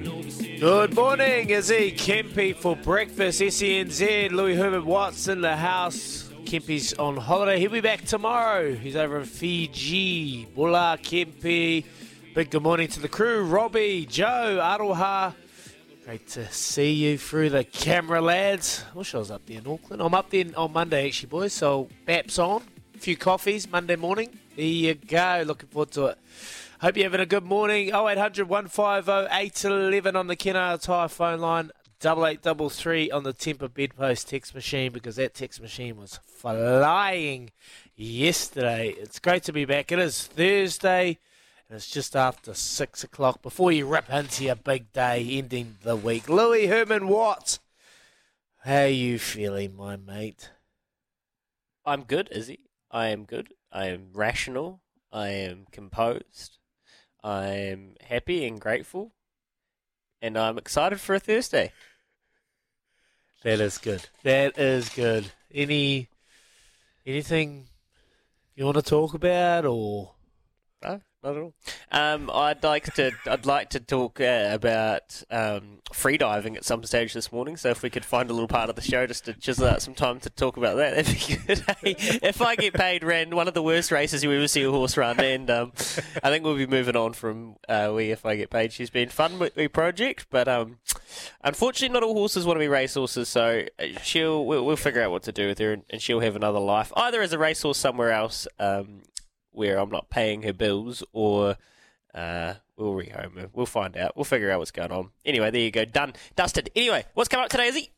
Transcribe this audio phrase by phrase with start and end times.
[0.00, 3.40] Good morning, Izzy Kempy for breakfast.
[3.40, 6.30] SENZ, Louis Herbert Watts in the house.
[6.44, 7.58] Kempy's on holiday.
[7.58, 8.74] He'll be back tomorrow.
[8.74, 10.44] He's over in Fiji.
[10.54, 11.84] Bula Kempy.
[12.32, 13.42] Big good morning to the crew.
[13.42, 15.34] Robbie, Joe, Aroha.
[16.04, 18.84] Great to see you through the camera, lads.
[18.94, 20.00] Wish I was up there in Auckland.
[20.00, 21.52] I'm up there on Monday, actually, boys.
[21.52, 22.62] So, BAP's on.
[22.94, 24.38] A few coffees Monday morning.
[24.54, 25.42] There you go.
[25.44, 26.18] Looking forward to it.
[26.80, 27.88] Hope you're having a good morning.
[27.88, 31.72] 0800 150 811 on the Kennards Hire phone line.
[32.00, 37.50] 8833 on the Temper Bedpost text machine because that text machine was flying
[37.96, 38.94] yesterday.
[38.96, 39.90] It's great to be back.
[39.90, 41.18] It is Thursday
[41.68, 45.96] and it's just after 6 o'clock before you rip into your big day ending the
[45.96, 46.28] week.
[46.28, 47.58] Louis Herman Watt,
[48.62, 50.50] how you feeling, my mate?
[51.84, 52.60] I'm good, Izzy.
[52.88, 53.52] I am good.
[53.72, 54.80] I am rational.
[55.10, 56.57] I am composed.
[57.22, 59.12] I'm happy and grateful,
[60.22, 61.72] and I'm excited for a Thursday.
[63.42, 64.08] That is good.
[64.22, 65.32] That is good.
[65.52, 66.08] Any
[67.06, 67.68] anything
[68.54, 70.14] you want to talk about, or
[70.82, 71.00] no?
[71.24, 71.54] Not at all.
[71.90, 73.10] Um, I'd like to.
[73.26, 77.56] I'd like to talk uh, about um, freediving at some stage this morning.
[77.56, 79.82] So if we could find a little part of the show just to chisel out
[79.82, 81.64] some time to talk about that, that'd be good.
[82.22, 84.96] if I get paid, ran one of the worst races you ever see a horse
[84.96, 85.72] run, and um,
[86.22, 88.12] I think we'll be moving on from uh, we.
[88.12, 90.78] If I get paid, she's been fun with the project, but um,
[91.42, 93.28] unfortunately, not all horses want to be race horses.
[93.28, 96.20] So uh, she'll we'll, we'll figure out what to do with her, and, and she'll
[96.20, 98.46] have another life, either as a racehorse somewhere else.
[99.58, 101.56] Where I'm not paying her bills or
[102.14, 103.50] uh, we'll rehome her.
[103.52, 104.16] We'll find out.
[104.16, 105.10] We'll figure out what's going on.
[105.24, 105.84] Anyway, there you go.
[105.84, 106.12] Done.
[106.36, 106.70] Dusted.
[106.76, 107.90] Anyway, what's coming up today, Izzy?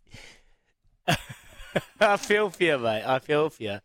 [2.00, 3.04] I feel for you, mate.
[3.04, 3.78] I feel for you.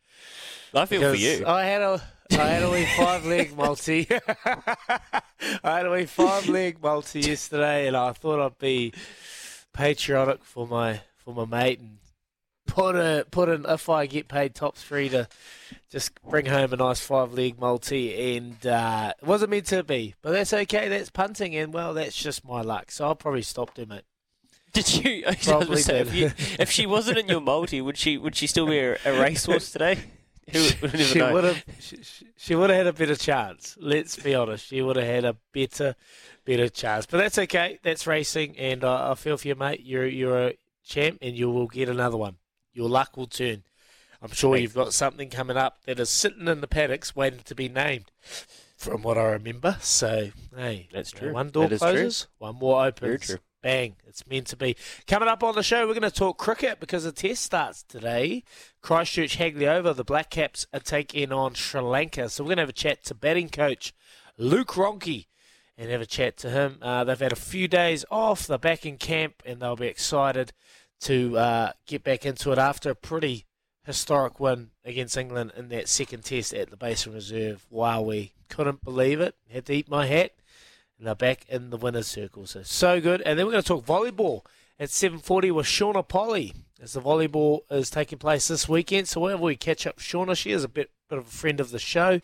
[0.73, 1.45] I feel for you.
[1.45, 4.07] I had a I had a wee five leg multi.
[4.45, 5.21] I
[5.63, 8.93] had a wee five leg multi yesterday, and I thought I'd be
[9.73, 11.97] patriotic for my for my mate and
[12.75, 15.27] put a put in if I get paid top three to
[15.89, 20.13] just bring home a nice five leg multi, and uh, it wasn't meant to be,
[20.21, 20.89] but that's okay.
[20.89, 22.91] That's punting, and well, that's just my luck.
[22.91, 24.05] So I'll probably stop doing it.
[24.73, 25.23] Did you?
[25.43, 26.07] Probably say, did.
[26.07, 28.97] If, you, if, she wasn't in your multi, would she would she still be a,
[29.05, 29.99] a racehorse today?
[30.53, 31.97] she would have she,
[32.35, 33.77] she would have had a better chance.
[33.79, 35.95] Let's be honest, she would have had a better
[36.43, 37.05] better chance.
[37.05, 37.79] But that's okay.
[37.83, 39.79] That's racing, and I, I feel for you, mate.
[39.81, 40.53] You're you're a
[40.83, 42.35] champ, and you will get another one
[42.75, 43.63] your luck will turn.
[44.21, 47.55] I'm sure you've got something coming up that is sitting in the paddocks waiting to
[47.55, 48.11] be named,
[48.77, 49.77] from what I remember.
[49.81, 51.33] So, hey, that's true.
[51.33, 53.27] One door closes, one more opens.
[53.27, 53.37] True.
[53.61, 54.75] Bang, it's meant to be.
[55.07, 58.43] Coming up on the show, we're going to talk cricket because the test starts today.
[58.81, 59.95] Christchurch Hagley Oval.
[59.95, 62.29] The Black Caps are taking on Sri Lanka.
[62.29, 63.91] So we're going to have a chat to batting coach
[64.37, 65.25] Luke Ronchi
[65.79, 66.77] and have a chat to him.
[66.79, 68.45] Uh, they've had a few days off.
[68.45, 70.53] They're back in camp and they'll be excited
[71.01, 73.45] to uh, get back into it after a pretty
[73.85, 77.65] historic win against England in that second test at the Basin Reserve.
[77.69, 79.35] Wow, we couldn't believe it.
[79.51, 80.33] Had to eat my hat.
[80.97, 82.45] And they're back in the winner's circle.
[82.47, 83.21] So, so good.
[83.21, 84.41] And then we're going to talk volleyball
[84.79, 89.07] at 7.40 with Shauna Polley as the volleyball is taking place this weekend.
[89.07, 91.71] So whenever we catch up Shauna, she is a bit, bit of a friend of
[91.71, 92.21] the show.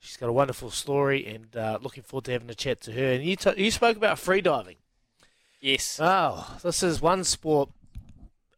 [0.00, 3.12] She's got a wonderful story and uh, looking forward to having a chat to her.
[3.12, 4.76] And you, t- you spoke about freediving.
[5.60, 5.98] Yes.
[6.02, 7.70] Oh, this is one sport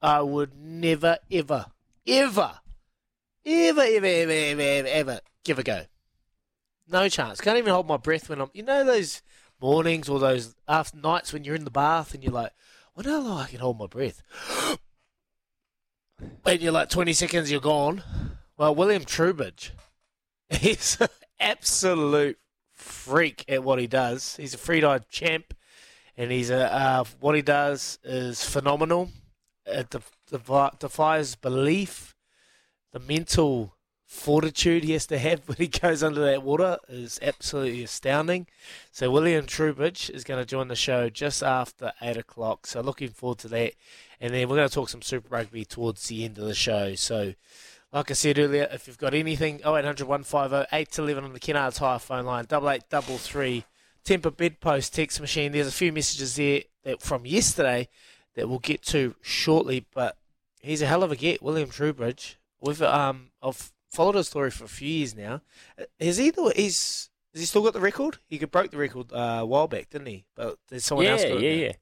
[0.06, 1.66] I would never, ever,
[2.06, 2.60] ever,
[3.44, 5.82] ever, ever, ever, ever, ever, ever give a go.
[6.88, 7.40] No chance.
[7.40, 8.48] Can't even hold my breath when I'm.
[8.54, 9.20] You know those
[9.60, 12.52] mornings or those after nights when you're in the bath and you're like,
[12.94, 14.22] "When how long I can hold my breath?"
[16.46, 18.04] and you're like 20 seconds, you're gone.
[18.56, 19.70] Well, William Trubridge,
[20.50, 21.08] he's an
[21.40, 22.38] absolute
[22.72, 24.36] freak at what he does.
[24.36, 25.52] He's a freedive champ,
[26.16, 29.10] and he's a uh, what he does is phenomenal
[29.66, 32.14] Uh, it defies belief.
[32.92, 33.76] The mental
[34.06, 38.46] fortitude he has to have when he goes under that water is absolutely astounding.
[38.92, 42.66] So William Trubridge is going to join the show just after eight o'clock.
[42.66, 43.74] So looking forward to that.
[44.20, 46.94] And then we're going to talk some Super Rugby towards the end of the show.
[46.94, 47.34] So,
[47.92, 51.98] like I said earlier, if you've got anything, 0800 150 811 on the Kennards Hire
[51.98, 53.64] phone line, double eight double three
[54.04, 55.52] Temper Bedpost text machine.
[55.52, 56.62] There's a few messages there
[56.98, 57.88] from yesterday
[58.36, 60.16] that we'll get to shortly, but
[60.60, 62.36] he's a hell of a get, William Trubridge.
[62.60, 65.40] We've um I've followed his story for a few years now.
[65.98, 68.18] Has he he's has he still got the record?
[68.28, 70.24] He broke the record uh, a while back, didn't he?
[70.34, 71.22] But there's someone yeah, else.
[71.22, 71.72] Got yeah, it yeah.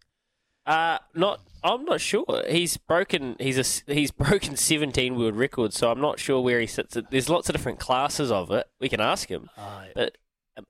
[0.73, 1.41] Uh, not.
[1.63, 2.43] I'm not sure.
[2.49, 3.37] He's broken.
[3.39, 3.59] He's
[3.89, 3.93] a.
[3.93, 5.77] He's broken 17 world records.
[5.77, 6.97] So I'm not sure where he sits.
[7.11, 8.67] There's lots of different classes of it.
[8.81, 9.49] We can ask him.
[9.57, 9.93] Oh, yeah.
[9.95, 10.19] But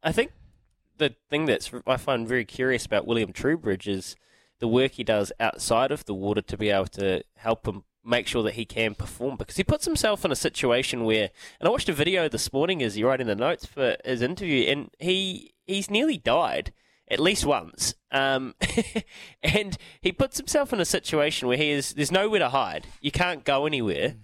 [0.02, 0.32] I think
[0.98, 4.16] the thing that's I find very curious about William Trubridge is
[4.60, 8.26] the work he does outside of the water to be able to help him make
[8.26, 11.70] sure that he can perform because he puts himself in a situation where and I
[11.70, 15.54] watched a video this morning as he writing the notes for his interview and he
[15.66, 16.72] he's nearly died
[17.08, 18.54] at least once um,
[19.42, 22.86] and he puts himself in a situation where he is there's nowhere to hide.
[23.00, 24.14] You can't go anywhere.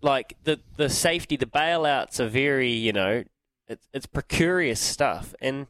[0.00, 3.24] Like the the safety the bailouts are very you know
[3.68, 5.66] it's, it's precarious stuff and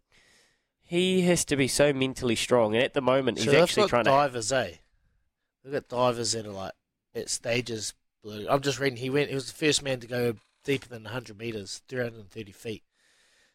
[0.92, 4.04] he has to be so mentally strong and at the moment So he's actually trying
[4.04, 4.72] to divers, eh?
[5.64, 6.72] They've got divers that are like
[7.14, 7.94] at stages.
[8.22, 8.46] Blue.
[8.46, 8.98] I'm just reading.
[8.98, 9.30] He went.
[9.30, 10.34] He was the first man to go
[10.64, 12.82] deeper than 100 meters, 330 feet.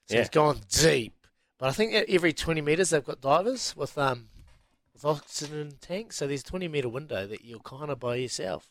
[0.07, 0.22] So Yeah.
[0.22, 1.13] he's gone deep.
[1.60, 4.30] But I think that every 20 meters they've got divers with um
[4.92, 6.16] with oxygen tanks.
[6.16, 8.68] So there's a 20 meter window that you're kind of by yourself.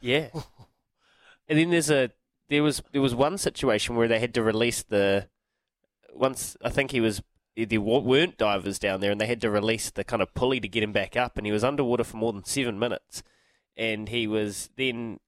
[0.00, 0.30] Yeah.
[1.48, 2.10] and then there's a
[2.48, 5.28] there was there was one situation where they had to release the
[6.12, 7.22] once I think he was
[7.64, 10.68] there weren't divers down there and they had to release the kind of pulley to
[10.68, 13.22] get him back up and he was underwater for more than 7 minutes
[13.76, 15.18] and he was then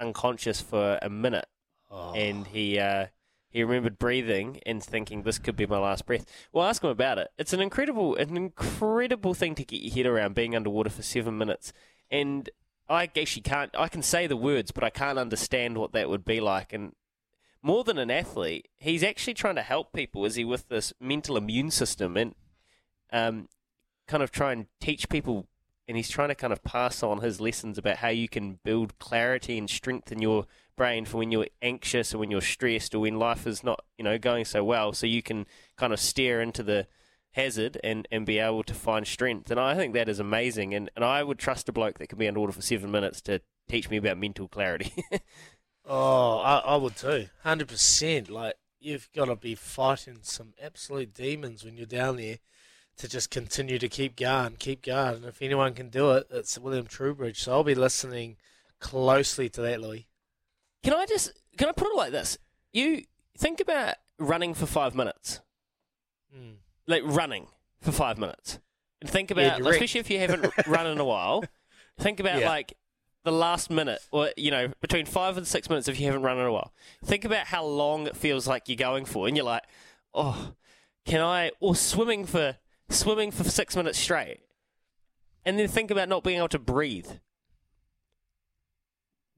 [0.00, 1.46] unconscious for a minute
[1.88, 2.12] Oh.
[2.14, 3.06] and he uh,
[3.48, 6.26] he remembered breathing and thinking this could be my last breath.
[6.52, 7.28] Well, ask him about it.
[7.38, 11.38] It's an incredible, an incredible thing to get your head around being underwater for seven
[11.38, 11.72] minutes.
[12.10, 12.50] And
[12.88, 13.70] I actually can't.
[13.78, 16.72] I can say the words, but I can't understand what that would be like.
[16.72, 16.92] And
[17.66, 20.24] more than an athlete, he's actually trying to help people.
[20.24, 22.34] Is he with this mental immune system and
[23.12, 23.48] um,
[24.06, 25.48] kind of try and teach people?
[25.88, 28.96] And he's trying to kind of pass on his lessons about how you can build
[29.00, 30.46] clarity and strength in your
[30.76, 34.04] brain for when you're anxious or when you're stressed or when life is not, you
[34.04, 34.92] know, going so well.
[34.92, 35.44] So you can
[35.76, 36.86] kind of stare into the
[37.32, 39.50] hazard and, and be able to find strength.
[39.50, 40.72] And I think that is amazing.
[40.72, 43.40] And, and I would trust a bloke that can be underwater for seven minutes to
[43.68, 44.92] teach me about mental clarity.
[45.86, 47.28] Oh, I, I would too.
[47.42, 48.28] Hundred percent.
[48.30, 52.38] Like you've got to be fighting some absolute demons when you're down there
[52.98, 55.16] to just continue to keep going, keep going.
[55.16, 57.36] And if anyone can do it, it's William Trubridge.
[57.36, 58.36] So I'll be listening
[58.80, 60.06] closely to that, Louis.
[60.82, 62.36] can I just can I put it like this?
[62.72, 63.02] You
[63.38, 65.40] think about running for five minutes,
[66.36, 66.56] Mm.
[66.86, 67.46] like running
[67.80, 68.58] for five minutes,
[69.00, 71.44] and think about, you're especially if you haven't run in a while,
[71.98, 72.48] think about Yeah.
[72.48, 72.74] like
[73.26, 76.38] the last minute, or you know, between five and six minutes if you haven't run
[76.38, 76.72] in a while.
[77.04, 79.64] Think about how long it feels like you're going for, and you're like,
[80.14, 80.52] oh,
[81.04, 81.50] can I?
[81.60, 82.56] Or swimming for
[82.88, 84.38] swimming for six minutes straight,
[85.44, 87.10] and then think about not being able to breathe.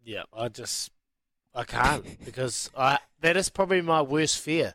[0.05, 0.91] Yeah, I just
[1.55, 4.75] I can't because I that is probably my worst fear.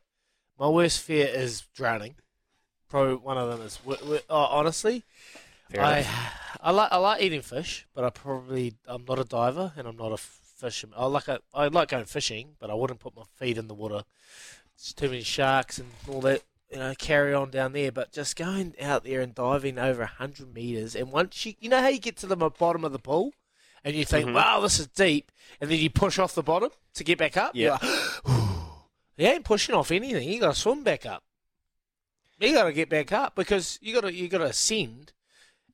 [0.59, 2.15] My worst fear is drowning.
[2.89, 5.03] Probably one of them is oh, honestly.
[5.77, 6.07] I.
[6.65, 9.97] I like I like eating fish, but I probably I'm not a diver and I'm
[9.97, 10.95] not a fisherman.
[10.97, 13.73] I like a, I like going fishing, but I wouldn't put my feet in the
[13.73, 14.03] water.
[14.75, 16.41] It's too many sharks and all that.
[16.71, 20.55] You know, carry on down there, but just going out there and diving over hundred
[20.55, 23.33] meters, and once you, you know how you get to the bottom of the pool,
[23.83, 24.33] and you think, Mhm.
[24.33, 27.51] "Wow, this is deep," and then you push off the bottom to get back up.
[27.53, 27.77] Yeah.
[27.79, 27.81] Like,
[29.17, 30.27] you ain't pushing off anything.
[30.27, 31.23] You got to swim back up.
[32.39, 35.11] You got to get back up because you got to you got to ascend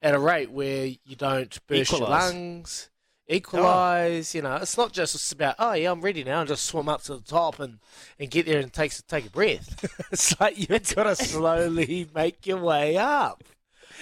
[0.01, 2.89] at a rate where you don't burst your lungs,
[3.27, 4.33] equalize.
[4.33, 7.03] You know, it's not just about oh yeah, I'm ready now, and just swim up
[7.03, 7.79] to the top and,
[8.19, 9.85] and get there and take take a breath.
[10.11, 13.43] it's like you've got to slowly make your way up.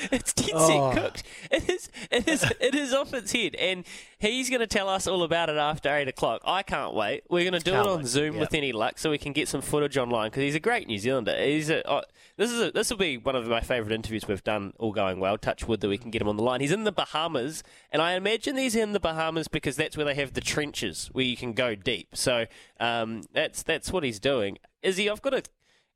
[0.12, 0.92] It's dead Oh.
[0.94, 1.24] cooked.
[1.52, 1.90] It is.
[2.12, 2.44] It is.
[2.60, 3.84] It is off its head, and
[4.20, 6.42] he's going to tell us all about it after eight o'clock.
[6.46, 7.24] I can't wait.
[7.30, 8.08] We're going to do Can't it on wait.
[8.08, 8.40] Zoom Yep.
[8.42, 10.98] with any luck, so we can get some footage online because he's a great New
[11.00, 11.36] Zealander.
[11.44, 11.88] He's a.
[11.88, 12.02] Uh,
[12.38, 14.74] this is a, this will be one of my favourite interviews we've done.
[14.78, 15.38] All going well.
[15.38, 16.62] Touch wood that we can get him on the line.
[16.62, 20.16] He's in the Bahamas, and I imagine he's in the Bahamas because that's where they
[20.16, 22.10] have the trenches where you can go deep.
[22.16, 22.46] So
[22.80, 24.58] um, that's that's what he's doing.
[24.84, 25.42] Izzy, I've got a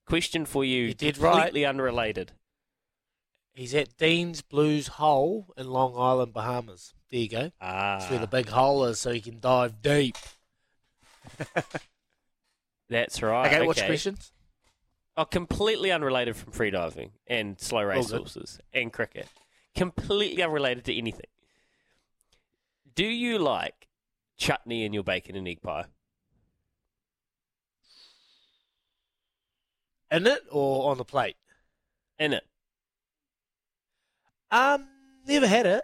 [0.07, 0.85] question for you.
[0.87, 1.33] You did right.
[1.33, 2.31] completely unrelated.
[3.53, 6.93] He's at Dean's Blues Hole in Long Island, Bahamas.
[7.11, 7.51] There you go.
[7.59, 10.15] Ah, That's where the big hole is, so you can dive deep.
[12.89, 13.47] that's right.
[13.47, 14.31] okay, what's your questions?
[15.17, 19.27] Oh, completely unrelated from freediving and slow race horses and cricket.
[19.75, 21.27] Completely unrelated to anything.
[22.95, 23.87] Do you like
[24.37, 25.85] chutney in your bacon and egg pie?
[30.09, 31.35] In it or on the plate?
[32.19, 32.43] in it?
[34.51, 34.87] Um,
[35.25, 35.83] never had it.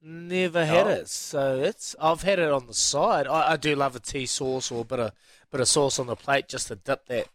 [0.00, 0.90] Never had Oh.
[0.90, 1.08] it.
[1.08, 3.26] So it's I've had it on the side.
[3.26, 5.12] I, I do love a tea sauce or a bit of
[5.50, 7.28] bit of sauce on the plate just to dip that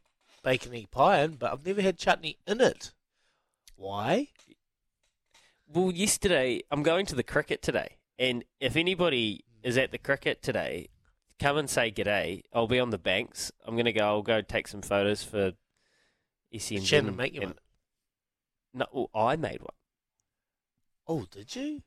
[0.43, 2.91] bacon egg pie in, but I've never had chutney in it.
[3.75, 4.29] Why?
[5.67, 10.41] Well, yesterday I'm going to the cricket today, and if anybody is at the cricket
[10.41, 10.89] today,
[11.39, 12.43] come and say g'day.
[12.53, 13.51] I'll be on the banks.
[13.65, 14.03] I'm gonna go.
[14.05, 15.53] I'll go take some photos for
[16.53, 16.85] SENZ.
[16.85, 17.55] Shannon make you one.
[18.73, 19.73] No, well, I made one.
[21.07, 21.81] Oh, did you?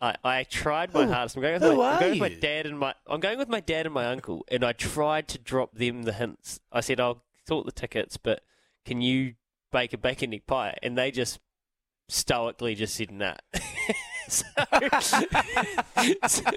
[0.00, 1.36] I, I tried my Who- hardest.
[1.36, 2.40] I'm going with, who my, I'm are going with my you?
[2.40, 5.38] dad and my I'm going with my dad and my uncle, and I tried to
[5.38, 6.60] drop them the hints.
[6.70, 8.42] I said I'll sort the tickets, but
[8.84, 9.34] can you
[9.72, 10.76] bake a bacon egg pie?
[10.82, 11.40] And they just
[12.08, 13.36] stoically just said nah.
[14.28, 14.44] so,
[15.00, 15.22] so,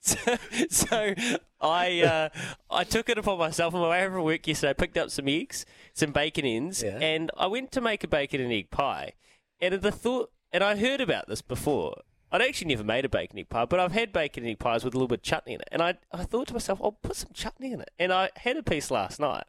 [0.00, 0.36] so,
[0.68, 1.14] so
[1.60, 2.28] I uh,
[2.70, 4.70] I took it upon myself on my way from work yesterday.
[4.70, 6.98] I picked up some eggs, some bacon ends, Yeah.
[7.00, 9.14] and I went to make a bacon and egg pie.
[9.60, 12.00] And at the thought, and I'd heard about this before.
[12.32, 14.94] I'd actually never made a bacon egg pie, but I've had bacon egg pies with
[14.94, 15.68] a little bit of chutney in it.
[15.72, 17.90] And I, I thought to myself, I'll put some chutney in it.
[17.98, 19.44] And I had a piece last night,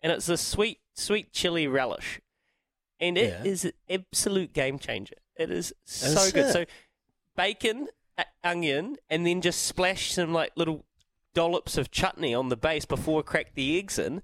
[0.00, 2.20] and it's a sweet, sweet chili relish,
[3.00, 3.50] and it Yeah.
[3.50, 5.16] is an absolute game changer.
[5.36, 6.46] It is so Is good.
[6.46, 6.52] it?
[6.52, 6.64] So
[7.36, 10.84] bacon, a- onion, and then just splash some like little
[11.34, 14.22] dollops of chutney on the base before I crack the eggs in.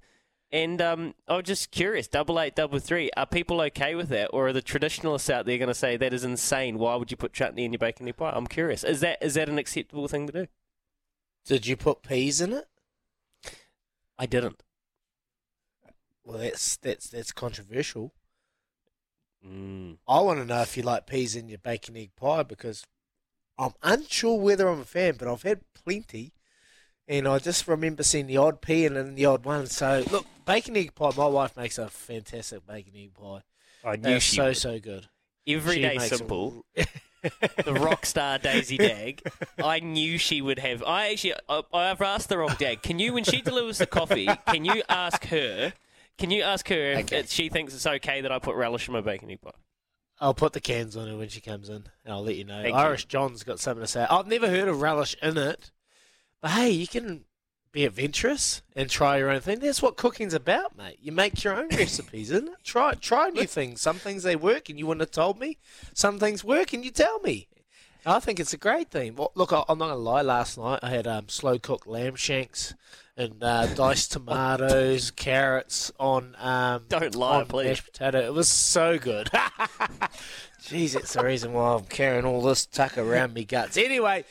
[0.51, 4.29] And um, I was just curious, double eight, double three, are people okay with that,
[4.33, 6.79] or are the traditionalists out there going to say that is insane?
[6.79, 8.31] Why would you put chutney in your bacon egg pie?
[8.33, 8.83] I'm curious.
[8.83, 10.47] Is that is that an acceptable thing to do?
[11.45, 12.67] Did you put peas in it?
[14.17, 14.63] I didn't.
[16.23, 18.13] Well, that's that's that's controversial.
[19.47, 19.97] Mm.
[20.07, 22.85] I want to know if you like peas in your bacon egg pie because
[23.57, 26.33] I'm unsure whether I'm a fan, but I've had plenty,
[27.09, 29.67] and I just remember seeing the odd pea and then the odd one.
[29.67, 31.11] So look, bacon egg pie.
[31.17, 33.41] My wife makes a fantastic bacon egg pie.
[33.83, 35.07] I They're so so good.
[35.47, 36.63] Everyday simple.
[37.21, 39.21] the rock star Daisy Dagg.
[39.61, 40.83] I knew she would have.
[40.83, 42.81] I actually, I, I've asked the wrong Dag.
[42.81, 45.73] Can you, when she delivers the coffee, can you ask her?
[46.17, 47.19] Can you ask her if Okay.
[47.19, 49.51] it- she thinks it's okay that I put relish in my bacon egg pie?
[50.21, 52.61] I'll put the cans on her when she comes in, and I'll let you know.
[52.61, 52.79] Thank you.
[52.79, 54.05] Irish John's got something to say.
[54.09, 55.71] I've never heard of relish in it,
[56.41, 57.25] but hey, you can
[57.71, 59.59] be adventurous and try your own thing.
[59.59, 60.97] That's what cooking's about, mate.
[61.01, 62.63] You make your own recipes, isn't it?
[62.63, 63.81] Try try new things.
[63.81, 65.57] Some things they work, and you wouldn't have told me.
[65.93, 67.47] Some things work, and you tell me.
[68.05, 69.15] I think it's a great thing.
[69.15, 70.21] Well, look, I'm not gonna lie.
[70.21, 72.73] Last night I had um, slow cooked lamb shanks
[73.17, 77.67] and uh, diced tomatoes, carrots on um, Don't lie, on please.
[77.67, 78.19] mashed potato.
[78.25, 79.27] It was so good.
[80.61, 83.75] Jeez, it's the reason why I'm carrying all this tuck around me guts.
[83.77, 84.23] Anyway,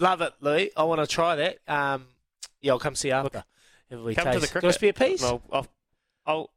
[0.00, 0.70] love it, Louis.
[0.76, 1.58] I want to try that.
[1.68, 2.06] Um,
[2.60, 3.44] yeah, I'll come see you after.
[3.90, 4.34] If we Come taste.
[4.34, 4.82] to the Do cricket.
[4.82, 5.22] you want a piece?
[5.24, 5.66] I'll, I'll,
[6.26, 6.50] I'll,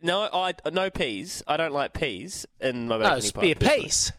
[0.00, 1.42] no, I no peas.
[1.46, 3.20] I don't like peas in my bacon no, pie.
[3.20, 3.82] spare personally.
[3.82, 4.12] piece.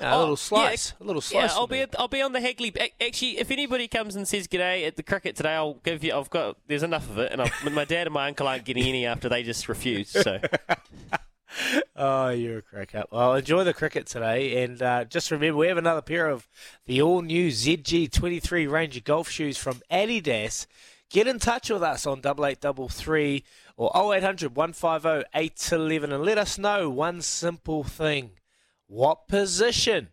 [0.00, 0.36] No, a Oh, little yeah.
[0.36, 0.92] slice.
[1.00, 1.50] A little slice.
[1.52, 2.72] Yeah, I'll be I'll be on the Hagley.
[3.00, 6.14] Actually, if anybody comes and says g'day at the cricket today, I'll give you.
[6.14, 8.84] I've got there's enough of it, and I've, my dad and my uncle aren't getting
[8.84, 10.10] any after they just refused.
[10.10, 10.40] So
[11.96, 13.08] Oh, you're a crack up.
[13.10, 16.48] Well, enjoy the cricket today, and uh, just remember we have another pair of
[16.86, 20.66] the all-new ZG23 Ranger golf shoes from Adidas.
[21.10, 23.44] Get in touch with us on double eight double three
[23.76, 28.32] or 0800 150 811 and let us know one simple thing:
[28.86, 30.08] what position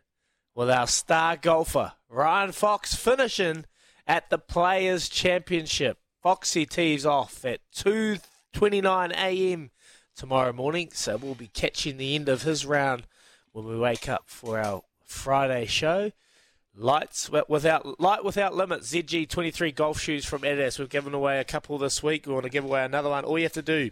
[0.56, 3.66] will our star golfer Ryan Fox finishing
[4.08, 6.00] at the Players Championship?
[6.24, 9.72] Foxy tees off at 2:29 a.m
[10.16, 10.90] tomorrow morning.
[10.94, 13.08] So we'll be catching the end of his round
[13.52, 16.12] when we wake up for our Friday show.
[16.78, 18.92] Lights without light without limits.
[18.92, 20.78] ZG twenty three golf shoes from Adidas.
[20.78, 22.28] We've given away a couple this week.
[22.28, 23.24] We want to give away another one.
[23.24, 23.92] All you have to do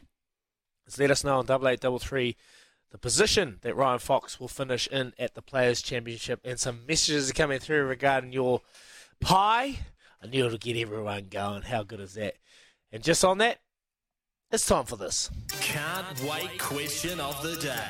[0.85, 2.35] is let us know on double eight double three
[2.93, 7.29] the position that Ryan Fox will finish in at the Players Championship, and some messages
[7.29, 8.61] are coming through regarding your
[9.19, 9.79] pie.
[10.21, 11.63] I knew it'll get everyone going.
[11.63, 12.35] How good is that?
[12.91, 13.57] And just on that,
[14.53, 15.31] it's time for this.
[15.59, 17.87] Can't wait question of the day.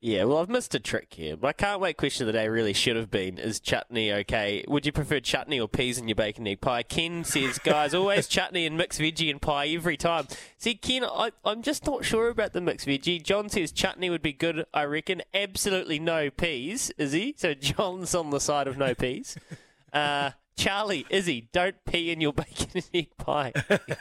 [0.00, 1.36] yeah, well, I've missed a trick here.
[1.36, 4.64] My can't wait question of the day really should have been: Is chutney okay?
[4.66, 6.82] Would you prefer chutney or peas in your bacon egg pie?
[6.82, 10.26] Ken says, guys, always chutney and mixed veggie and pie every time.
[10.56, 13.22] See, Ken, I, I'm just not sure about the mixed veggie.
[13.22, 14.64] John says chutney would be good.
[14.72, 15.20] I reckon.
[15.34, 17.34] Absolutely no peas, is he?
[17.36, 19.36] So John's on the side of no peas.
[19.92, 23.52] Uh, Charlie, Izzy, don't pee in your bacon and egg pie.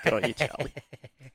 [0.04, 0.74] Good on you, Charlie.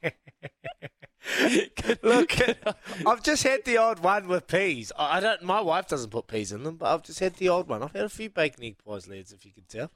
[0.02, 2.75] Good- Look, good on-
[3.06, 4.92] I've just had the odd one with peas.
[4.99, 5.42] I I don't.
[5.42, 7.83] My wife doesn't put peas in them, but I've just had the odd one.
[7.83, 9.90] I've had a few bacon egg pies, lads, if you can tell.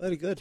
[0.00, 0.40] Very good.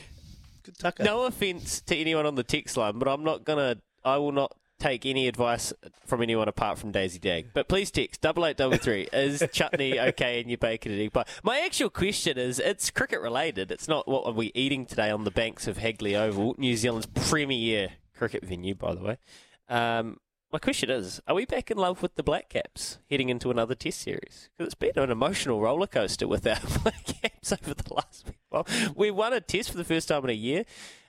[0.63, 1.03] Good tucker.
[1.03, 4.55] No offense to anyone on the text line, but I'm not gonna I will not
[4.83, 5.71] take any advice
[6.05, 7.47] from anyone apart from Daisy Dagg.
[7.53, 9.07] But please text double eight double three.
[9.13, 11.23] Is chutney okay in your bacon and egg pie?
[11.41, 13.71] My actual question is, it's cricket related.
[13.71, 17.05] It's not what are we eating today on the banks of Hagley Oval, New Zealand's
[17.05, 19.17] premier cricket venue, by the way.
[19.69, 20.17] Um,
[20.51, 23.75] my question is, are we back in love with the Black Caps heading into another
[23.75, 24.49] Test series?
[24.51, 28.37] Because it's been an emotional roller coaster with our Black Caps over the last week.
[28.51, 30.65] Well, we won a Test for the first time in a year.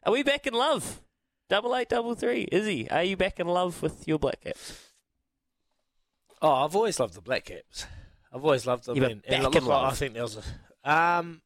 [0.07, 1.01] Are we back in love?
[1.49, 2.49] Double eight, double three.
[2.51, 4.91] Izzy, are you back in love with your Black Caps?
[6.41, 7.87] Oh, I've always loved the Black Caps.
[8.33, 8.97] I've always loved them.
[8.97, 9.93] Yeah, and, and back look, in love.
[9.93, 10.39] I think there was
[10.85, 10.91] a.
[10.91, 11.43] Um,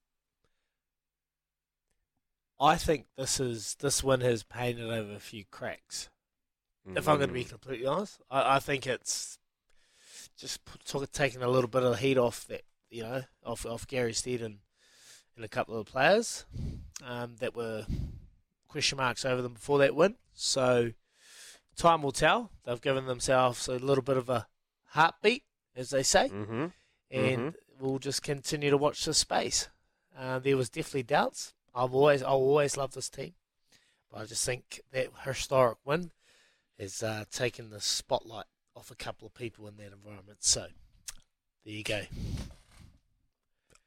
[2.61, 6.09] I think this is this win has painted over a few cracks.
[6.97, 7.51] If I'm going to be Mm.
[7.51, 9.39] completely honest, I, I think it's
[10.39, 13.87] just took, taking a little bit of the heat off that you know off off
[13.87, 14.61] Gary Stead and,
[15.37, 16.47] and a couple of players
[17.05, 17.85] um, that were
[18.69, 20.17] question marks over them before that win.
[20.35, 20.93] So
[21.77, 22.51] time will tell.
[22.65, 24.47] They've given themselves a little bit of a
[24.91, 25.45] heartbeat,
[25.77, 26.67] as they say, Mm-hmm.
[27.11, 29.69] and we'll just continue to watch this space.
[30.19, 31.55] Uh, there was definitely doubts.
[31.75, 33.35] I've always, I always loved this team,
[34.11, 36.11] but I just think that historic win
[36.79, 40.39] has uh, taken the spotlight off a couple of people in that environment.
[40.41, 40.67] So
[41.65, 42.03] there you go.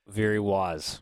[0.08, 1.02] Very wise.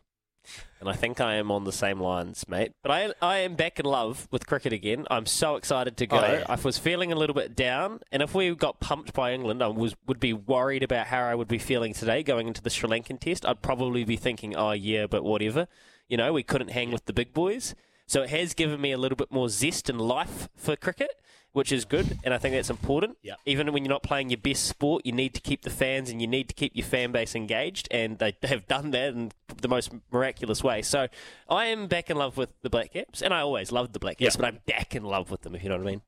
[0.80, 2.72] And I think I am on the same lines, mate.
[2.82, 5.06] But I I am back in love with cricket again.
[5.10, 6.18] I'm so excited to go.
[6.18, 6.44] Oh, yeah.
[6.48, 9.68] I was feeling a little bit down, and if we got pumped by England, I
[9.68, 12.88] was would be worried about how I would be feeling today going into the Sri
[12.88, 13.44] Lankan test.
[13.44, 15.68] I'd probably be thinking, "Oh yeah, but whatever."
[16.08, 17.74] You know, we couldn't hang with the big boys.
[18.06, 21.20] So it has given me a little bit more zest and life for cricket,
[21.52, 23.16] which is good, and I think that's important.
[23.22, 23.34] Yeah.
[23.46, 26.20] Even when you're not playing your best sport, you need to keep the fans and
[26.20, 29.68] you need to keep your fan base engaged, and they have done that in the
[29.68, 30.82] most miraculous way.
[30.82, 31.08] So
[31.48, 34.18] I am back in love with the Black Caps, and I always loved the Black
[34.18, 34.40] Caps, Yeah.
[34.40, 36.02] but I'm back in love with them, if you know what I mean.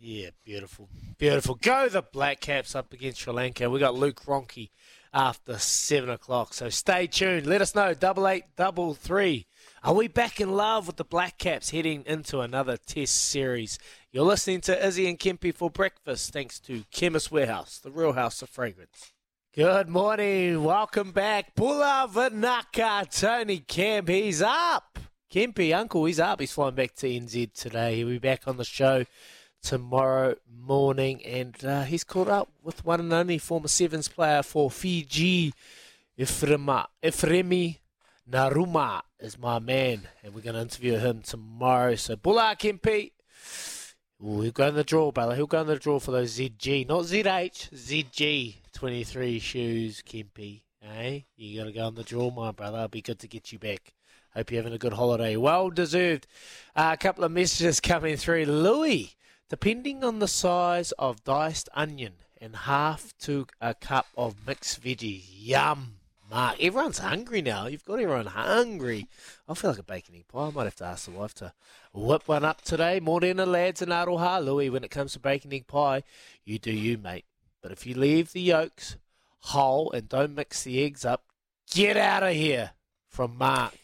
[0.00, 0.88] Yeah, beautiful.
[1.18, 1.56] Beautiful.
[1.56, 3.68] Go the Black Caps up against Sri Lanka.
[3.68, 4.70] We got Luke Ronchi
[5.12, 6.54] after seven o'clock.
[6.54, 7.46] So stay tuned.
[7.46, 7.94] Let us know.
[7.94, 9.46] Double eight, double three.
[9.84, 13.78] Are we back in love with the Black Caps heading into another test series?
[14.10, 18.42] You're listening to Izzy and Kempi for breakfast, thanks to Chemist Warehouse, the real house
[18.42, 19.12] of fragrance.
[19.54, 20.64] Good morning.
[20.64, 21.54] Welcome back.
[21.54, 24.08] Bula Vanaka, Tony Kemp.
[24.08, 24.98] He's up.
[25.32, 26.40] Kempy, uncle, he's up.
[26.40, 27.96] He's flying back to NZ today.
[27.96, 29.04] He'll be back on the show
[29.62, 34.72] tomorrow morning, and uh, he's caught up with one and only former Sevens player for
[34.72, 35.54] Fiji,
[36.18, 37.78] Ifrema, Ifremi
[38.30, 41.94] Naruma is my man, and we're going to interview him tomorrow.
[41.94, 43.12] So, Bula Kempi,
[44.22, 45.34] Ooh, he'll go in the draw, brother.
[45.34, 50.62] He'll go in the draw for those ZG, not ZH, ZG 23 shoes, Kempi.
[50.82, 51.20] Eh?
[51.36, 52.78] You got to go in the draw, my brother.
[52.78, 53.94] It'll be good to get you back.
[54.34, 55.36] Hope you're having a good holiday.
[55.36, 56.26] Well deserved.
[56.76, 58.44] Uh, a couple of messages coming through.
[58.44, 59.16] Louis,
[59.48, 65.24] depending on the size of diced onion and half to a cup of mixed veggies.
[65.32, 65.97] Yum.
[66.30, 67.66] Mark, everyone's hungry now.
[67.66, 69.06] You've got everyone hungry.
[69.48, 70.48] I feel like a bacon egg pie.
[70.48, 71.54] I might have to ask the wife to
[71.94, 73.00] whip one up today.
[73.00, 74.44] Morena lads and Aroha.
[74.44, 76.02] Louis, when it comes to bacon egg pie,
[76.44, 77.24] you do you, mate.
[77.62, 78.96] But if you leave the yolks
[79.40, 81.24] whole and don't mix the eggs up,
[81.70, 82.72] get out of here.
[83.08, 83.74] From Mark.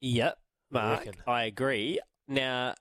[0.00, 0.38] Yep,
[0.70, 1.14] Mark, reckon.
[1.26, 2.00] I agree.
[2.26, 2.74] Now,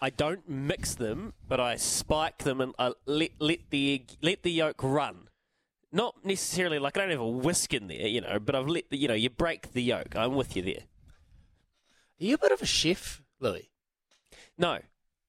[0.00, 4.42] I don't mix them, but I spike them and I let let the egg, let
[4.42, 5.25] the yolk run.
[5.96, 8.90] Not necessarily like I don't have a whisk in there, you know, but I've let
[8.90, 10.14] the you know you break the yolk.
[10.14, 10.82] I'm with you there.
[12.20, 13.70] Are you a bit of a chef, Louis?
[14.58, 14.78] No,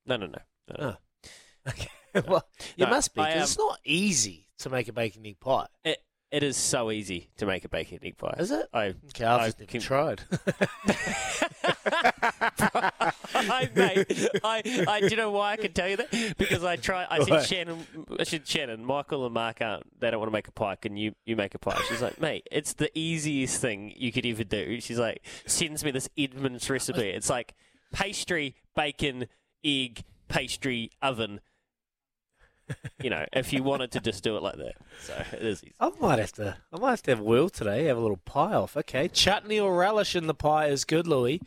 [0.05, 0.39] no, no, no.
[0.69, 0.89] no, no.
[0.89, 0.97] Oh.
[1.69, 1.89] Okay.
[2.27, 5.25] well, you No, must be, I, because it's um, not easy to make a bacon
[5.25, 5.67] egg pie.
[5.83, 5.99] It
[6.31, 8.35] it is so easy to make a bacon egg pie.
[8.39, 8.67] Is it?
[8.73, 10.21] I Okay, I've I just never can- tried.
[13.33, 16.35] I, mate, I, I, do you know why I can tell you that?
[16.37, 17.05] Because I try.
[17.09, 17.85] I said Shannon,
[18.19, 19.99] I said Shannon, Michael and Mark aren't.
[19.99, 20.75] They don't want to make a pie.
[20.75, 21.79] Can you, you make a pie?
[21.87, 24.79] She's like, mate, it's the easiest thing you could ever do.
[24.81, 27.09] She's like, sends me this Edmund's recipe.
[27.09, 27.53] It's like
[27.93, 29.27] pastry, bacon,
[29.63, 31.39] egg, pastry, oven.
[33.01, 35.73] You know, if you wanted to just do it like that, so it is easy.
[35.79, 36.57] I might have to.
[36.73, 37.85] I might have to have a wheel today.
[37.85, 38.75] Have a little pie off.
[38.75, 41.41] Okay, chutney or relish in the pie is good, Louis.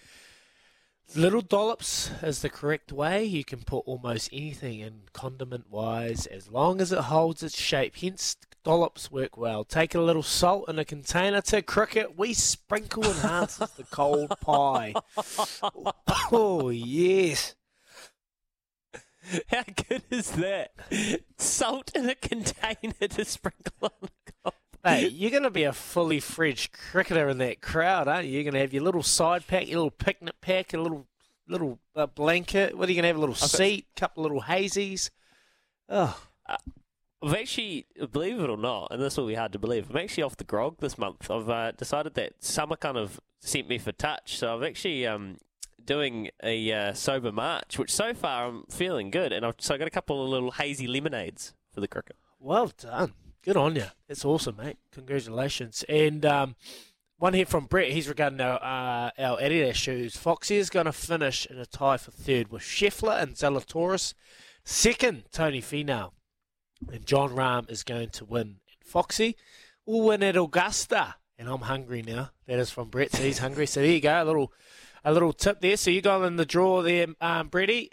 [1.16, 3.24] Little dollops is the correct way.
[3.24, 7.96] You can put almost anything in condiment wise as long as it holds its shape.
[7.96, 9.64] Hence, dollops work well.
[9.64, 12.16] Take a little salt in a container to cricket.
[12.16, 14.94] We sprinkle enhances the cold pie.
[16.32, 17.56] Oh yes.
[19.48, 20.72] How good is that?
[21.36, 24.54] Salt in a container to sprinkle on the top.
[24.84, 28.32] Hey, you're going to be a fully fledged cricketer in that crowd, aren't you?
[28.32, 31.06] You're going to have your little side pack, your little picnic pack, a little
[31.50, 32.78] little uh, blanket.
[32.78, 33.16] What are you gonna have?
[33.16, 35.10] A little seat, couple little hazies.
[35.88, 36.18] Oh,
[37.22, 40.22] I've actually, believe it or not, and this will be hard to believe, I'm actually
[40.22, 41.30] off the grog this month.
[41.30, 45.36] I've uh, decided that summer kind of sent me for touch, so I've actually um,
[45.90, 49.78] doing a uh, sober March, which so far I'm feeling good, and I've so I
[49.78, 52.14] got a couple of little hazy lemonades for the cricket.
[52.38, 53.14] well done.
[53.42, 53.86] Good on you.
[54.08, 54.78] It's awesome, mate.
[54.92, 55.84] Congratulations.
[55.88, 56.54] And um,
[57.18, 57.90] one here from Brett.
[57.90, 60.16] He's regarding our uh, our Adidas shoes.
[60.16, 64.14] Foxy is going to finish in a tie for third with Scheffler and Zalatoris.
[64.62, 66.12] Second, Tony Finau.
[66.92, 68.42] And Jon Rahm is going to win.
[68.46, 69.36] And Foxy
[69.84, 71.16] will win at Augusta.
[71.36, 72.30] And I'm hungry now.
[72.46, 73.10] That is from Brett.
[73.10, 73.66] So he's hungry.
[73.66, 74.22] So there you go.
[74.22, 74.52] A little
[75.04, 75.76] a little tip there.
[75.76, 77.90] So you go in the draw there, um, Bretty.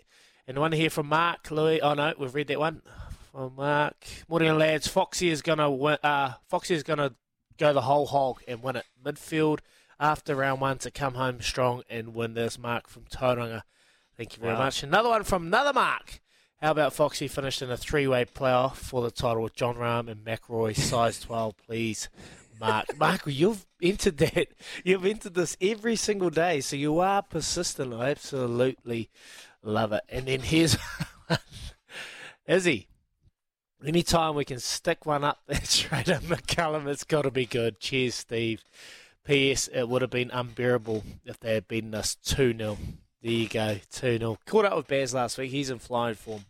[0.48, 1.82] And one here from Mark Louis.
[1.82, 2.82] Oh no, we've read that one.
[3.34, 3.96] From Mark.
[4.30, 4.88] Morning lads.
[4.88, 7.15] Foxy is gonna win uh Foxy is gonna
[7.58, 8.86] go the whole hog and win it.
[9.04, 9.60] Midfield
[10.00, 13.63] after round one to come home strong and win this mark from Tauranga.
[14.15, 14.60] Thank you very Wow.
[14.60, 14.84] much.
[14.84, 16.22] Another one from another Mark.
[16.62, 20.24] How about Foxy finished in a three-way playoff for the title with Jon Rahm and
[20.26, 22.10] McRoy, size 12, please.
[22.60, 24.48] Mark, Mark, you've entered that.
[24.84, 27.93] You've entered this every single day, so you are persistent.
[27.93, 29.10] I absolutely
[29.62, 30.04] love it.
[30.10, 30.78] And then here's
[32.48, 32.88] Izzy.
[33.86, 37.80] Anytime we can stick one up there straight at McCullum, it's got to be good.
[37.80, 38.63] Cheers, Steve.
[39.24, 39.67] P.S.
[39.67, 42.78] It would have been unbearable if they had beaten us 2 0.
[43.22, 44.38] There you go, 2 0.
[44.46, 45.52] Caught up with Baz last week.
[45.52, 46.46] He's in flying form.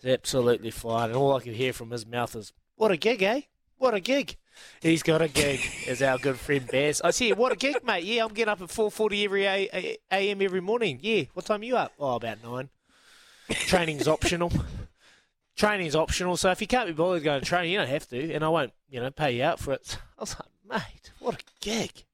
[0.00, 1.10] He's absolutely flying.
[1.10, 3.42] And all I can hear from his mouth is, What a gig, eh?
[3.78, 4.36] What a gig.
[4.80, 7.02] He's got a gig, is our good friend Baz.
[7.02, 8.04] I see, what a gig, mate.
[8.04, 10.42] Yeah, I'm getting up at 4.40 every a.m.
[10.42, 10.98] every morning.
[11.02, 11.92] Yeah, what time are you up?
[11.98, 12.68] Oh, about 9.
[13.50, 14.50] Training's optional.
[15.56, 18.32] Training's optional, so if you can't be bothered going to training, you don't have to,
[18.32, 19.98] and I won't, you know, pay you out for it.
[20.18, 22.04] I was like, mate, what a gig.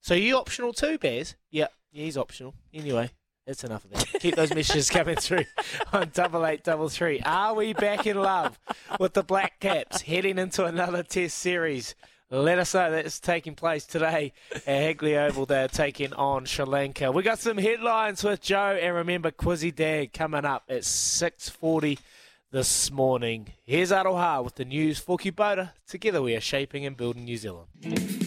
[0.00, 1.34] So you optional too, Bears?
[1.50, 2.54] Yeah, yeah, he's optional.
[2.72, 3.10] Anyway,
[3.46, 4.20] that's enough of that.
[4.20, 5.44] Keep those messages coming through
[5.92, 7.20] on double eight double three.
[7.20, 8.58] Are we back in love
[8.98, 11.94] with the Black Caps heading into another Test series?
[12.28, 15.46] Let us know that it's taking place today at Hagley Oval.
[15.46, 17.12] They're taking on Sri Lanka.
[17.12, 22.00] We got some headlines with Joe, and remember Quizzy Dag coming up at six forty
[22.50, 23.52] this morning.
[23.64, 25.70] Here's Aroha with the news for Kubota.
[25.86, 28.25] Together we are shaping and building New Zealand.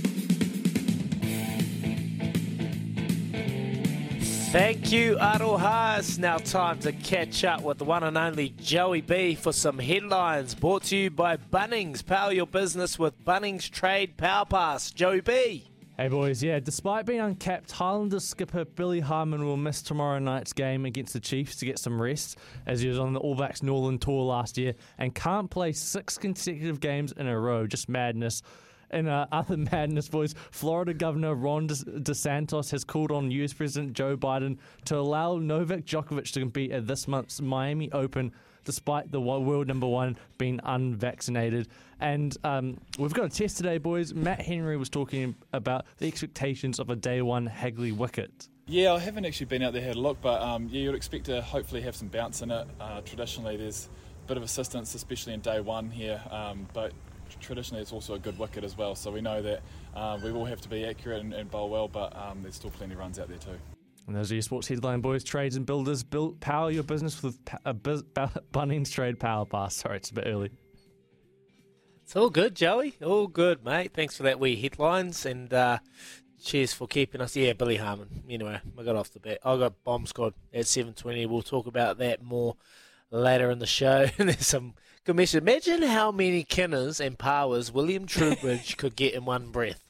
[4.52, 6.00] Thank you, Aroha.
[6.00, 9.78] It's now time to catch up with the one and only Joey B for some
[9.78, 12.04] headlines brought to you by Bunnings.
[12.04, 14.90] Power your business with Bunnings Trade Power Pass.
[14.90, 15.70] Joey B.
[15.98, 20.86] Hey boys, yeah, despite being uncapped, Highlanders skipper Billy Harmon will miss tomorrow night's game
[20.86, 24.00] against the Chiefs to get some rest, as he was on the All Blacks Northern
[24.00, 27.68] Tour last year and can't play six consecutive games in a row.
[27.68, 28.42] Just madness.
[28.92, 33.94] In uh, other madness, voice, Florida Governor Ron De- DeSantis has called on US President
[33.94, 38.32] Joe Biden to allow Novak Djokovic to compete at this month's Miami Open,
[38.66, 41.68] despite the world number one being unvaccinated.
[42.00, 44.14] And um, we've got a test today, boys.
[44.14, 48.48] Matt Henry was talking about the expectations of a day one Hagley wicket.
[48.68, 51.26] Yeah, I haven't actually been out there had a look, but um, yeah, you'd expect
[51.26, 52.68] to hopefully have some bounce in it.
[52.80, 53.90] Uh, traditionally, there's
[54.24, 56.94] a bit of assistance, especially in day one here, um, but
[57.40, 58.96] traditionally it's also a good wicket as well.
[58.96, 59.62] So we know that
[59.96, 62.72] uh, we will have to be accurate and, and bowl well, but um, there's still
[62.72, 63.58] plenty of runs out there too.
[64.08, 65.24] And those are your sports headline, boys.
[65.24, 69.76] Trades and builders build power your business with a bus- ba- Bunnings Trade Power Pass.
[69.76, 70.50] Sorry, it's a bit early.
[72.04, 72.96] It's all good, Joey.
[73.04, 73.94] All good, mate.
[73.94, 75.78] Thanks for that wee headlines and uh,
[76.44, 77.36] cheers for keeping us.
[77.36, 78.24] Yeah, Billy Harmon.
[78.28, 79.38] Anyway, I got off the bat.
[79.46, 81.28] I got bomb squad at seven twenty.
[81.28, 82.56] We'll talk about that more
[83.12, 84.08] later in the show.
[84.18, 84.74] And there's some
[85.18, 85.42] good.
[85.42, 89.84] Imagine how many Kinners and Powers William Trubridge could get in one breath.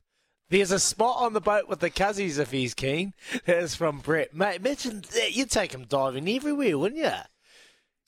[0.50, 3.14] There's a spot on the boat with the Cuzzies if he's keen.
[3.46, 4.34] That's from Brett.
[4.34, 5.36] Mate, imagine that.
[5.36, 7.12] You'd take him diving everywhere, wouldn't you?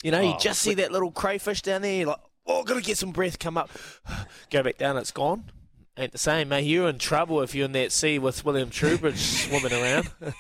[0.04, 1.94] You know, you Oh, just see that little crayfish down there.
[1.98, 3.38] You're like, oh, gotta get some breath.
[3.38, 3.70] Come up,
[4.50, 4.98] go back down.
[4.98, 5.52] It's gone.
[5.98, 6.62] Ain't the same, mate.
[6.62, 10.10] You're in trouble if you're in that sea with William Trubridge swimming around.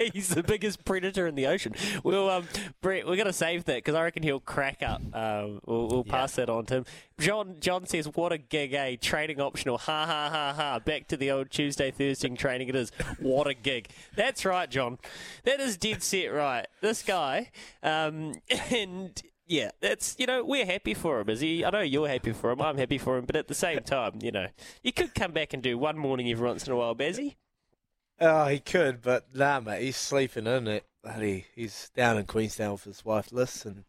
[0.12, 1.74] He's the biggest predator in the ocean.
[2.04, 2.46] We'll, um,
[2.82, 5.00] Brett, we're going to save that because I reckon he'll crack up.
[5.14, 6.84] Um, we'll we'll pass that on to him.
[7.18, 8.96] John John says, "What a gig, eh?
[9.00, 9.78] Training optional.
[9.78, 10.78] Ha ha ha ha.
[10.78, 12.68] Back to the old Tuesday Thursday training.
[12.68, 12.92] It is.
[13.18, 13.88] What a gig.
[14.14, 14.98] That's right, John.
[15.44, 16.66] That is dead set right.
[16.82, 17.50] This guy,
[17.82, 18.34] um,
[18.70, 21.28] and." Yeah, that's you know we're happy for him.
[21.28, 21.62] Is he?
[21.62, 22.62] I know you're happy for him.
[22.62, 24.46] I'm happy for him, but at the same time, you know,
[24.82, 27.34] you could come back and do one morning every once in a while, Bazzy.
[28.18, 29.82] oh, he could, but nah, mate.
[29.82, 30.86] He's sleeping in it.
[31.04, 33.84] Bloody, he's down in Queenstown with his wife Liz and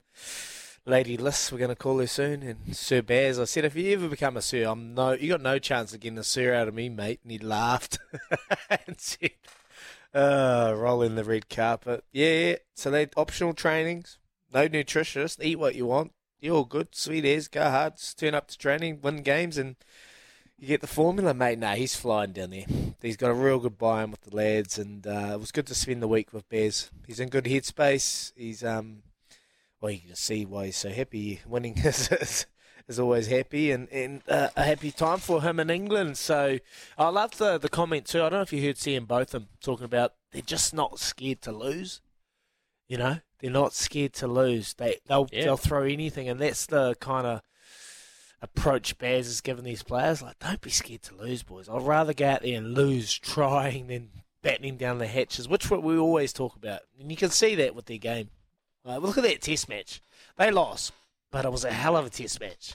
[0.85, 1.49] Lady Liz.
[1.49, 2.43] We're going to call her soon.
[2.43, 5.41] And Sir Baz, I said, if you ever become a Sir, I'm no, you got
[5.41, 7.21] no chance of getting a Sir out of me, mate.
[7.23, 7.99] And he laughed
[8.69, 9.31] and said,
[10.13, 12.03] Uh, rolling the red carpet.
[12.11, 12.55] Yeah, yeah.
[12.75, 14.17] So they optional trainings.
[14.53, 15.43] No nutritionist.
[15.43, 16.11] Eat what you want.
[16.39, 16.89] You're all good.
[16.93, 17.47] Sweet as.
[17.47, 17.97] Go hard.
[17.97, 19.75] Just turn up to training, win games, and
[20.57, 21.57] you get the formula, mate.
[21.57, 22.65] Nah, he's flying down there.
[23.01, 25.75] He's got a real good buy-in with the lads, and uh, it was good to
[25.75, 26.91] spend the week with Bez.
[27.07, 28.31] He's in good headspace.
[28.35, 29.03] He's um,
[29.81, 31.41] well, you can see why he's so happy.
[31.47, 32.45] Winning is is,
[32.87, 36.17] is always happy, and and uh, a happy time for him in England.
[36.17, 36.59] So
[36.97, 38.19] I love the the comment too.
[38.19, 41.51] I don't know if you heard Sam them talking about they're just not scared to
[41.51, 42.01] lose.
[42.87, 44.73] You know, they're not scared to lose.
[44.73, 45.43] They they'll Yeah.
[45.45, 47.41] they'll throw anything, and that's the kind of
[48.41, 50.21] approach Baz has given these players.
[50.21, 51.69] Like, don't be scared to lose, boys.
[51.69, 54.09] I'd rather go out there and lose trying than
[54.41, 56.81] battening down the hatches, which what we always talk about.
[56.99, 58.29] And you can see that with their game.
[58.83, 60.01] Like, look at that test match.
[60.37, 60.91] They lost,
[61.31, 62.73] but it was a hell of a test match.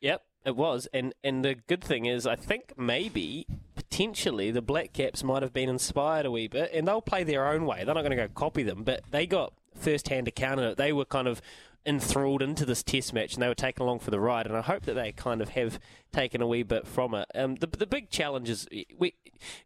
[0.00, 0.88] Yep, it was.
[0.94, 3.46] And and the good thing is, I think maybe
[3.92, 7.46] potentially the Black Caps might have been inspired a wee bit, and they'll play their
[7.46, 7.84] own way.
[7.84, 10.76] They're not going to go copy them, but they got first hand account of it.
[10.78, 11.42] They were kind of
[11.84, 14.62] enthralled into this test match and they were taken along for the ride and I
[14.62, 15.80] hope that they kind of have
[16.12, 17.26] taken a wee bit from it.
[17.34, 18.68] Um, the, the big challenge is
[18.98, 19.14] we,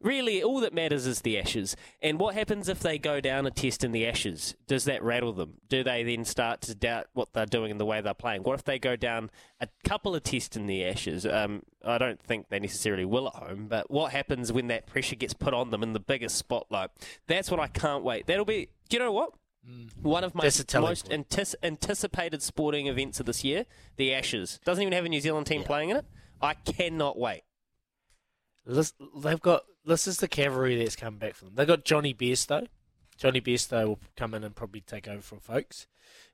[0.00, 3.50] really all that matters is the Ashes and what happens if they go down a
[3.50, 4.54] test in the Ashes?
[4.66, 5.54] Does that rattle them?
[5.68, 8.42] Do they then start to doubt what they're doing and the way they're playing?
[8.42, 11.26] What if they go down a couple of tests in the Ashes?
[11.26, 15.16] Um, I don't think they necessarily will at home, but what happens when that pressure
[15.16, 16.90] gets put on them in the biggest spotlight?
[17.26, 18.26] That's what I can't wait.
[18.26, 19.32] That'll be, do you know what?
[19.68, 19.90] Mm.
[20.02, 21.12] One of my That's a telling most point.
[21.32, 24.60] antis- anticipated sporting events of this year, the Ashes.
[24.64, 26.04] Doesn't even have a New Zealand team playing in it.
[26.40, 27.42] I cannot wait.
[28.64, 31.54] This, they've got this is the cavalry that's coming back for them.
[31.54, 32.66] They've got Johnny Bairstow.
[33.16, 35.86] Johnny Bairstow will come in and probably take over from Foakes.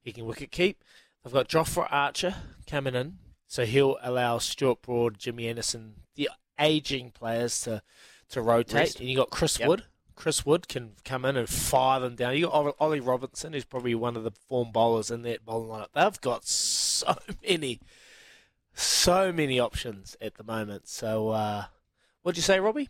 [0.02, 0.82] He can wicket keep.
[1.22, 2.34] They've got Jofra Archer
[2.66, 7.82] coming in, so he'll allow Stuart Broad, Jimmy Anderson, the aging players to
[8.30, 8.74] to rotate.
[8.74, 9.00] Rest.
[9.00, 9.68] And you got Chris Yep.
[9.68, 9.84] Wood.
[10.22, 12.36] Chris Wood can come in and fire them down.
[12.36, 15.88] You got Ollie- Robinson, who's probably one of the form bowlers in that bowling lineup.
[15.94, 17.80] They've got so many,
[18.72, 20.86] so many options at the moment.
[20.86, 21.64] So, uh,
[22.22, 22.88] what'd you say, Robbie?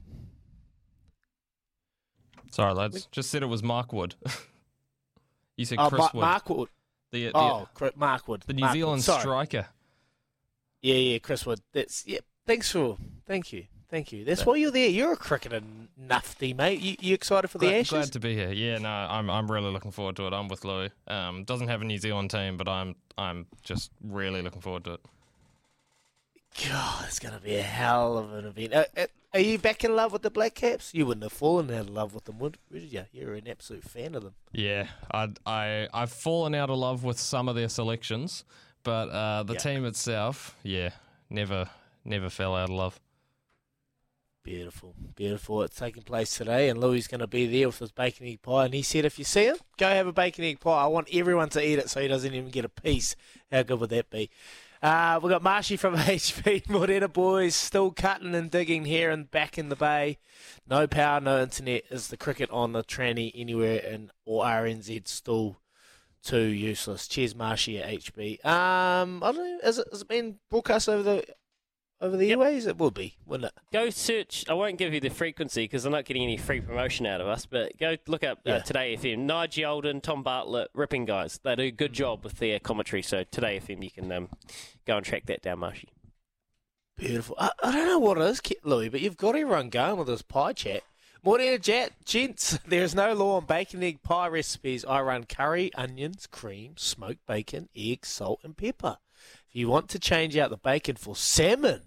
[2.50, 3.08] Sorry, lads.
[3.10, 4.14] Just said it was Mark Wood.
[5.56, 6.20] you said Oh, Chris Ma- Wood.
[6.20, 6.68] Mark Wood.
[7.12, 7.66] the, the, Oh,
[7.96, 8.44] Mark Wood.
[8.46, 9.20] the New Mark Zealand Sorry.
[9.20, 9.66] striker.
[10.82, 11.60] Yeah, yeah, Chris Wood.
[11.72, 12.18] That's yeah.
[12.46, 14.24] Thanks for, thank you, thank you.
[14.24, 14.88] That's why you're there.
[14.88, 15.60] You're a cricketer
[16.08, 16.80] nufty, mate.
[16.80, 17.90] You, you excited for the Glad, Ashes?
[17.90, 18.50] glad to be here.
[18.50, 20.32] Yeah, no, I'm I'm really looking forward to it.
[20.32, 20.90] I'm with Louis.
[21.06, 24.94] Um, doesn't have a New Zealand team, but I'm I'm just really looking forward to
[24.94, 25.00] it.
[26.68, 28.74] God, it's gonna be a hell of an event.
[28.74, 30.92] Uh, uh, are you back in love with the Black Caps?
[30.92, 33.04] You wouldn't have fallen out of love with them, would, would you?
[33.12, 34.34] You're an absolute fan of them.
[34.52, 38.44] Yeah, I I I've fallen out of love with some of their selections,
[38.82, 39.58] but uh, the Yeah.
[39.60, 40.90] team itself, yeah,
[41.30, 41.70] never
[42.04, 43.00] never fell out of love.
[44.44, 45.62] Beautiful, beautiful.
[45.62, 48.42] It's taking place today, and Louis is going to be there with his bacon egg
[48.42, 48.64] pie.
[48.64, 50.82] And he said, if you see him, go have a bacon egg pie.
[50.82, 53.14] I want everyone to eat it so he doesn't even get a piece.
[53.52, 54.30] How good would that be?
[54.82, 59.58] Uh, we've got Marshy from HP Morena Boys still cutting and digging here and back
[59.58, 60.18] in the bay.
[60.68, 61.84] No power, no internet.
[61.88, 65.58] Is the cricket on the tranny anywhere in or RNZ still
[66.24, 67.06] too useless?
[67.06, 68.44] Cheers, Marshy at HB.
[68.44, 69.58] Um, I don't know.
[69.62, 71.24] Is it, has it been broadcast over the
[72.02, 72.66] over the airways?
[72.66, 73.62] It would be, wouldn't it?
[73.72, 74.44] Go search.
[74.48, 77.26] I won't give you the frequency because I'm not getting any free promotion out of
[77.28, 77.46] us.
[77.46, 78.56] But go look up Yeah.
[78.56, 79.20] uh, Today FM.
[79.20, 81.40] Nigel Alden, Tom Bartlett, ripping guys.
[81.42, 83.00] They do a good job with their commentary.
[83.02, 84.28] So Today FM, you can um,
[84.86, 85.88] go and track that down, Marshy.
[86.96, 87.36] Beautiful.
[87.38, 90.22] I, I don't know what it is, Louis, but you've got everyone going with this
[90.22, 90.82] pie chat.
[91.24, 92.58] Morning, Jet, gents.
[92.66, 94.84] There is no law on bacon egg pie recipes.
[94.84, 98.98] I run curry, onions, cream, smoked bacon, egg, salt, and pepper.
[99.48, 101.82] If you want to change out the bacon for salmon,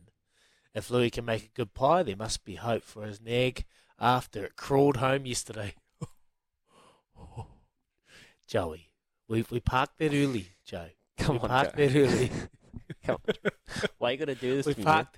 [0.76, 3.64] if Louis can make a good pie, there must be hope for his nag
[4.00, 5.74] after it crawled home yesterday.
[8.48, 8.92] Joey,
[9.28, 10.90] we we parked that early, Joe.
[11.18, 11.88] Come we on, parked Joe.
[11.88, 12.32] that early.
[13.06, 13.36] Come on.
[13.98, 14.66] Why you got to do this?
[14.66, 15.18] we to me, parked.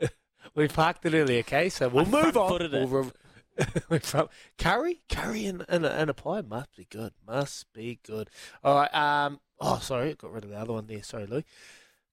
[0.56, 1.68] we parked it early, okay?
[1.68, 2.70] So we'll I move on.
[2.72, 3.12] We'll
[3.88, 4.00] we
[4.58, 7.12] curry, curry, and, and, a, and a pie must be good.
[7.26, 8.28] Must be good.
[8.62, 8.94] All right.
[8.94, 9.40] Um.
[9.58, 11.02] Oh, sorry, got rid of the other one there.
[11.02, 11.44] Sorry, Louis.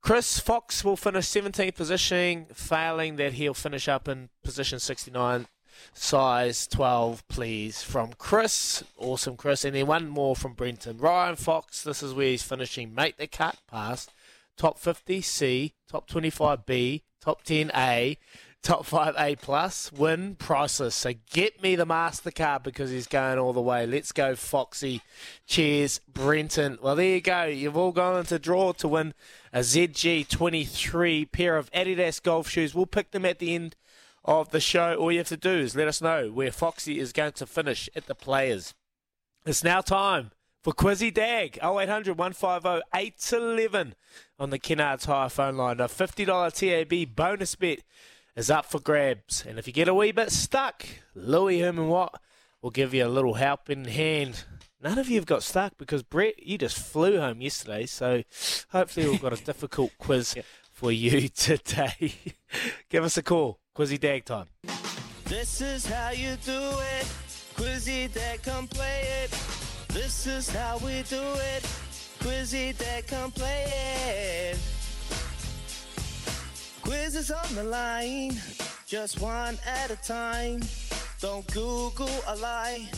[0.04, 5.48] Chris Fox will finish 17th position, failing that he'll finish up in position 69.
[5.94, 8.84] Size 12, please, from Chris.
[8.98, 9.64] Awesome, Chris.
[9.64, 10.98] And then one more from Brenton.
[10.98, 12.94] Ryan Fox, this is where he's finishing.
[12.94, 14.12] Make the cut past
[14.58, 18.18] top 50 C, top 25 B, top 10 A,
[18.62, 20.96] top 5 A plus, win priceless.
[20.96, 23.86] So get me the MasterCard because he's going all the way.
[23.86, 25.02] Let's go, Foxy.
[25.48, 26.78] Cheers, Brenton.
[26.82, 27.46] Well, there you go.
[27.46, 29.14] You've all gone into draw to win
[29.54, 32.74] a ZG23 pair of Adidas golf shoes.
[32.74, 33.76] We'll pick them at the end
[34.26, 37.12] of the show, all you have to do is let us know where Foxy is
[37.12, 38.74] going to finish at the players.
[39.46, 43.96] It's now time for Quizzy Dag 0800 150 811
[44.40, 45.82] on the Kennards Hire phone line.
[45.82, 47.80] A $50 TAB bonus bet
[48.36, 49.46] is up for grabs.
[49.46, 52.22] And if you get a wee bit stuck, Louis Herman Watt
[52.62, 54.46] will give you a little helping hand.
[54.84, 57.86] None of you have got stuck because Brett, you just flew home yesterday.
[57.86, 58.24] So
[58.68, 60.36] hopefully we've got a difficult quiz
[60.74, 62.14] for you today.
[62.90, 63.60] give us a call.
[63.74, 64.48] Quizzy Dag time.
[65.24, 66.60] This is how you do
[67.00, 67.08] it.
[67.56, 69.32] Quizzy Dad, come play it.
[69.88, 71.64] This is how we do it.
[72.20, 73.64] Quizzy Dad, come play
[74.52, 74.58] it.
[76.82, 78.38] Quiz is on the line,
[78.86, 80.62] just one at a time.
[81.22, 82.90] Don't Google a lie.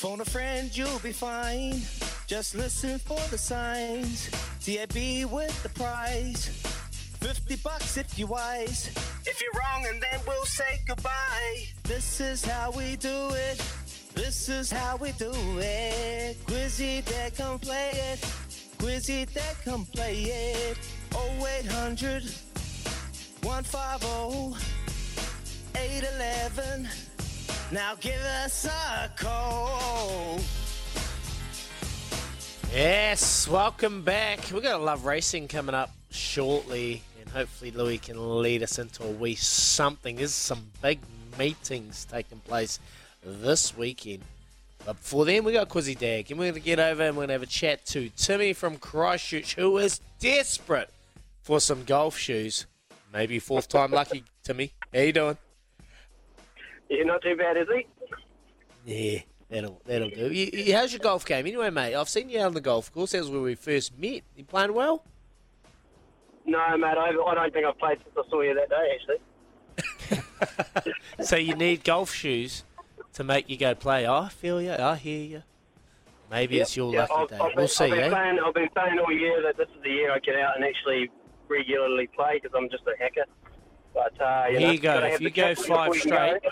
[0.00, 1.82] Phone a friend, you'll be fine.
[2.26, 4.30] Just listen for the signs.
[4.64, 6.46] TAB with the prize.
[7.20, 8.88] 50 bucks if you're wise.
[9.26, 11.66] If you're wrong, and then we'll say goodbye.
[11.82, 13.62] This is how we do it.
[14.14, 16.38] This is how we do it.
[16.46, 18.20] Quizzy Dad, come play it.
[18.78, 20.78] Quizzy Dad, come play it.
[21.12, 22.24] 0800
[23.42, 24.56] 150
[25.76, 27.09] 811.
[27.72, 30.40] Now give us a call.
[32.72, 34.40] Yes, welcome back.
[34.52, 39.04] We've got a love racing coming up shortly, and hopefully Louis can lead us into
[39.04, 40.16] a wee something.
[40.16, 41.00] There's some big
[41.38, 42.78] meetings taking place
[43.24, 44.22] this weekend.
[44.84, 47.26] But before then, we got Quizzy Dag, and we're going to get over and we're
[47.26, 50.90] going to have a chat to Timmy from Christchurch, who is desperate
[51.42, 52.66] for some golf shoes.
[53.12, 54.72] Maybe fourth time lucky, Timmy.
[54.92, 55.36] How you doing?
[56.90, 57.86] Yeah, not too bad, is he?
[58.84, 60.30] Yeah, that'll that'll do.
[60.32, 61.94] You, you- how's your golf game anyway, mate?
[61.94, 63.12] I've seen you out on the golf course.
[63.12, 64.22] That was where we first met.
[64.36, 65.04] You playing well?
[66.46, 69.16] No, mate, I, I don't think I've played since I saw you that day, actually.
[71.20, 72.64] So you need golf shoes
[73.12, 74.06] to make you go play.
[74.06, 74.72] I feel you.
[74.72, 75.42] I hear you.
[76.30, 77.36] Maybe it's your Yeah, lucky I've, day.
[77.36, 78.10] I've been, we'll see, I've been eh?
[78.10, 80.64] saying, I've been saying all year that this is the year I get out and
[80.64, 81.10] actually
[81.48, 83.24] regularly play because I'm just a hacker.
[83.92, 84.98] But uh, you Here know, you go.
[85.04, 85.98] If you go kit before five you go.
[86.00, 86.42] straight,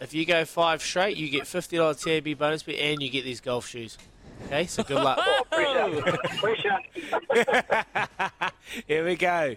[0.00, 3.24] If you go five straight, you get fifty dollars TAB bonus bet, and you get
[3.24, 3.96] these golf shoes.
[4.46, 5.18] Okay, so good luck.
[5.50, 6.78] Pressure.
[7.28, 7.84] Pressure.
[8.86, 9.56] Here we go.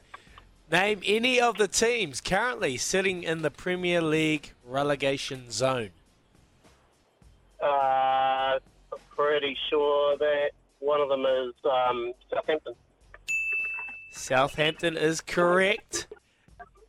[0.71, 5.89] Name any of the teams currently sitting in the Premier League relegation zone.
[7.62, 8.60] Uh, I'm
[9.15, 12.75] pretty sure that one of them is um, Southampton.
[14.12, 16.08] Southampton is correct.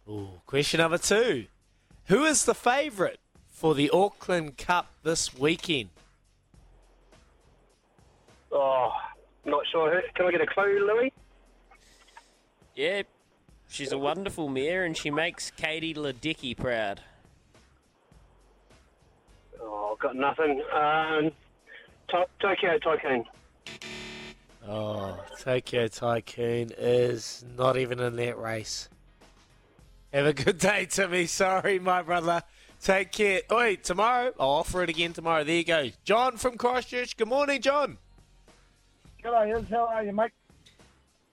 [0.08, 1.46] Ooh, question number two.
[2.06, 3.19] Who is the favourite
[3.61, 5.90] for the Auckland Cup this weekend?
[8.51, 8.90] Oh,
[9.44, 10.01] not sure.
[10.14, 11.12] Can I get a clue, Louis?
[12.75, 13.03] Yeah,
[13.68, 17.03] she's a wonderful mare and she makes Katie Ledecky proud.
[19.61, 20.62] Oh, got nothing.
[20.73, 21.31] Um,
[22.09, 23.27] to- Tokyo Tycoon.
[24.66, 28.88] Oh, Tokyo Tycoon is not even in that race.
[30.14, 31.27] Have a good day, Timmy.
[31.27, 32.42] Sorry, my brother.
[32.82, 33.42] Take care.
[33.52, 34.32] Oi, tomorrow.
[34.40, 35.44] I'll offer it again tomorrow.
[35.44, 35.90] There you go.
[36.02, 37.16] John from Christchurch.
[37.16, 37.98] Good morning, John.
[39.22, 39.68] G'day, Iz.
[39.68, 40.30] How are you, mate?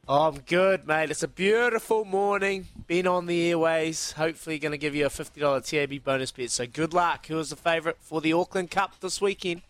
[0.10, 1.10] I'm good, mate.
[1.10, 2.67] It's a beautiful morning.
[2.86, 4.13] Been on the airways.
[4.13, 6.51] Hopefully, going to give you a $50 TAB bonus bet.
[6.51, 7.27] So good luck.
[7.27, 9.62] Who is the favourite for the Auckland Cup this weekend?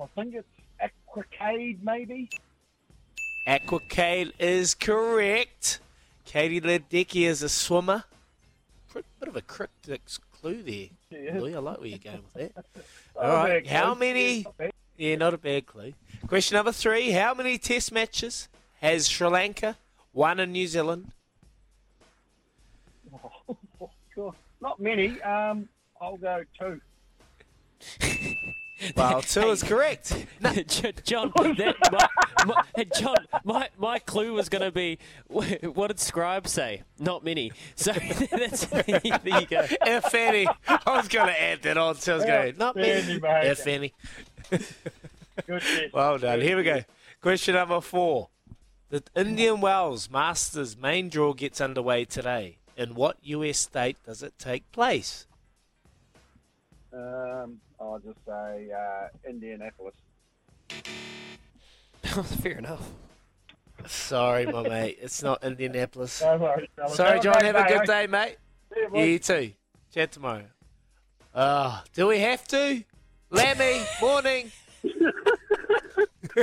[0.00, 2.28] I think it's Aquacade, maybe.
[3.46, 5.80] Aquacade is correct.
[6.26, 8.04] Katie Ledecky is a swimmer.
[8.92, 10.02] Bit bit of a cryptic
[10.44, 11.22] clue there.
[11.22, 11.38] Yeah.
[11.38, 12.64] Louis, I like where you're going with that.
[13.16, 13.66] All right.
[13.66, 14.44] How many?
[14.98, 15.94] Yeah, not a bad clue.
[16.26, 17.12] Question number three.
[17.12, 18.48] How many test matches
[18.80, 19.78] has Sri Lanka
[20.12, 21.12] won in New Zealand?
[23.14, 23.56] Oh,
[24.16, 24.34] God.
[24.60, 25.18] Not many.
[25.22, 25.66] Um,
[25.98, 26.80] I'll go two.
[28.96, 30.26] Well, two is correct.
[30.66, 31.76] J- John, oh, that,
[32.44, 36.82] my, my, John, my, my clue was going to be what did Scribe say?
[36.98, 37.52] Not many.
[37.76, 39.66] So that's, there you go.
[39.86, 40.46] if any.
[40.66, 41.94] I was going to add that on.
[41.96, 42.90] So I was going, not many.
[42.90, 43.46] any, mate.
[43.46, 43.94] If any.
[45.46, 45.62] Good.
[45.92, 46.40] Well done.
[46.40, 46.82] Here we go.
[47.20, 48.28] Question number four.
[48.90, 52.58] The Indian Wells Masters main draw gets underway today.
[52.76, 55.26] In what US state does it take place?
[56.94, 59.94] Um, I'll just say uh, Indianapolis.
[62.42, 62.88] Fair enough.
[63.86, 64.98] Sorry, my mate.
[65.00, 66.22] It's not Indianapolis.
[66.22, 66.94] No worries, fellas.
[66.94, 67.44] Sorry, John.
[67.44, 68.36] Have a good day, day, mate.
[68.76, 68.76] eh?
[68.76, 69.52] Yeah, Yeah, you too.
[69.92, 70.44] Chat tomorrow.
[71.34, 72.84] Ah, do we have to?
[73.30, 74.52] Lammy, morning.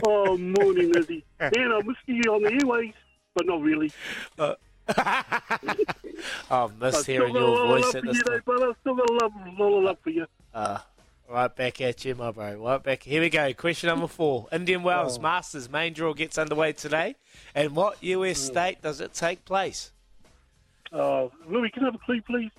[0.06, 1.26] Oh, morning, Izzy.
[1.40, 2.94] Man, I missed you on the airways,
[3.36, 3.92] but not really.
[4.40, 4.54] Uh,
[6.52, 8.42] Oh, I miss I've still hearing your voice love at for this you, time.
[8.46, 8.74] though, brother.
[8.82, 10.26] Still got a lot, lot of love for you.
[10.54, 10.78] Uh,
[11.30, 12.56] right back at you, my bro.
[12.64, 13.04] Right back.
[13.04, 13.54] Here we go.
[13.54, 14.48] Question number four.
[14.52, 15.22] Indian Wells Oh.
[15.22, 17.16] Masters main draw gets underway today.
[17.56, 19.92] And what US state does it take place?
[20.94, 22.52] Oh, Louis, can I have a clue, please?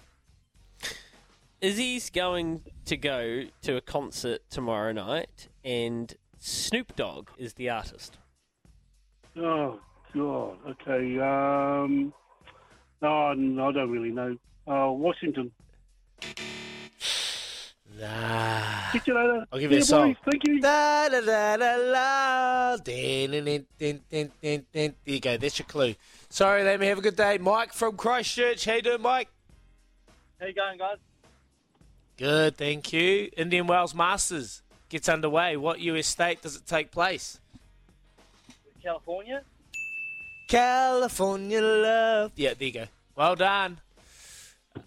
[1.60, 8.18] Izzy's going to go to a concert tomorrow night, and Snoop Dogg is the artist.
[9.36, 9.78] Oh,
[10.14, 10.56] God.
[10.70, 11.18] Okay.
[11.20, 12.12] Um,
[13.02, 14.36] no, no, I don't really know.
[14.66, 15.50] Uh, Washington.
[17.98, 18.90] Nah.
[18.92, 19.44] Catch you later.
[19.52, 20.08] I'll give you a song.
[20.08, 20.60] boys, Thank you.
[20.60, 22.76] Da, da, da, da, la.
[22.76, 24.94] Din, din, din, din, din, din, din.
[25.04, 25.36] There you go.
[25.36, 25.94] That's your clue.
[26.30, 27.38] Sorry, let me have a good day.
[27.38, 28.64] Mike from Christchurch.
[28.64, 29.28] How you doing, Mike?
[30.40, 30.96] How you going, guys?
[32.16, 33.30] Good, thank you.
[33.36, 35.56] Indian Wells Masters gets underway.
[35.56, 37.40] What US state does it take place?
[38.82, 39.42] California?
[40.52, 42.32] California love.
[42.36, 42.84] Yeah, there you go.
[43.16, 43.80] Well done.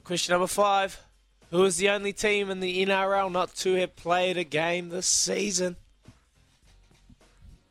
[0.04, 1.02] Question number five.
[1.50, 5.08] Who is the only team in the NRL not to have played a game this
[5.08, 5.76] season?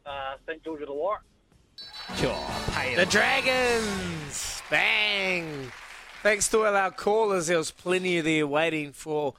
[0.04, 0.60] Uh, St.
[0.64, 1.18] George Illawarra.
[2.16, 2.36] Sure,
[2.72, 4.60] pay The Dragons!
[4.68, 5.70] Bang!
[6.24, 9.34] Thanks to all our callers, there was plenty of there waiting for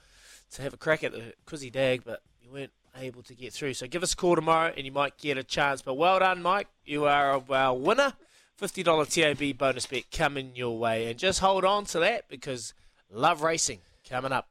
[0.52, 3.74] to have a crack at the Cuzzy Dag, but you weren't able to get through.
[3.74, 5.82] So give us a call tomorrow and you might get a chance.
[5.82, 6.70] But well done, Mike.
[6.86, 8.14] You are our winner.
[8.62, 11.10] $50 TAB bonus bet coming your way.
[11.10, 12.74] And just hold on to that because
[13.10, 14.48] love racing coming up.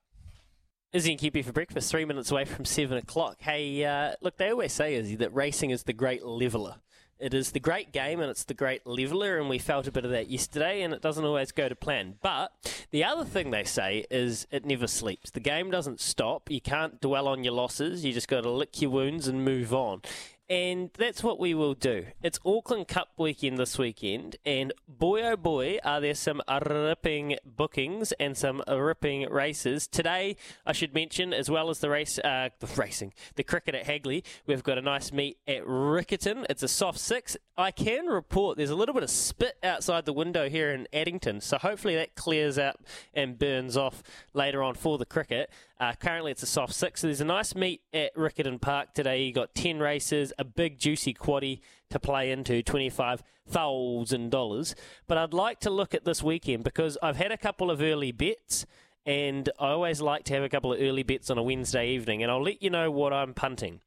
[0.92, 3.38] Izzy and Kippy for breakfast, three minutes away from seven o'clock.
[3.40, 6.76] Hey, uh, look, they always say, Izzy, that racing is the great leveller.
[7.18, 10.04] It is the great game and it's the great leveller, and we felt a bit
[10.04, 12.16] of that yesterday, and it doesn't always go to plan.
[12.20, 12.52] But
[12.90, 15.30] the other thing they say is it never sleeps.
[15.30, 16.50] The game doesn't stop.
[16.50, 18.04] You can't dwell on your losses.
[18.04, 20.02] You just got to lick your wounds and move on.
[20.48, 22.04] And that's what we will do.
[22.22, 28.12] It's Auckland Cup weekend this weekend, and boy oh boy, are there some ripping bookings
[28.20, 29.86] and some ripping races.
[29.86, 30.36] Today,
[30.66, 34.22] I should mention, as well as the race, uh, the racing, the cricket at Hagley,
[34.46, 36.44] we've got a nice meet at Riccarton.
[36.50, 37.38] It's a soft six.
[37.56, 41.40] I can report there's a little bit of spit outside the window here in Addington,
[41.40, 42.82] so hopefully that clears up
[43.14, 44.02] and burns off
[44.34, 45.50] later on for the cricket.
[45.84, 47.02] Uh, currently, it's a soft six.
[47.02, 49.24] So there's a nice meet at Riccarton Park today.
[49.24, 51.60] You got 10 races, a big juicy quaddy
[51.90, 54.74] to play into, $25,000.
[55.06, 58.12] But I'd like to look at this weekend because I've had a couple of early
[58.12, 58.64] bets.
[59.04, 62.22] And I always like to have a couple of early bets on a Wednesday evening,
[62.22, 63.80] and I'll let you know what I'm punting.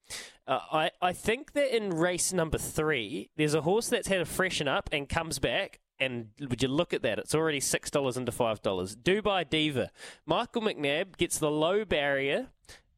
[0.47, 4.25] Uh, I, I think that in race number three, there's a horse that's had a
[4.25, 5.79] freshen up and comes back.
[5.99, 7.17] And would you look at that?
[7.19, 8.95] It's already six dollars into five dollars.
[8.95, 9.91] Dubai Diva,
[10.25, 12.47] Michael McNab gets the low barrier,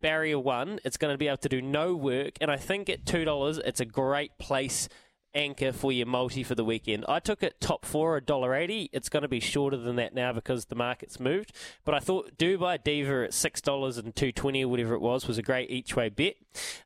[0.02, 0.80] barrier one.
[0.84, 3.58] It's going to be able to do no work, and I think at two dollars,
[3.60, 4.89] it's a great place
[5.36, 7.06] anchor for your multi for the weekend.
[7.08, 8.89] I took it top four, a dollar eighty.
[8.91, 11.54] It's going to be shorter than that now because the market's moved.
[11.86, 15.28] But I thought Dubai Diva at six dollars and two twenty or whatever it was
[15.28, 16.36] was a great each way bet.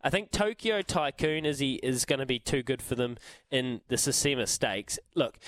[0.03, 3.17] I think Tokyo Tycoon is he is going to be too good for them
[3.49, 4.99] in the Sistema Stakes.
[5.15, 5.39] Look,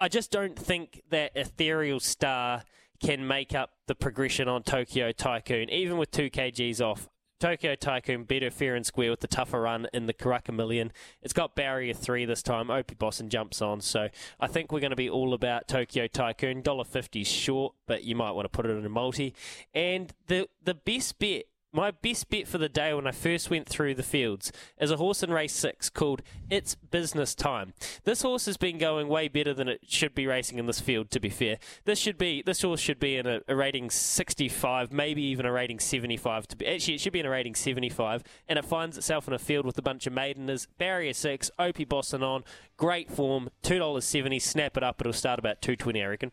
[0.00, 2.64] I just don't think that Ethereal Star
[3.02, 7.10] can make up the progression on Tokyo Tycoon, even with two kgs off.
[7.38, 10.92] Tokyo Tycoon better fair and square with the tougher run in the Karaka Million.
[11.22, 12.70] It's got barrier three this time.
[12.70, 16.62] Opie Bosson jumps on, so I think we're going to be all about Tokyo Tycoon.
[16.62, 19.34] Dollar fifty short, but you might want to put it in a multi.
[19.74, 23.68] And the the best bet my best bet for the day when I first went
[23.68, 24.50] through the fields
[24.80, 27.74] is a horse in race six called It's Business Time.
[28.04, 31.10] This horse has been going way better than it should be racing in this field,
[31.12, 31.58] to be fair.
[31.84, 35.52] This should be this horse should be in a, a rating 65, maybe even a
[35.52, 38.98] rating 75 to be actually it should be in a rating 75, and it finds
[38.98, 42.42] itself in a field with a bunch of maideners, barrier six, Opie Bosson on,
[42.76, 46.32] great form, two dollars seventy, snap it up, it'll start about two twenty I reckon.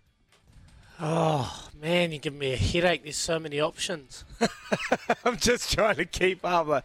[1.00, 3.04] Oh man, you give me a headache.
[3.04, 4.24] There's so many options.
[5.26, 6.66] I'm just trying to keep up.
[6.68, 6.84] Like,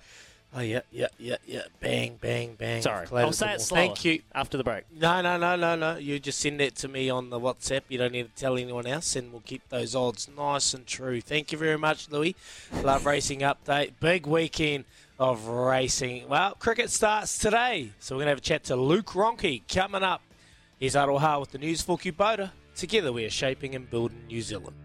[0.54, 1.62] oh yeah, yeah, yeah, yeah.
[1.80, 2.82] Bang, bang, bang.
[2.82, 3.58] Sorry, Collated I'll say them it all.
[3.60, 4.22] slower Thank you.
[4.34, 4.84] after the break.
[4.94, 5.96] No, no, no, no, no.
[5.96, 7.82] You just send that to me on the WhatsApp.
[7.88, 11.22] You don't need to tell anyone else, and we'll keep those odds nice and true.
[11.22, 12.36] Thank you very much, Louis.
[12.82, 13.92] Love Racing Update.
[13.98, 14.84] Big weekend
[15.18, 16.28] of racing.
[16.28, 20.02] Well, cricket starts today, so we're going to have a chat to Luke Ronchi coming
[20.02, 20.20] up.
[20.78, 22.50] He's Aroha with the news for Kubota.
[22.74, 24.76] Together we are shaping and building New Zealand.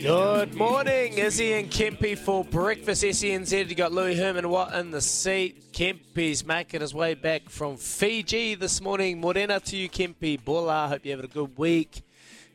[0.00, 3.02] Good morning, Izzy and Kempy for breakfast.
[3.02, 5.72] SENZ, you got Louis Herman Watt in the seat.
[5.72, 9.20] Kempy's making his way back from Fiji this morning.
[9.20, 10.42] Morena to you, Kempy.
[10.42, 12.02] Bola, hope you're having a good week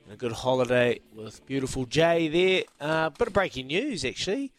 [0.05, 2.63] and a good holiday with beautiful Jay there.
[2.80, 4.51] Uh, bit of breaking news, actually.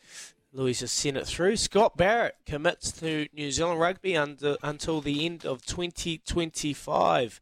[0.52, 1.56] Louis has sent it through.
[1.56, 7.40] Scott Barrett commits to New Zealand rugby under, until the end of 2025.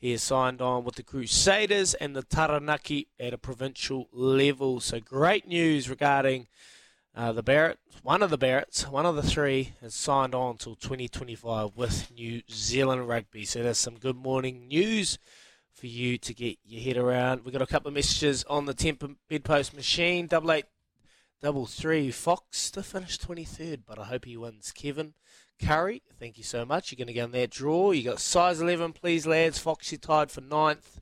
[0.00, 4.80] He has signed on with the Crusaders and the Taranaki at a provincial level.
[4.80, 6.48] So great news regarding
[7.14, 7.78] uh, the Barrett.
[8.02, 12.40] One of the Barretts, one of the three, has signed on till 2025 with New
[12.50, 13.44] Zealand Rugby.
[13.44, 15.18] So that's some good morning news
[15.70, 17.44] for you to get your head around.
[17.44, 20.28] We've got a couple of messages on the temper bedpost machine.
[20.28, 20.64] Double eight,
[21.42, 22.10] double three.
[22.10, 24.72] Fox to finish 23rd, but I hope he wins.
[24.72, 25.12] Kevin
[25.62, 26.90] Curry, thank you so much.
[26.90, 27.90] You're going to go in that draw.
[27.92, 29.58] You got size 11, please, lads.
[29.58, 31.00] Foxy tied for ninth.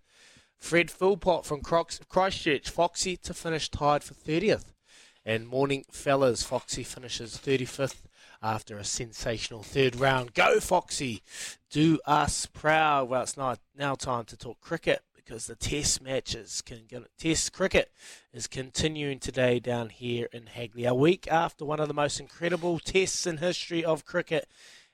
[0.58, 2.68] Fred Philpott from Christchurch.
[2.68, 4.72] Foxy to finish tied for 30th.
[5.24, 8.02] And Morning Fellas, Foxy finishes 35th
[8.42, 10.32] after a sensational third round.
[10.34, 11.22] Go, Foxy!
[11.70, 13.08] Do us proud.
[13.08, 17.92] Well, it's now time to talk cricket because the test matches can get test cricket
[18.32, 20.86] is continuing today down here in Hagley.
[20.86, 24.48] A week after one of the most incredible tests in history of cricket,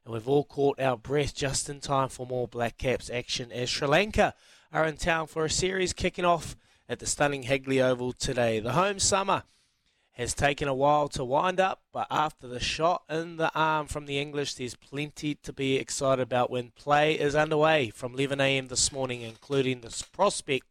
[0.05, 3.71] and we've all caught our breath just in time for more Black Caps action as
[3.71, 4.35] Sri Lanka
[4.73, 6.57] are in town for a series kicking off
[6.89, 8.59] at the stunning Hagley Oval today.
[8.59, 9.45] The home summer
[10.15, 14.07] has taken a while to wind up, but after the shot in the arm from
[14.07, 18.69] the English, there's plenty to be excited about when play is underway from 11 a.m.
[18.69, 20.67] this morning, including the prospect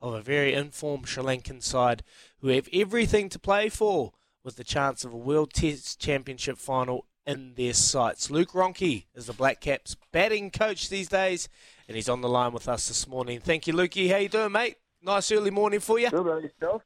[0.00, 2.02] of a very informed Sri Lankan side
[2.40, 4.12] who have everything to play for
[4.42, 8.30] with the chance of a World Test Championship final in their sights.
[8.30, 11.50] Luke Ronchi is the Black Caps batting coach these days,
[11.86, 13.38] and he's on the line with us this morning.
[13.38, 14.10] Thank you, Lukey.
[14.10, 14.76] How you doing, mate?
[15.02, 16.08] Nice early morning for you.
[16.08, 16.82] Good about yourself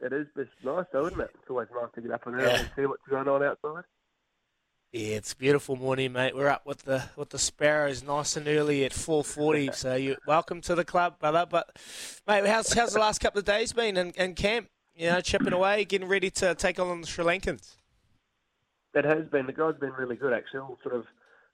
[0.00, 1.30] it is it's nice though, isn't it?
[1.34, 2.60] It's always nice to get up and early yeah.
[2.60, 3.84] and see what's going on outside.
[4.92, 6.34] Yeah, it's a beautiful morning, mate.
[6.34, 9.70] We're up with the with the sparrows nice and early at four forty.
[9.72, 11.46] so you welcome to the club, brother.
[11.48, 11.78] But
[12.26, 14.68] mate, how's how's the last couple of days been in, in camp?
[14.96, 17.76] You know, chipping away, getting ready to take on the Sri Lankans.
[18.94, 19.46] It has been.
[19.46, 20.60] The guys been really good actually.
[20.60, 21.04] All sort of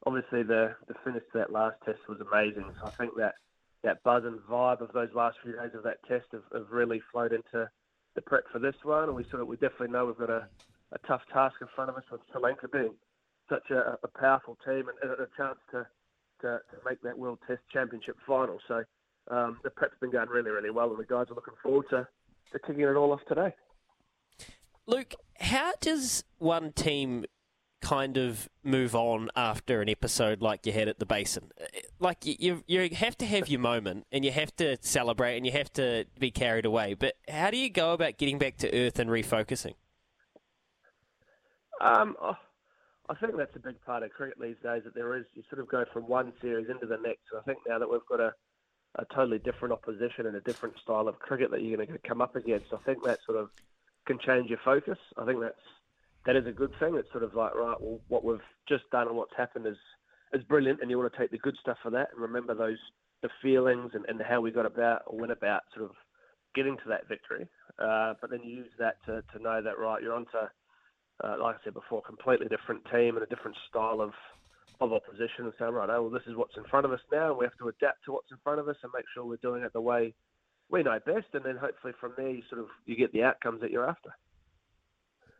[0.07, 2.65] obviously the the finish to that last test was amazing.
[2.81, 3.35] So I think that
[3.83, 7.03] that buzz and vibe of those last few days of that test have, have really
[7.13, 7.69] flowed into
[8.17, 10.49] the prep for this one, and we sort of we definitely know we've got a,
[10.93, 12.95] a tough task in front of us with Sri Lanka being
[13.49, 15.87] such a, a powerful team and, and, a chance to,
[16.41, 18.59] to, to make that World Test Championship final.
[18.67, 18.83] So
[19.31, 22.09] um, the prep's been going really, really well, and the guys are looking forward to,
[22.53, 23.55] to kicking it all off today.
[24.87, 27.25] Luke, how does one team
[27.83, 31.51] kind of move on after an episode like you had at the basin.
[32.01, 35.53] Like you, you have to have your moment, and you have to celebrate, and you
[35.53, 36.95] have to be carried away.
[36.95, 39.75] But how do you go about getting back to earth and refocusing?
[41.81, 42.37] Um, oh,
[43.09, 44.83] I think that's a big part of cricket these days.
[44.85, 47.23] That there is, you sort of go from one series into the next.
[47.39, 48.33] I think now that we've got a,
[48.97, 52.21] a totally different opposition and a different style of cricket that you're going to come
[52.21, 53.51] up against, I think that sort of
[54.07, 54.99] can change your focus.
[55.19, 55.55] I think that's
[56.27, 56.97] that is a good thing.
[56.97, 59.77] It's sort of like, right, well, what we've just done and what's happened is
[60.33, 62.79] is brilliant, and you want to take the good stuff for that and remember those
[63.23, 65.97] the feelings and, and how we got about or went about sort of
[66.55, 67.49] getting to that victory.
[67.79, 70.37] Uh, but then you use that to, to know that right, you're onto,
[71.25, 74.13] uh, like I said before, a completely different team and a different style of
[74.79, 77.31] of opposition, and saying right, oh, well, this is what's in front of us now,
[77.31, 79.37] and we have to adapt to what's in front of us and make sure we're
[79.37, 80.13] doing it the way
[80.69, 83.63] we know best, and then hopefully from there you sort of you get the outcomes
[83.63, 84.11] that you're after.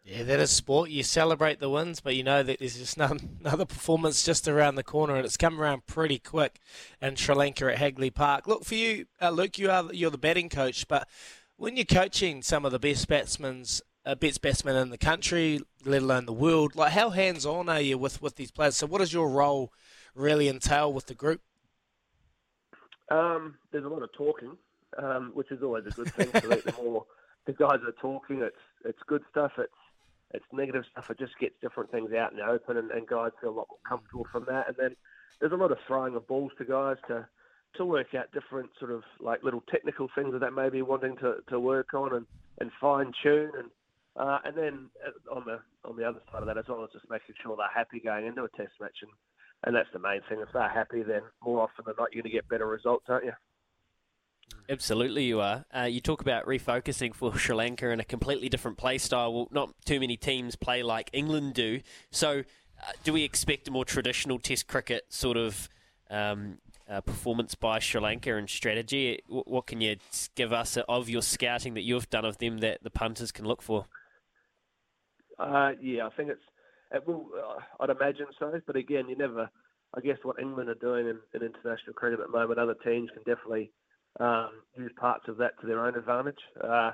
[0.07, 0.89] Yeah, that is sport.
[0.91, 2.97] You celebrate the wins, but you know that there's just
[3.41, 6.61] another performance just around the corner, and it's come around pretty quick
[7.03, 8.47] in Sri Lanka at Hagley Park.
[8.47, 9.59] Look for you, uh, Luke.
[9.59, 11.09] You are you're the batting coach, but
[11.57, 13.65] when you're coaching some of the best batsmen,
[14.05, 17.81] uh, best batsmen in the country, let alone the world, like how hands on are
[17.81, 18.77] you with with these players?
[18.77, 19.73] So, what does your role
[20.15, 21.41] really entail with the group?
[23.11, 24.57] Um, there's a lot of talking,
[25.03, 26.29] um, which is always a good thing.
[26.41, 27.07] so the more
[27.47, 29.51] the guys are talking, it's it's good stuff.
[29.59, 29.73] It's
[30.33, 31.11] it's negative stuff.
[31.11, 33.69] It just gets different things out in the open, and, and guys feel a lot
[33.71, 34.69] more comfortable from that.
[34.69, 34.97] And then
[35.41, 37.27] there's a lot of throwing of balls to guys to
[37.77, 41.15] to work out different sort of like little technical things that they may be wanting
[41.19, 42.27] to, to work on and,
[42.59, 43.69] and fine tune and
[44.17, 46.91] uh, and then uh, on the on the other side of that as well as
[46.91, 49.11] just making sure they're happy going into a test match and,
[49.65, 50.41] and that's the main thing.
[50.41, 53.27] If they're happy, then more often than not you're going to get better results, aren't
[53.27, 53.33] you?
[54.69, 55.65] Absolutely, you are.
[55.75, 59.33] Uh, you talk about refocusing for Sri Lanka in a completely different play style.
[59.33, 61.81] Well, not too many teams play like England do.
[62.11, 65.69] So, uh, do we expect a more traditional Test cricket sort of
[66.11, 69.21] um, uh, performance by Sri Lanka and strategy?
[69.29, 69.97] what can you
[70.35, 73.63] give us of your scouting that you've done of them that the punters can look
[73.63, 73.87] for?
[75.39, 76.43] Uh, yeah, I think it's.
[76.93, 77.29] It will.
[77.37, 79.49] Uh, I'd imagine so, but again, you never.
[79.95, 83.11] I guess what England are doing in, in international cricket at the moment, other teams
[83.15, 83.71] can definitely
[84.21, 86.39] um, use parts of that to their own advantage.
[86.63, 86.93] Uh,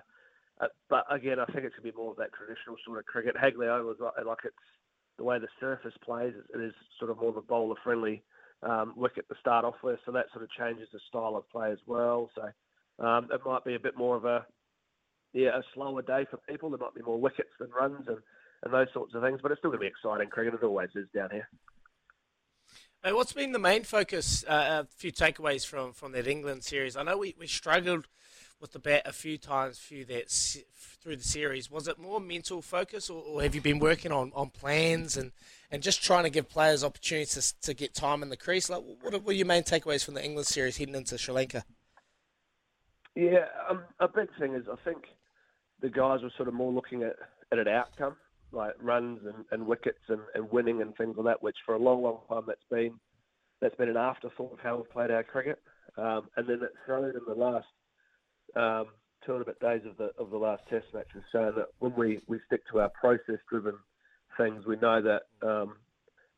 [0.61, 3.07] uh, but again, I think it's going to be more of that traditional sort of
[3.07, 3.37] cricket.
[3.41, 4.57] Hagley Oval like, like it's
[5.19, 6.35] the way the surface plays.
[6.55, 8.23] It is sort of more of a bowler-friendly
[8.63, 11.73] um, wicket to start off with, so that sort of changes the style of play
[11.73, 12.31] as well.
[12.35, 14.47] So um, it might be a bit more of a
[15.33, 16.71] yeah a slower day for people.
[16.71, 18.19] There might be more wickets than runs and,
[18.65, 20.55] and those sorts of things, but it's still going to be exciting cricket.
[20.55, 21.49] It always is down here.
[23.05, 24.45] Hey, what's been the main focus?
[24.47, 26.97] Uh, a few takeaways from, from that England series.
[26.97, 28.07] I know we, we struggled
[28.61, 30.31] with the bat a few times through that
[31.03, 31.69] through the series.
[31.69, 35.33] Was it more mental focus, or, or, have you been working on, on plans and,
[35.73, 38.71] and just trying to give players opportunities to, to get time in the crease?
[38.71, 41.65] Like, what were your main takeaways from the England series heading into Sri Lanka?
[43.17, 45.07] Yeah, um, a big thing is I think
[45.81, 47.17] the guys were sort of more looking at,
[47.51, 48.15] at an outcome,
[48.53, 51.79] like runs and, and wickets and, and winning and things like that, which for a
[51.79, 52.95] long, long time that's been
[53.61, 55.61] that's been an afterthought of how we've played our cricket.
[55.97, 57.67] Um, and then it showed in the last
[58.57, 58.87] um,
[59.25, 61.69] two and a bit days of the of the last Test match has shown that
[61.79, 63.75] when we, we stick to our process driven
[64.37, 65.77] things, we know that um,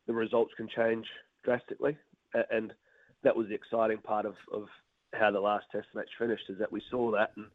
[0.06, 1.06] the results can change
[1.44, 1.96] drastically,
[2.50, 2.72] and
[3.22, 4.64] that was the exciting part of, of
[5.14, 7.46] how the last Test match finished is that we saw that and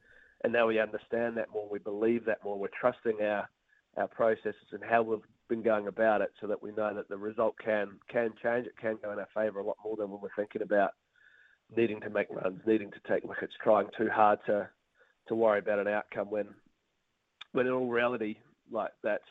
[0.44, 3.50] and now we understand that more, we believe that more, we're trusting our
[3.98, 7.18] our processes and how we've been going about it, so that we know that the
[7.18, 10.22] result can can change, it can go in our favour a lot more than when
[10.22, 10.92] we're thinking about
[11.76, 14.70] needing to make runs, needing to take wickets, trying too hard to
[15.28, 16.48] to worry about an outcome when
[17.52, 18.36] when in all reality,
[18.72, 19.24] like that's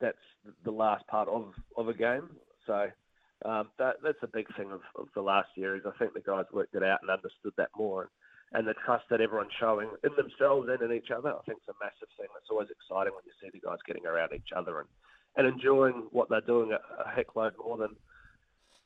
[0.00, 0.18] that's
[0.64, 2.28] the last part of, of a game.
[2.66, 2.88] So
[3.44, 6.20] um, that that's a big thing of, of the last year is I think the
[6.20, 8.10] guys worked it out and understood that more.
[8.54, 11.74] And, the trust that everyone's showing in themselves and in each other, I think is
[11.74, 12.28] a massive thing.
[12.36, 14.88] It's always exciting when you see the guys getting around each other and,
[15.36, 17.96] and enjoying what they're doing a, a heck load more than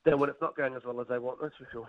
[0.04, 1.38] than when it's not going as well as they want.
[1.42, 1.88] That's for sure.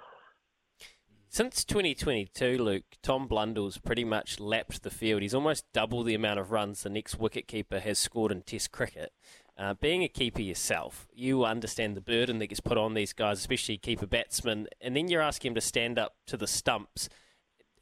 [1.29, 5.21] Since 2022, Luke, Tom Blundell's pretty much lapped the field.
[5.21, 9.13] He's almost double the amount of runs the next wicketkeeper has scored in Test cricket.
[9.57, 13.39] Uh, being a keeper yourself, you understand the burden that gets put on these guys,
[13.39, 17.09] especially keeper batsmen, and then you're asking him to stand up to the stumps.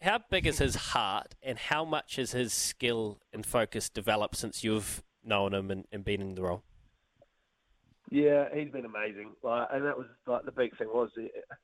[0.01, 4.63] How big is his heart, and how much has his skill and focus developed since
[4.63, 6.63] you've known him and, and been in the role?
[8.11, 9.31] Yeah, he's been amazing.
[9.41, 11.09] Like, and that was like the big thing was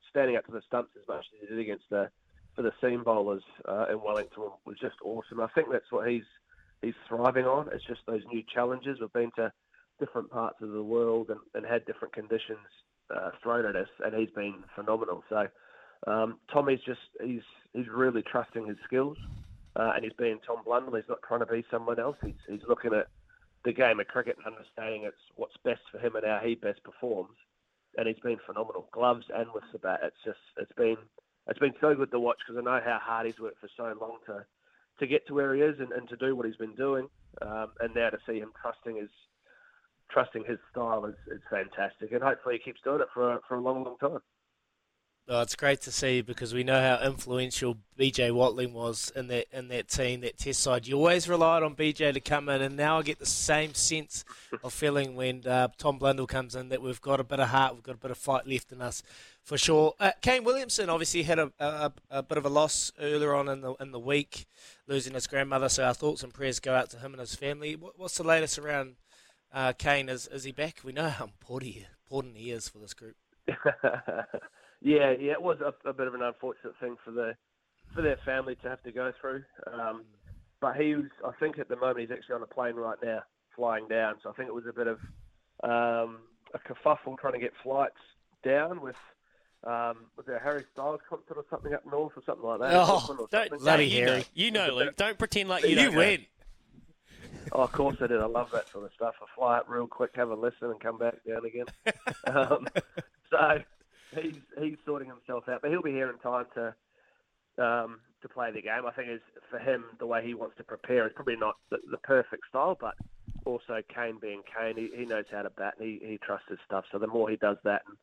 [0.09, 2.09] standing up to the stumps as much as he did against the
[2.55, 5.39] for the seam bowlers uh, in Wellington was just awesome.
[5.39, 6.25] I think that's what he's
[6.81, 7.69] he's thriving on.
[7.71, 8.99] It's just those new challenges.
[8.99, 9.51] We've been to
[9.99, 12.59] different parts of the world and, and had different conditions
[13.15, 15.23] uh, thrown at us, and he's been phenomenal.
[15.29, 15.47] So
[16.07, 17.41] um, Tommy's just he's
[17.73, 19.17] he's really trusting his skills,
[19.75, 20.95] uh, and he's being Tom Blundell.
[20.95, 22.17] He's not trying to be someone else.
[22.23, 23.07] He's he's looking at
[23.63, 26.83] the game of cricket and understanding it's what's best for him and how he best
[26.83, 27.37] performs.
[27.97, 29.99] And he's been phenomenal, gloves and with the bat.
[30.03, 30.97] It's just it's been
[31.47, 33.93] it's been so good to watch because I know how hard he's worked for so
[33.99, 34.45] long to
[34.99, 37.07] to get to where he is and, and to do what he's been doing.
[37.41, 39.09] Um, and now to see him trusting his
[40.09, 42.11] trusting his style is, is fantastic.
[42.11, 44.21] And hopefully he keeps doing it for for a long, long time.
[45.33, 49.27] Oh, it's great to see you because we know how influential BJ Watling was in
[49.27, 50.85] that in that team, that Test side.
[50.85, 54.25] You always relied on BJ to come in, and now I get the same sense
[54.63, 57.75] of feeling when uh, Tom Blundell comes in that we've got a bit of heart,
[57.75, 59.03] we've got a bit of fight left in us,
[59.41, 59.93] for sure.
[60.01, 63.61] Uh, Kane Williamson obviously had a, a, a, bit of a loss earlier on in
[63.61, 64.47] the in the week,
[64.85, 65.69] losing his grandmother.
[65.69, 67.77] So our thoughts and prayers go out to him and his family.
[67.77, 68.95] What, what's the latest around
[69.53, 70.09] uh, Kane?
[70.09, 70.79] Is is he back?
[70.83, 73.15] We know how important he, important he is for this group.
[74.81, 77.35] Yeah, yeah, it was a, a, bit of an unfortunate thing for the
[77.93, 79.43] for their family to have to go through.
[79.71, 80.03] Um,
[80.59, 83.21] but he was, I think, at the moment he's actually on a plane right now,
[83.55, 84.15] flying down.
[84.23, 84.99] So I think it was a bit of
[85.63, 86.19] um,
[86.53, 87.99] a kerfuffle trying to get flights
[88.43, 88.95] down with.
[89.63, 92.71] Um, was there a Harry Styles concert or something up north or something like that?
[92.73, 94.19] Oh, don't, bloody you Harry!
[94.19, 94.95] Know, you know, Luke.
[94.95, 96.23] Don't pretend like you, you went.
[97.53, 98.21] Oh, of course I did.
[98.21, 99.15] I love that sort of stuff.
[99.21, 101.65] I fly up real quick, have a listen, and come back down again.
[102.27, 102.67] um,
[103.29, 103.59] so
[104.19, 108.51] he's he's sorting himself out, but he'll be here in time to um, to play
[108.51, 108.85] the game.
[108.87, 111.77] I think is for him the way he wants to prepare is probably not the,
[111.89, 112.95] the perfect style, but
[113.45, 116.59] also Kane being Kane, he, he knows how to bat and he, he trusts his
[116.65, 116.85] stuff.
[116.91, 117.97] So the more he does that and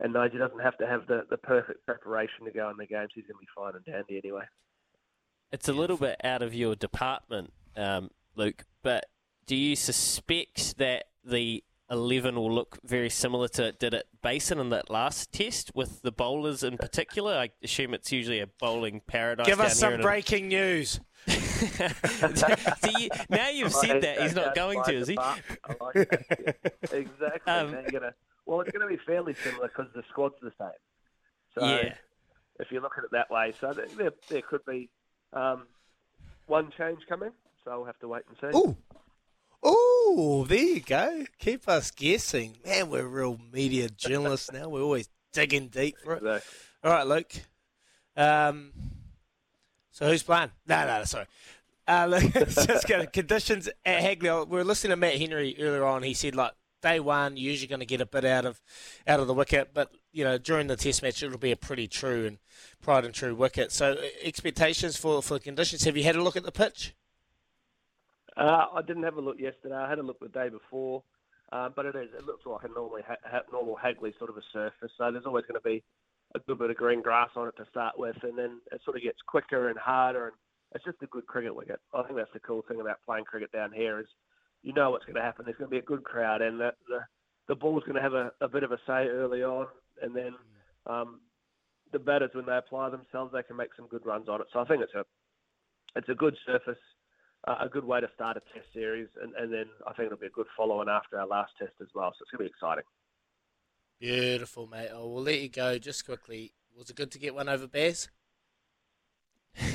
[0.00, 2.86] and knows he doesn't have to have the, the perfect preparation to go in the
[2.86, 4.44] games, he's going to be fine and dandy anyway.
[5.52, 9.06] It's a little bit out of your department, um, Luke, but
[9.46, 14.58] do you suspect that the 11 will look very similar to it did at Basin
[14.58, 17.34] in that last test with the bowlers in particular.
[17.34, 19.46] I assume it's usually a bowling paradise.
[19.46, 21.00] Give us some breaking news.
[21.26, 25.16] See, now you've said that, he's not going to, is he?
[25.16, 25.42] Like
[25.94, 26.52] yeah.
[26.92, 27.52] Exactly.
[27.52, 28.14] Um, gonna,
[28.46, 30.68] well, it's going to be fairly similar because the squad's the same.
[31.58, 31.94] So yeah.
[32.60, 34.88] if you look at it that way, so there, there could be
[35.32, 35.66] um,
[36.46, 37.30] one change coming,
[37.64, 38.58] so we'll have to wait and see.
[38.58, 38.76] Ooh.
[39.68, 41.24] Oh, there you go.
[41.40, 42.54] Keep us guessing.
[42.64, 44.68] Man, we're real media journalists now.
[44.68, 46.18] We're always digging deep for it.
[46.18, 46.58] Exactly.
[46.84, 47.32] All right, Luke.
[48.16, 48.70] Um,
[49.90, 50.52] so who's playing?
[50.68, 51.26] No, no, no sorry.
[51.88, 54.30] Uh, look, just got conditions at Hagley.
[54.30, 56.04] We were listening to Matt Henry earlier on.
[56.04, 58.60] He said like day one, you're usually going to get a bit out of
[59.04, 61.88] out of the wicket, but you know during the Test match, it'll be a pretty
[61.88, 62.38] true and
[62.80, 63.72] pride and true wicket.
[63.72, 65.82] So expectations for for the conditions.
[65.84, 66.94] Have you had a look at the pitch?
[68.36, 69.74] Uh, I didn't have a look yesterday.
[69.74, 71.02] I had a look the day before,
[71.52, 72.08] uh, but it is.
[72.16, 74.92] It looks like a normally ha- normal Hagley sort of a surface.
[74.98, 75.82] So there's always going to be
[76.34, 78.96] a good bit of green grass on it to start with, and then it sort
[78.96, 80.36] of gets quicker and harder, and
[80.74, 81.80] it's just a good cricket wicket.
[81.94, 84.06] I think that's the cool thing about playing cricket down here is
[84.62, 85.44] you know what's going to happen.
[85.44, 86.98] There's going to be a good crowd, and the the,
[87.48, 89.66] the ball's going to have a, a bit of a say early on,
[90.02, 90.34] and then
[90.86, 91.20] um,
[91.92, 94.48] the batters when they apply themselves, they can make some good runs on it.
[94.52, 95.04] So I think it's a
[95.94, 96.78] it's a good surface,
[97.44, 100.26] a good way to start a test series, and, and then I think it'll be
[100.26, 102.12] a good follow-on after our last test as well.
[102.12, 102.84] So it's going to be exciting.
[104.00, 104.88] Beautiful, mate.
[104.92, 106.52] Oh, we'll let you go just quickly.
[106.76, 108.10] Was it good to get one over Baz?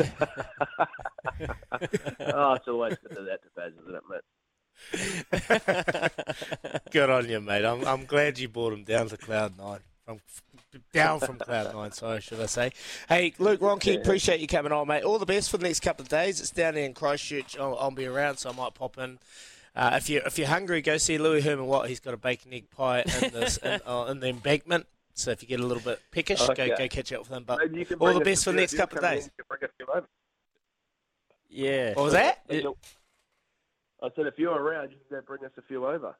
[2.24, 4.22] oh, it's always good to do that to Baz, isn't it, mate?
[6.91, 7.66] Good on you, mate.
[7.66, 9.80] I'm, I'm glad you brought him down to cloud nine.
[10.05, 10.20] From
[10.93, 12.72] down from cloud nine, sorry, should I say?
[13.09, 15.03] Hey, Luke Ronchi, appreciate you coming on, mate.
[15.03, 16.39] All the best for the next couple of days.
[16.39, 17.57] It's down there in Christchurch.
[17.57, 19.19] I'll, I'll be around, so I might pop in.
[19.76, 21.88] Uh, if you if you're hungry, go see Louis Herman Watt.
[21.88, 24.86] He's got a bacon egg pie in this in, uh, in the embankment.
[25.13, 26.69] So if you get a little bit peckish, Okay.
[26.69, 27.43] go go catch up with him.
[27.45, 29.26] But Maybe you can all the best for the next couple of days.
[29.26, 30.07] you can bring a few over.
[31.49, 31.93] Yeah.
[31.93, 32.43] What was that?
[34.03, 36.15] I said if you're around, you can bring us a few over.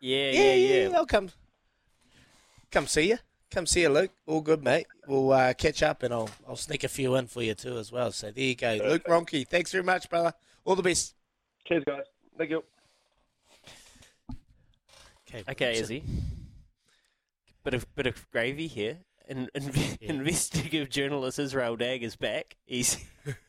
[0.00, 1.30] Yeah, yeah, yeah, I'll come.
[2.70, 3.18] Come see you.
[3.50, 4.10] Come see you, Luke.
[4.26, 4.86] All good, mate.
[5.06, 7.90] We'll uh, catch up, and I'll I'll sneak a few in for you too as
[7.90, 8.12] well.
[8.12, 9.46] So there you go, Luke Ronchi.
[9.48, 10.34] Thanks very much, brother.
[10.64, 11.14] All the best.
[11.66, 12.02] Cheers, guys.
[12.36, 12.62] Thank you.
[15.28, 16.02] Okay, Okay, Izzy.
[17.64, 18.98] Bit of bit of gravy here.
[19.28, 19.70] In, in,
[20.00, 22.56] Investigative journalist Israel Dagg is back.
[22.66, 22.98] He's.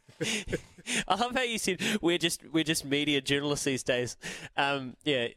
[1.08, 4.18] I love how you said we're just we're just media journalists these days.
[4.58, 5.28] Um, yeah,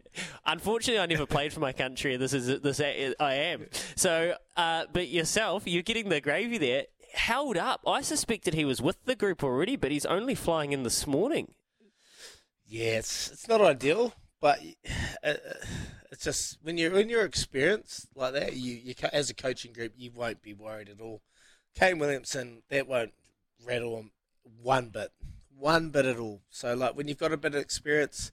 [0.47, 3.66] unfortunately, I never played for my country, this is this I am.
[3.97, 6.85] So, uh, but yourself, you're getting the gravy there.
[7.14, 7.83] Held up.
[7.87, 11.55] I suspected he was with the group already, but he's only flying in this morning.
[12.66, 14.61] Yeah, it's it's not ideal, but
[15.22, 15.35] uh,
[16.11, 19.93] it's just when you're when you're experienced like that, you you as a coaching group,
[19.97, 21.20] you won't be worried at all.
[21.74, 23.12] Kane Williamson, that won't
[23.64, 24.11] rattle him
[24.62, 25.11] one bit,
[25.57, 26.43] one bit at all.
[26.51, 28.32] So like when you've got a bit of experience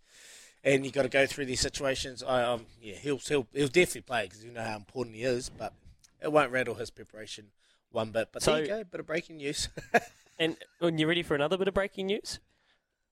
[0.63, 4.01] and you've got to go through these situations, I um yeah he'll he'll he'll definitely
[4.01, 5.73] play because you know how important he is, but
[6.21, 7.47] it won't rattle his preparation
[7.91, 8.29] one bit.
[8.31, 9.69] But So- there you go, bit of breaking news.
[10.41, 12.39] And when you ready for another bit of breaking news?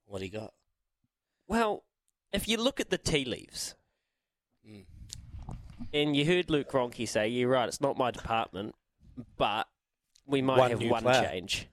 [0.05, 0.53] what do you got?
[1.45, 1.83] Well,
[2.31, 3.75] if you look at the tea leaves,
[4.65, 4.85] Mm.
[5.93, 8.75] and you heard Luke Ronchi say, "You're right, it's not my department,
[9.35, 9.67] but
[10.25, 11.21] we might One have one player.
[11.29, 11.67] change."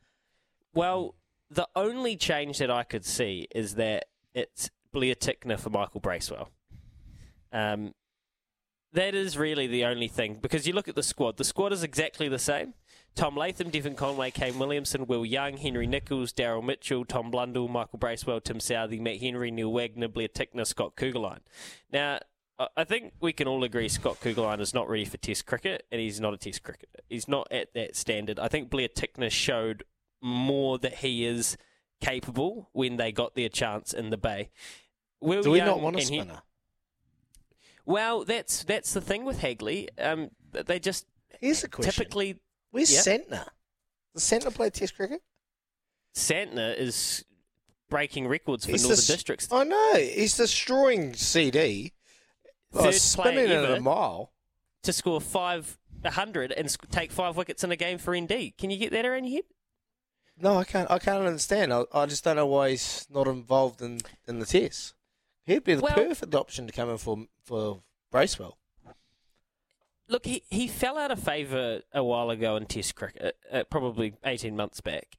[0.75, 1.15] Well,
[1.51, 6.51] the only change that I could see is that it's Blair Tickner for Michael Bracewell.
[7.53, 7.95] Um,
[8.93, 11.37] that is really the only thing because you look at the squad.
[11.37, 12.75] The squad is exactly the same.
[13.15, 17.99] Tom Latham, Devon Conway, Kane Williamson, Will Young, Henry Nicholls, Daryl Mitchell, Tom Blundell, Michael
[17.99, 21.41] Bracewell, Tim Southee, Matt Henry, Neil Wagner, Blair Tickner, Scott Kuggeleijn.
[21.93, 22.19] Now,
[22.59, 25.87] I- I think we can all agree Scott Kuggeleijn is not ready for Test cricket,
[25.93, 27.01] and he's not a Test cricketer.
[27.09, 28.39] He's not at that standard.
[28.41, 29.85] I think Blair Tickner showed
[30.25, 31.57] more that he is
[32.01, 34.51] capable when they got their chance in the Bay.
[35.21, 36.43] Will Do we not want a spinner?
[37.87, 39.89] well, that's that's the thing with Hagley.
[39.99, 41.07] Um, they just
[41.41, 41.93] Here's the question.
[41.93, 42.37] typically
[42.71, 43.01] Where's Yeah.
[43.01, 43.47] Santner?
[44.15, 45.21] Does Santner play Test cricket?
[46.15, 47.25] Santner is
[47.89, 49.49] breaking records for He's Northern the Districts.
[49.53, 49.93] I know.
[49.95, 51.93] He's destroying CD.
[52.73, 54.33] Oh, Third spinning it a mile.
[54.83, 58.53] to score five hundred and take five wickets in a game for ND.
[58.59, 59.45] Can you get that around your head?
[60.37, 60.91] No, I can't.
[60.91, 61.73] I can't understand.
[61.73, 64.95] I, I just don't know why he's not involved in, in the test.
[65.47, 68.59] He'd be the Well- perfect option to come in for for Bracewell.
[70.07, 74.13] Look, he, he fell out of favour a while ago in Test cricket, uh, probably
[74.23, 75.17] 18 months back.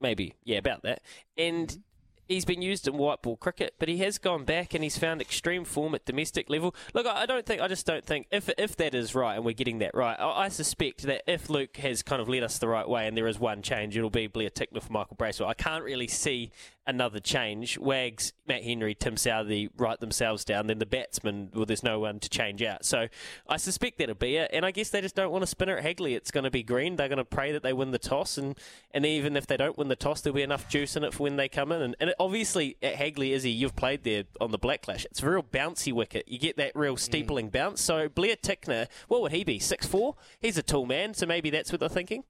[0.00, 1.02] Maybe, yeah, about that.
[1.36, 1.82] And
[2.26, 5.20] he's been used in white ball cricket, but he has gone back and he's found
[5.20, 6.74] extreme form at domestic level.
[6.94, 9.52] Look, I don't think, I just don't think, if if that is right and we're
[9.52, 12.68] getting that right, I, I suspect that if Luke has kind of led us the
[12.68, 15.48] right way and there is one change, it'll be Blair Tickner for Michael Bracewell.
[15.48, 16.50] I can't really see
[16.86, 17.78] another change.
[17.78, 20.66] Wags, Matt Henry, Tim Southee write themselves down.
[20.66, 22.84] Then the batsman, well, there's no one to change out.
[22.84, 23.08] So
[23.48, 24.50] I suspect that'll be it.
[24.52, 26.14] And I guess they just don't want to spin it at Hagley.
[26.14, 26.96] It's going to be green.
[26.96, 28.38] They're going to pray that they win the toss.
[28.38, 28.58] And,
[28.92, 31.24] and even if they don't win the toss, there'll be enough juice in it for
[31.24, 31.82] when they come in.
[31.82, 35.04] And, and obviously at Hagley, Izzy, you've played there on the Blacklash.
[35.06, 36.28] It's a real bouncy wicket.
[36.28, 37.52] You get that real steepling mm.
[37.52, 37.80] bounce.
[37.80, 39.58] So Blair Tickner, what would he be?
[39.58, 40.14] Six four?
[40.40, 41.14] He's a tall man.
[41.14, 42.24] So maybe that's what they're thinking.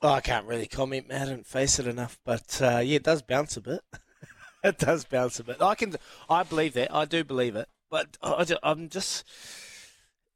[0.00, 1.22] Oh, I can't really comment, man.
[1.22, 3.80] I didn't face it enough, but uh, yeah, it does bounce a bit.
[4.64, 5.60] it does bounce a bit.
[5.60, 5.96] I can,
[6.30, 6.94] I believe that.
[6.94, 9.24] I do believe it, but I, am just.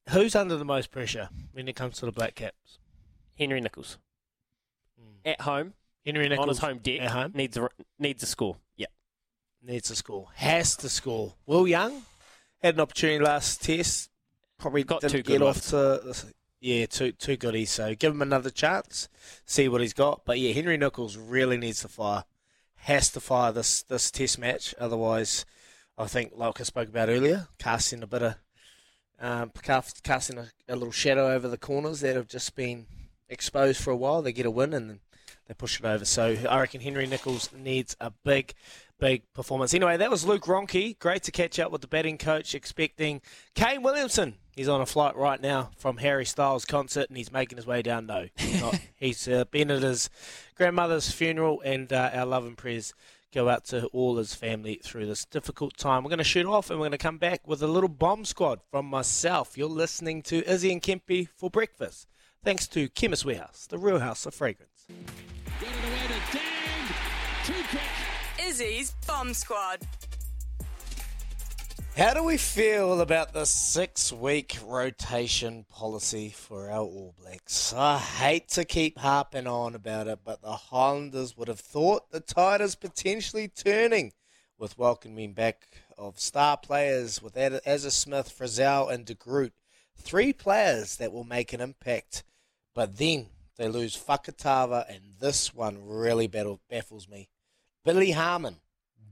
[0.08, 2.78] Who's under the most pressure when it comes to the Black Caps?
[3.38, 3.98] Henry Nicholls.
[5.24, 7.68] At home, Henry Nicholls on his home deck, at home needs a
[8.00, 8.56] needs a score.
[8.76, 8.86] Yeah,
[9.62, 10.26] needs to score.
[10.34, 11.34] Has to score.
[11.46, 12.02] Will Young
[12.60, 14.10] had an opportunity last test.
[14.58, 16.14] Probably Got didn't two get good off to.
[16.62, 17.72] Yeah, two two goodies.
[17.72, 19.08] So give him another chance,
[19.44, 20.24] see what he's got.
[20.24, 22.22] But yeah, Henry Nicholls really needs to fire.
[22.76, 24.72] Has to fire this this test match.
[24.78, 25.44] Otherwise,
[25.98, 28.36] I think like I spoke about earlier, casting a bit of
[29.18, 29.50] um,
[30.04, 32.86] casting a, a little shadow over the corners that have just been
[33.28, 34.22] exposed for a while.
[34.22, 35.00] They get a win and
[35.48, 36.04] they push it over.
[36.04, 38.54] So I reckon Henry Nicholls needs a big,
[39.00, 39.74] big performance.
[39.74, 40.96] Anyway, that was Luke Ronchi.
[41.00, 43.20] Great to catch up with the batting coach, expecting
[43.56, 44.36] Kane Williamson.
[44.54, 47.80] He's on a flight right now from Harry Styles' concert, and he's making his way
[47.80, 48.06] down.
[48.06, 48.78] No, he's not.
[48.96, 50.10] he's uh, been at his
[50.56, 52.92] grandmother's funeral, and uh, our love and prayers
[53.32, 56.04] go out to all his family through this difficult time.
[56.04, 58.26] We're going to shoot off, and we're going to come back with a little bomb
[58.26, 59.56] squad from myself.
[59.56, 62.08] You're listening to Izzy and Kempy for breakfast.
[62.44, 64.86] Thanks to Chemist Warehouse, the real house of fragrance.
[68.46, 69.78] Izzy's Bomb Squad.
[71.94, 77.74] How do we feel about the six week rotation policy for our All Blacks?
[77.74, 82.20] I hate to keep harping on about it, but the Highlanders would have thought the
[82.20, 84.14] tide is potentially turning
[84.58, 85.66] with welcoming back
[85.98, 89.52] of star players with Azza Smith, Frizzell, and De Groot.
[89.94, 92.24] Three players that will make an impact.
[92.74, 93.26] But then
[93.58, 97.28] they lose Fakatava, and this one really baffles me.
[97.84, 98.56] Billy Harmon.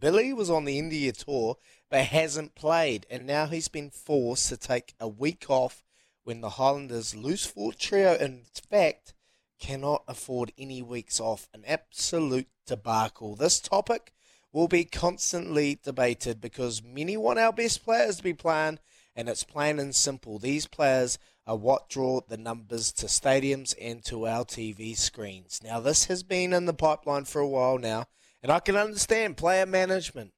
[0.00, 1.58] Billy was on the India tour
[1.90, 5.82] but hasn't played, and now he's been forced to take a week off
[6.22, 9.12] when the Highlanders' loose four trio, in fact,
[9.58, 11.48] cannot afford any weeks off.
[11.52, 13.34] An absolute debacle.
[13.34, 14.12] This topic
[14.52, 18.78] will be constantly debated because many want our best players to be playing,
[19.16, 20.38] and it's plain and simple.
[20.38, 25.60] These players are what draw the numbers to stadiums and to our TV screens.
[25.64, 28.06] Now, this has been in the pipeline for a while now,
[28.42, 30.32] and I can understand player management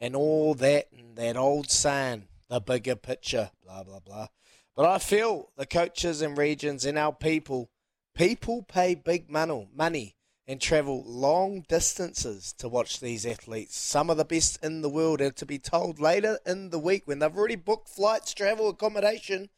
[0.00, 4.28] and all that and that old saying, the bigger picture, blah, blah, blah.
[4.74, 7.70] But I feel the coaches and regions and our people,
[8.14, 10.16] people pay big money, money
[10.48, 15.20] and travel long distances to watch these athletes, some of the best in the world,
[15.20, 19.50] and to be told later in the week when they've already booked flights, travel, accommodation,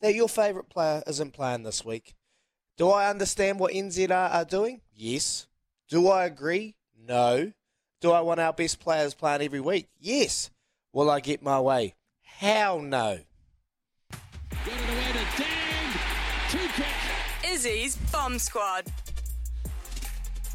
[0.00, 2.14] that your favourite player isn't playing this week.
[2.76, 4.80] Do I understand what NZR are doing?
[4.92, 5.46] Yes.
[5.88, 6.74] Do I agree?
[6.98, 7.52] No.
[8.00, 9.88] Do I want our best players playing every week?
[9.98, 10.50] Yes.
[10.92, 11.94] Will I get my way?
[12.22, 13.20] Hell no.
[17.46, 18.86] Izzy's Bomb Squad.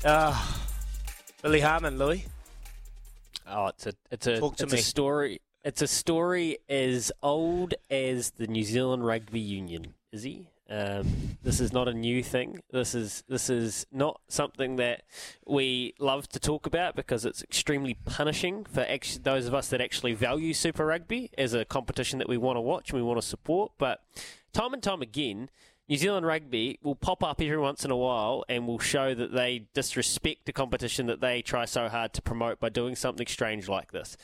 [0.04, 0.48] Uh,
[1.42, 2.26] Billy Harmon, Louis.
[3.48, 4.80] Oh, it's a it's a Talk to it's me.
[4.80, 5.42] a story.
[5.64, 9.94] It's a story as old as the New Zealand Rugby Union.
[10.12, 10.46] Is he?
[10.70, 12.60] Um, this is not a new thing.
[12.72, 15.02] This is this is not something that
[15.48, 18.86] we love to talk about because it's extremely punishing for
[19.24, 22.62] those of us that actually value Super Rugby as a competition that we want to
[22.62, 23.72] watch and we want to support.
[23.80, 24.04] But
[24.54, 25.50] time and time again,
[25.88, 29.34] New Zealand Rugby will pop up every once in a while and will show that
[29.34, 33.68] they disrespect the competition that they try so hard to promote by doing something strange
[33.68, 34.16] like this.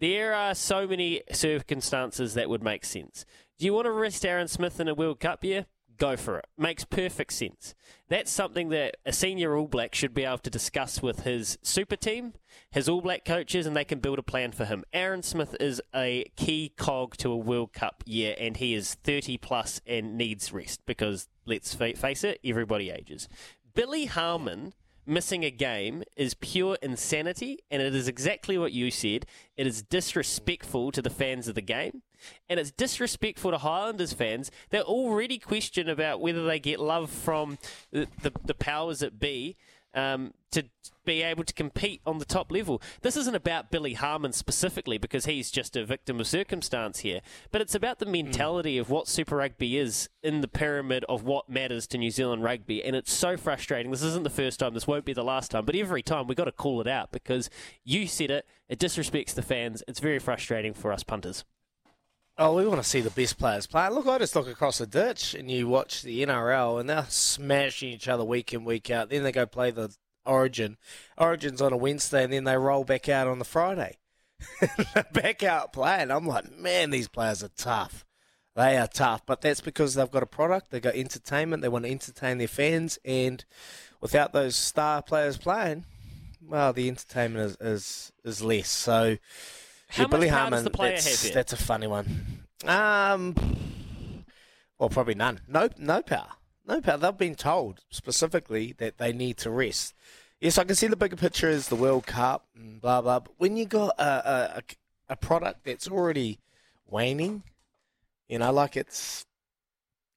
[0.00, 3.24] There are so many circumstances that would make sense.
[3.58, 5.64] Do you want to rest Aaron Smith in a World Cup year?
[5.96, 6.46] Go for it.
[6.58, 7.74] Makes perfect sense.
[8.08, 11.96] That's something that a senior All Black should be able to discuss with his super
[11.96, 12.34] team,
[12.70, 14.84] his All Black coaches, and they can build a plan for him.
[14.92, 19.38] Aaron Smith is a key cog to a World Cup year, and he is 30
[19.38, 23.28] plus and needs rest because, let's fa- face it, everybody ages.
[23.74, 24.74] Billy Harmon
[25.06, 29.26] missing a game is pure insanity, and it is exactly what you said.
[29.56, 32.02] It is disrespectful to the fans of the game,
[32.48, 37.58] and it's disrespectful to Highlanders fans that already question about whether they get love from
[37.90, 39.56] the, the, the powers that be.
[39.94, 40.64] Um, to
[41.04, 42.80] be able to compete on the top level.
[43.02, 47.20] This isn't about Billy Harmon specifically because he's just a victim of circumstance here,
[47.50, 51.48] but it's about the mentality of what Super Rugby is in the pyramid of what
[51.48, 52.82] matters to New Zealand rugby.
[52.82, 53.90] And it's so frustrating.
[53.90, 56.36] This isn't the first time, this won't be the last time, but every time we've
[56.36, 57.50] got to call it out because
[57.84, 59.82] you said it, it disrespects the fans.
[59.86, 61.44] It's very frustrating for us punters.
[62.36, 63.88] Oh, we want to see the best players play.
[63.88, 67.90] Look, I just look across the ditch and you watch the NRL and they're smashing
[67.90, 69.10] each other week in, week out.
[69.10, 69.94] Then they go play the
[70.26, 70.76] Origin.
[71.16, 73.98] Origin's on a Wednesday and then they roll back out on the Friday.
[75.12, 76.10] back out playing.
[76.10, 78.04] I'm like, man, these players are tough.
[78.56, 80.70] They are tough, but that's because they've got a product.
[80.70, 81.62] They've got entertainment.
[81.62, 83.44] They want to entertain their fans, and
[84.00, 85.86] without those star players playing,
[86.40, 88.68] well, the entertainment is is, is less.
[88.68, 89.16] So,
[89.94, 92.42] How yeah, Billy Harmon, the player that's, that's a funny one.
[92.66, 93.36] Um,
[94.76, 95.38] well, probably none.
[95.46, 96.30] No, no power.
[96.66, 96.96] No power.
[96.96, 99.94] They've been told specifically that they need to rest.
[100.40, 103.20] Yes, I can see the bigger picture is the World Cup and blah blah.
[103.20, 104.62] But when you got a a,
[105.10, 106.40] a, product that's already
[106.88, 107.44] waning,
[108.28, 109.24] you know, like it's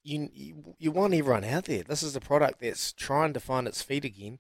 [0.02, 1.84] you, you you want everyone out there.
[1.84, 4.40] This is a product that's trying to find its feet again,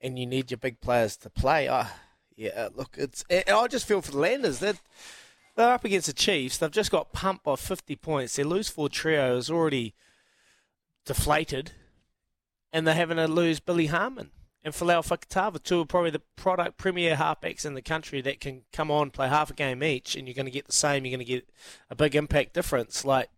[0.00, 1.68] and you need your big players to play.
[1.68, 1.86] Uh,
[2.36, 3.24] yeah, look, it's.
[3.30, 4.80] and I just feel for the Landers that
[5.56, 6.58] they're up against the Chiefs.
[6.58, 8.36] They've just got pumped by fifty points.
[8.36, 9.94] Their lose four trio is already
[11.06, 11.72] deflated,
[12.72, 14.30] and they're having to lose Billy Harmon
[14.64, 18.62] and Folau Fakatava, two of probably the product premier halfbacks in the country that can
[18.72, 21.04] come on, play half a game each, and you're going to get the same.
[21.04, 21.48] You're going to get
[21.90, 23.04] a big impact difference.
[23.04, 23.28] Like,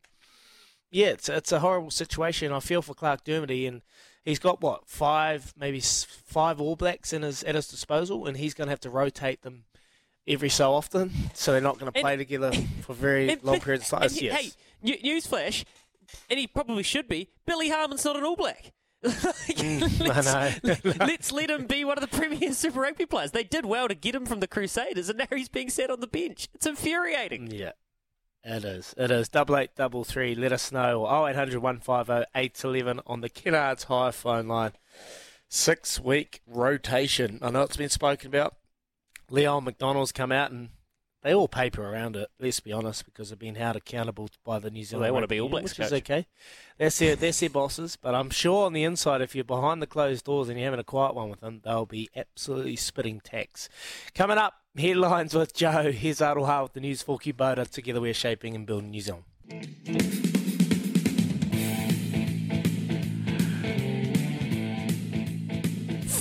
[0.91, 2.53] yeah, it's it's a horrible situation.
[2.53, 3.83] I feel for Clark Dermody, and
[4.27, 8.53] he's got what five, maybe five All Blacks in his at his disposal, and he's
[8.53, 9.65] going to have to rotate them
[10.29, 12.53] every so often, so they're not going to play together
[12.83, 14.03] for very And- long periods of time.
[14.09, 14.57] and, Yes.
[14.85, 15.65] Hey, newsflash,
[16.29, 17.31] and he probably should be.
[17.47, 18.73] Billy Harmon's not an All Black.
[19.07, 20.77] Mm, let's, I know.
[21.07, 23.31] let's let him be one of the premier Super Rugby players.
[23.31, 26.01] They did well to get him from the Crusaders, and now he's being sat on
[26.01, 26.49] the bench.
[26.55, 27.51] It's infuriating.
[27.53, 27.73] Yeah.
[28.49, 28.95] It is.
[28.97, 29.29] It is.
[29.29, 30.37] Double eight double three.
[30.37, 31.05] Let us know.
[31.09, 34.71] Oh, five oh eight eleven on the Kennards Hire phone line.
[35.49, 37.41] Six week rotation.
[37.43, 38.55] I know it's been spoken about.
[39.31, 40.69] Leon MacDonald's come out and
[41.27, 42.29] they all paper around it.
[42.39, 45.07] Let's be honest, because they've been held accountable by the New Zealand.
[45.07, 46.27] they wanna be All Blacks, which is okay.
[46.79, 47.97] That's their that's their bosses.
[47.97, 50.79] But I'm sure on the inside, if you're behind the closed doors and you're having
[50.79, 53.69] a quiet one with them, they'll be absolutely spitting tax.
[54.15, 55.91] Coming up, headlines with Joe.
[55.91, 57.69] Here's Aroha with the news for Kubota.
[57.69, 60.36] Together we're shaping and building New Zealand.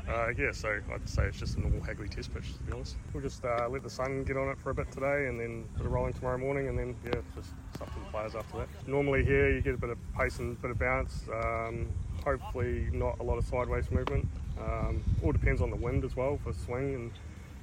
[0.08, 2.96] Uh, yeah, so I'd say it's just a normal Hagley test pitch, to be honest.
[3.12, 5.66] We'll just uh, let the sun get on it for a bit today and then
[5.76, 8.68] put it rolling tomorrow morning, and then, yeah, just up to the players after that.
[8.86, 11.28] Normally here you get a bit of pace and a bit of bounce.
[11.30, 11.86] Um,
[12.24, 14.26] hopefully not a lot of sideways movement.
[14.58, 17.12] Um, all depends on the wind as well for swing, and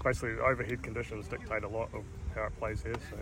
[0.03, 2.03] basically overhead conditions dictate a lot of
[2.35, 2.93] how it plays here.
[3.09, 3.17] So.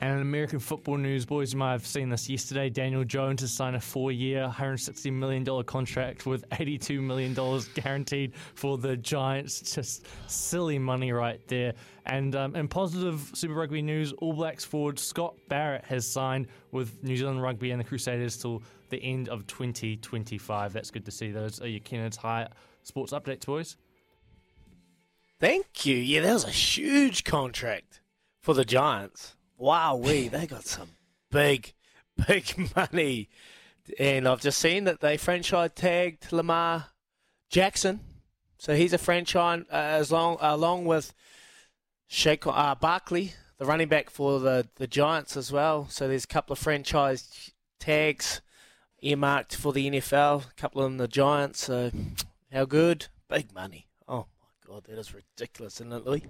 [0.00, 2.68] And in American football news, boys, you might have seen this yesterday.
[2.68, 7.32] Daniel Jones has signed a four year, $160 million contract with $82 million
[7.74, 9.74] guaranteed for the Giants.
[9.74, 11.74] Just silly money right there.
[12.06, 17.02] And um, in positive Super Rugby news, All Blacks forward Scott Barrett has signed with
[17.02, 20.72] New Zealand Rugby and the Crusaders till the end of 2025.
[20.72, 21.30] That's good to see.
[21.30, 22.48] Those are your Kennard's Hire
[22.82, 23.76] sports updates, boys.
[25.40, 25.96] Thank you.
[25.96, 28.00] Yeah, that was a huge contract
[28.40, 29.36] for the Giants.
[29.56, 30.90] Wow, we they got some
[31.30, 31.72] big,
[32.26, 33.28] big money.
[33.98, 36.86] And I've just seen that they franchise tagged Lamar
[37.50, 38.00] Jackson,
[38.58, 41.12] so he's a franchise uh, as long along with
[42.10, 45.86] Saquon uh, Barkley, the running back for the the Giants as well.
[45.90, 48.40] So there's a couple of franchise tags
[49.02, 50.50] earmarked for the NFL.
[50.50, 51.64] A couple of them the Giants.
[51.64, 51.90] So
[52.50, 53.08] how good?
[53.28, 53.86] Big money.
[54.08, 56.24] Oh my god, that is ridiculous, isn't it, Louis?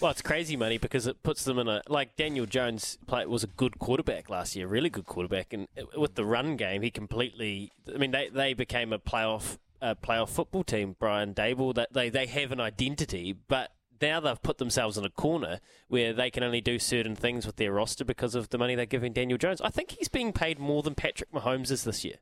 [0.00, 3.42] Well, it's crazy money because it puts them in a like Daniel Jones play, was
[3.42, 6.90] a good quarterback last year, really good quarterback, and uh, with the run game, he
[6.90, 7.72] completely.
[7.92, 10.96] I mean, they they became a playoff a playoff football team.
[10.98, 15.10] Brian Daboll that they they have an identity, but now they've put themselves in a
[15.10, 18.74] corner where they can only do certain things with their roster because of the money
[18.74, 19.60] they're giving Daniel Jones.
[19.60, 22.16] I think he's being paid more than Patrick Mahomes is this year.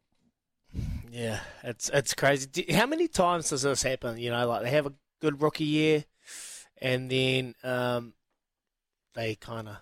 [1.11, 2.67] Yeah, it's it's crazy.
[2.73, 4.19] How many times does this happen?
[4.19, 6.05] You know, like they have a good rookie year,
[6.81, 8.15] and then um,
[9.15, 9.77] they kind of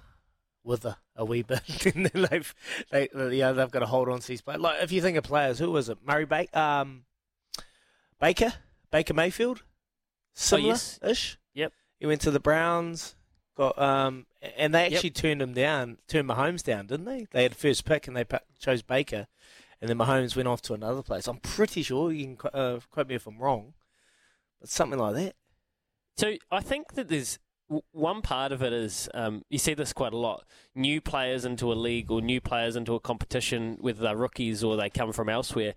[0.63, 2.55] wither a wee bit, and then they've
[2.91, 4.61] they know they've got to hold on to these players.
[4.61, 5.99] Like if you think of players, who was it?
[6.05, 7.05] Murray ba- um,
[8.21, 8.55] Baker,
[8.91, 9.63] Baker Mayfield,
[10.33, 10.99] similar yes.
[11.03, 11.39] ish.
[11.55, 11.73] Yep.
[12.01, 13.15] He went to the Browns,
[13.57, 14.27] got um,
[14.57, 14.93] and they Yep.
[14.95, 17.27] actually turned him down, turned Mahomes down, didn't they?
[17.31, 18.25] They had first pick and they
[18.59, 19.27] chose Baker,
[19.81, 21.29] and then Mahomes went off to another place.
[21.29, 23.75] I'm pretty sure you can uh, quote me if I'm wrong,
[24.61, 25.37] but something like that.
[26.17, 27.39] So I think that there's
[27.93, 30.45] one part of it is um, you see this quite a lot.
[30.75, 34.77] New players into a league or new players into a competition, whether they're rookies or
[34.77, 35.75] they come from elsewhere.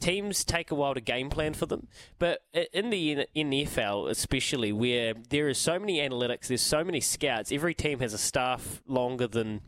[0.00, 1.86] Teams take a while to game plan for them,
[2.18, 2.40] but
[2.72, 7.52] in the NFL especially, where there is so many analytics, there's so many scouts.
[7.52, 9.60] Every team has a staff longer than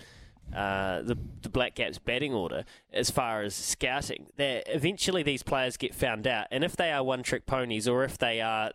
[0.57, 4.28] uh, the the Black Caps batting order as far as scouting.
[4.36, 8.03] That eventually these players get found out, and if they are one trick ponies or
[8.03, 8.70] if they are,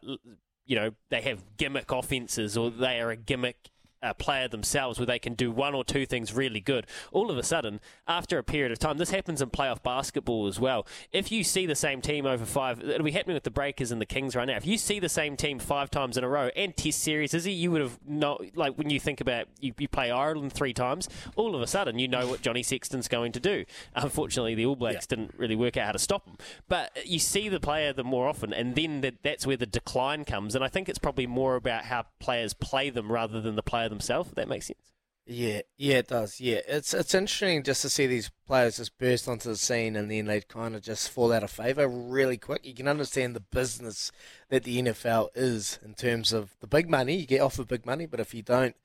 [0.68, 3.70] you know, they have gimmick offenses or they are a gimmick.
[4.04, 6.86] Uh, player themselves, where they can do one or two things really good.
[7.12, 10.60] All of a sudden, after a period of time, this happens in playoff basketball as
[10.60, 10.86] well.
[11.12, 14.00] If you see the same team over five, it'll be happening with the Breakers and
[14.00, 14.56] the Kings right now.
[14.56, 17.48] If you see the same team five times in a row and Test series, is
[17.48, 17.52] it?
[17.52, 21.10] You would have not like when you think about you, you play Ireland three times.
[21.36, 23.66] All of a sudden, you know what Johnny Sexton's going to do.
[23.96, 26.38] Unfortunately, the All Blacks didn't really work out how to stop him.
[26.68, 30.24] But you see the player the more often, and then that that's where the decline
[30.24, 30.54] comes.
[30.54, 33.88] And I think it's probably more about how players play them rather than the player
[33.98, 34.30] themselves.
[34.30, 34.92] If that makes sense.
[35.30, 36.40] Yeah, yeah, it does.
[36.40, 40.10] Yeah, it's it's interesting just to see these players just burst onto the scene and
[40.10, 42.66] then they kind of just fall out of favour really quick.
[42.66, 44.10] You can understand the business
[44.48, 47.18] that the NFL is in terms of the big money.
[47.18, 48.78] You get off offered big money, but if you don't,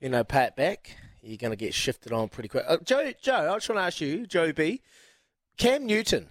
[0.00, 2.64] you know, pay it back, you're going to get shifted on pretty quick.
[2.66, 4.80] Uh, Joe, Joe, I just want to ask you, Joe B,
[5.58, 6.30] Cam Newton.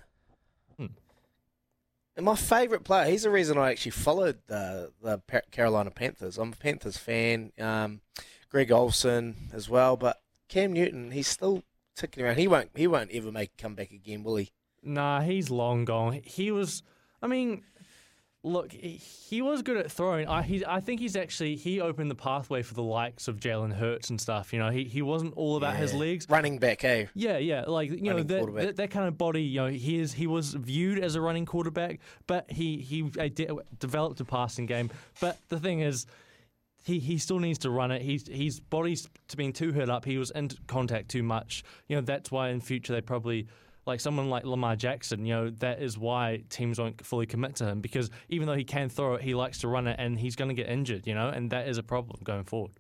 [2.16, 3.10] And my favourite player.
[3.10, 5.20] He's the reason I actually followed the the
[5.52, 6.38] Carolina Panthers.
[6.38, 7.52] I'm a Panthers fan.
[7.60, 8.02] Um,
[8.50, 11.64] Greg Olsen as well, but Cam Newton, he's still
[11.96, 12.38] ticking around.
[12.38, 12.70] He won't.
[12.76, 14.52] He won't ever make a comeback again, will he?
[14.84, 16.22] Nah, he's long gone.
[16.24, 16.84] He was.
[17.22, 17.64] I mean,
[18.44, 20.28] look, he he was good at throwing.
[20.28, 23.74] I he, I think he's actually he opened the pathway for the likes of Jalen
[23.74, 24.54] Hurts and stuff.
[24.54, 26.28] You know, he he wasn't all about his legs.
[26.30, 27.08] Running back, eh?
[27.16, 29.44] Yeah, yeah, like you know that, that that kind of body.
[29.44, 33.30] You know, he is he was viewed as a running quarterback, but he he uh,
[33.34, 34.92] de- developed a passing game.
[35.20, 36.06] But the thing is.
[36.86, 38.02] He, he still needs to run it.
[38.02, 40.04] He's his body's to being too hurt up.
[40.04, 41.64] He was in contact too much.
[41.88, 43.48] You know that's why in future they probably
[43.86, 45.26] like someone like Lamar Jackson.
[45.26, 48.64] You know that is why teams won't fully commit to him because even though he
[48.64, 51.08] can throw it, he likes to run it, and he's going to get injured.
[51.08, 52.74] You know, and that is a problem going forward.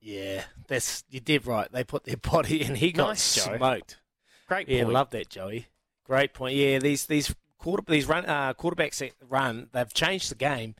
[0.00, 1.70] Yeah, that's you did right.
[1.72, 2.74] They put their body in.
[2.74, 3.98] He got Nice, smoked.
[4.46, 5.68] Great Yeah, love that, Joey.
[6.04, 6.54] Great point.
[6.56, 9.68] Yeah, these these quarter these run uh, quarterbacks that run.
[9.72, 10.74] They've changed the game,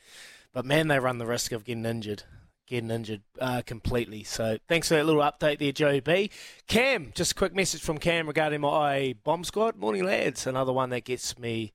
[0.52, 2.24] but man, they run the risk of getting injured,
[2.66, 4.24] getting injured uh, completely.
[4.24, 6.30] So thanks for that little update there, Joey B.
[6.66, 9.76] Cam, just a quick message from Cam regarding my bomb squad.
[9.76, 10.46] Morning, lads.
[10.46, 11.72] Another one that gets me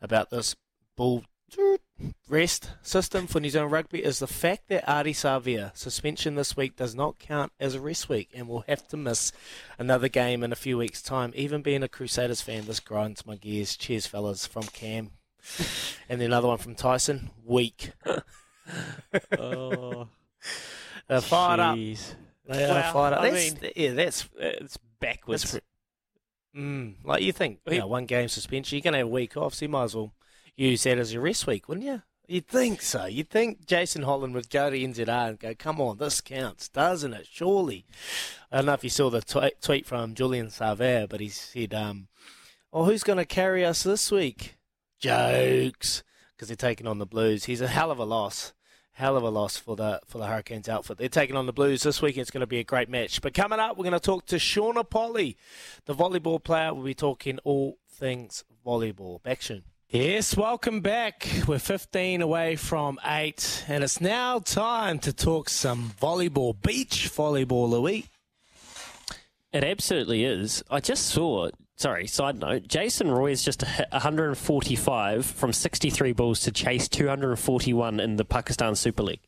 [0.00, 0.54] about this
[0.96, 1.24] bull
[2.28, 6.76] rest system for New Zealand Rugby is the fact that Ardie Savea suspension this week
[6.76, 9.32] does not count as a rest week and will have to miss
[9.78, 11.32] another game in a few weeks' time.
[11.34, 13.76] Even being a Crusaders fan, this grinds my gears.
[13.76, 15.10] Cheers, fellas, from Cam.
[16.08, 17.30] and then another one from Tyson.
[17.44, 17.92] Weak.
[19.38, 20.08] oh,
[21.08, 21.76] They're fired up.
[21.76, 22.14] Jeez.
[22.46, 23.20] They are Well, fired up.
[23.20, 25.52] I That's- mean, yeah, that's it's backwards.
[25.52, 25.64] That's
[26.56, 29.36] Mm, like you think, you know, one game suspension, you're going to have a week
[29.36, 30.12] off, so you might as well
[30.56, 32.02] use that as your rest week, wouldn't you?
[32.26, 33.04] You'd think so.
[33.04, 37.12] You'd think Jason Holland would go to NZR and go, come on, this counts, doesn't
[37.12, 37.28] it?
[37.30, 37.84] Surely.
[38.50, 41.74] I don't know if you saw the tw- tweet from Julian Savea, but he said,
[41.74, 42.08] um,
[42.72, 44.56] oh, who's going to carry us this week?
[44.98, 46.02] Jokes.
[46.34, 47.44] Because they're taking on the Blues.
[47.44, 48.52] He's a hell of a loss.
[48.98, 50.98] Hell of a loss for the for the Hurricanes outfit.
[50.98, 52.16] They're taking on the Blues this week.
[52.16, 53.22] It's going to be a great match.
[53.22, 55.36] But coming up, we're going to talk to Shauna Polley,
[55.84, 56.74] the volleyball player.
[56.74, 59.22] We'll be talking all things volleyball.
[59.22, 59.62] Back soon.
[59.88, 61.28] Yes, welcome back.
[61.46, 67.70] We're 15 away from 8, and it's now time to talk some volleyball, beach volleyball,
[67.70, 68.04] Louis.
[69.52, 70.64] It absolutely is.
[70.68, 71.50] I just saw.
[71.78, 72.66] Sorry, side note.
[72.66, 78.74] Jason Roy is just hit 145 from 63 balls to chase 241 in the Pakistan
[78.74, 79.20] Super League.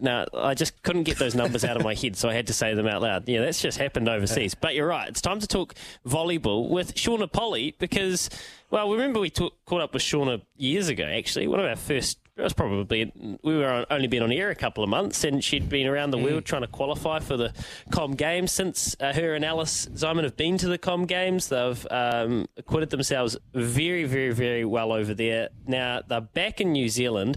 [0.00, 2.54] Now, I just couldn't get those numbers out of my head, so I had to
[2.54, 3.28] say them out loud.
[3.28, 4.54] Yeah, that's just happened overseas.
[4.54, 5.10] But you're right.
[5.10, 5.74] It's time to talk
[6.06, 8.30] volleyball with Shauna Polley because,
[8.70, 11.48] well, remember we talk, caught up with Shauna years ago, actually.
[11.48, 13.12] One of our first it was probably
[13.42, 16.18] we were only been on air a couple of months, and she'd been around the
[16.18, 17.52] world trying to qualify for the
[17.90, 18.50] Com Games.
[18.50, 22.90] Since uh, her and Alice Zeimann have been to the Com Games, they've um, acquitted
[22.90, 25.50] themselves very, very, very well over there.
[25.66, 27.36] Now they're back in New Zealand.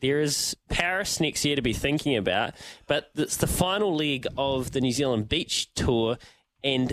[0.00, 2.54] There is Paris next year to be thinking about,
[2.86, 6.18] but it's the final leg of the New Zealand Beach Tour,
[6.62, 6.92] and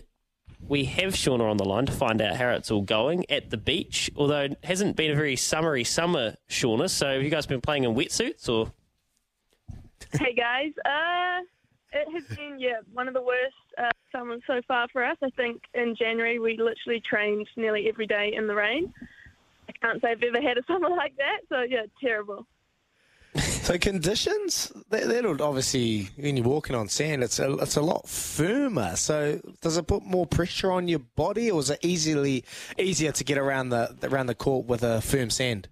[0.67, 3.57] we have Shauna on the line to find out how it's all going at the
[3.57, 4.09] beach.
[4.15, 6.89] Although it hasn't been a very summery summer, Shauna.
[6.89, 8.71] So have you guys been playing in wetsuits or?
[10.11, 11.41] hey guys, uh,
[11.91, 15.17] it has been yeah one of the worst uh, summers so far for us.
[15.23, 18.93] I think in January we literally trained nearly every day in the rain.
[19.67, 21.39] I can't say I've ever had a summer like that.
[21.49, 22.45] So yeah, terrible.
[23.67, 28.09] So conditions that, that'll obviously when you're walking on sand, it's a it's a lot
[28.09, 28.97] firmer.
[28.97, 32.43] So does it put more pressure on your body, or is it easily
[32.77, 35.69] easier to get around the around the court with a firm sand?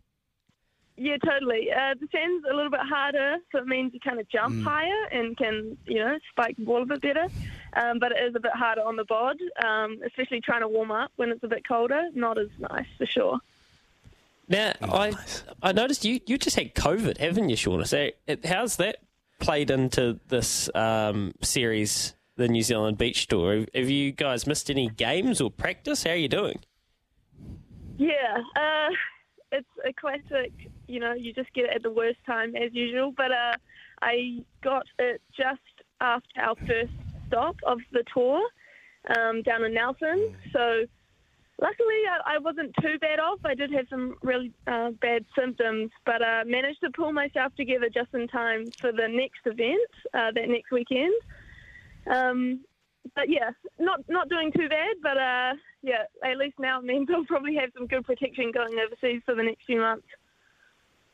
[0.95, 1.69] Yeah, totally.
[1.69, 4.63] Uh, the sand's a little bit harder, so it means you kind of jump Mm.
[4.63, 7.27] higher and can, you know, spike the ball a bit better.
[7.73, 10.91] Um, but it is a bit harder on the bod, um, especially trying to warm
[10.91, 12.09] up when it's a bit colder.
[12.13, 13.39] Not as nice for sure.
[14.51, 15.13] Now I
[15.63, 17.87] I noticed you you just had COVID, haven't you, Shauna?
[17.87, 18.09] So
[18.43, 18.97] how's that
[19.39, 23.55] played into this um, series, the New Zealand Beach Tour?
[23.55, 26.03] Have, have you guys missed any games or practice?
[26.03, 26.59] How are you doing?
[27.97, 28.89] Yeah, uh,
[29.53, 30.51] it's a classic.
[30.85, 33.13] You know, you just get it at the worst time as usual.
[33.15, 33.53] But uh,
[34.01, 35.61] I got it just
[36.01, 36.91] after our first
[37.27, 38.41] stop of the tour
[39.17, 40.35] um, down in Nelson.
[40.51, 40.85] So
[41.61, 43.39] luckily, I, I wasn't too bad off.
[43.45, 47.89] I did have some really uh, bad symptoms, but uh, managed to pull myself together
[47.89, 51.13] just in time for the next event uh, that next weekend.
[52.07, 52.61] Um,
[53.15, 54.95] but yeah, not not doing too bad.
[55.01, 58.77] But uh, yeah, at least now it means I'll probably have some good protection going
[58.79, 60.07] overseas for the next few months.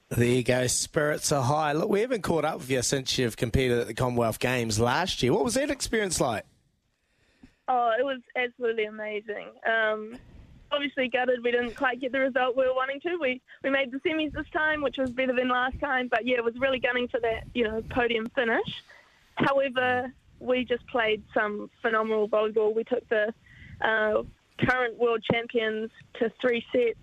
[0.10, 0.68] There you go.
[0.68, 1.74] Spirits are high.
[1.74, 5.22] Look, we haven't caught up with you since you've competed at the Commonwealth Games last
[5.22, 5.34] year.
[5.34, 6.45] What was that experience like?
[7.68, 9.48] Oh, it was absolutely amazing.
[9.69, 10.18] Um,
[10.72, 13.18] obviously gutted we didn't quite get the result we were wanting to.
[13.19, 16.07] We we made the semis this time, which was better than last time.
[16.07, 18.84] But yeah, it was really gunning for that you know podium finish.
[19.35, 22.76] However, we just played some phenomenal volleyball.
[22.76, 23.34] We took the
[23.81, 24.23] uh,
[24.60, 26.99] current world champions to three sets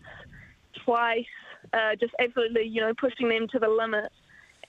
[0.85, 1.25] twice,
[1.73, 4.11] uh, just absolutely you know pushing them to the limit.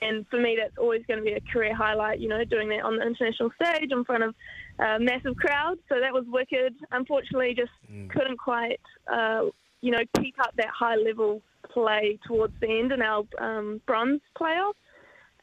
[0.01, 2.81] And for me, that's always going to be a career highlight, you know, doing that
[2.81, 4.35] on the international stage in front of
[4.80, 5.77] a massive crowd.
[5.89, 6.73] So that was wicked.
[6.91, 7.72] Unfortunately, just
[8.09, 8.80] couldn't quite,
[9.11, 9.45] uh,
[9.81, 11.41] you know, keep up that high level
[11.72, 14.73] play towards the end in our um, bronze playoff.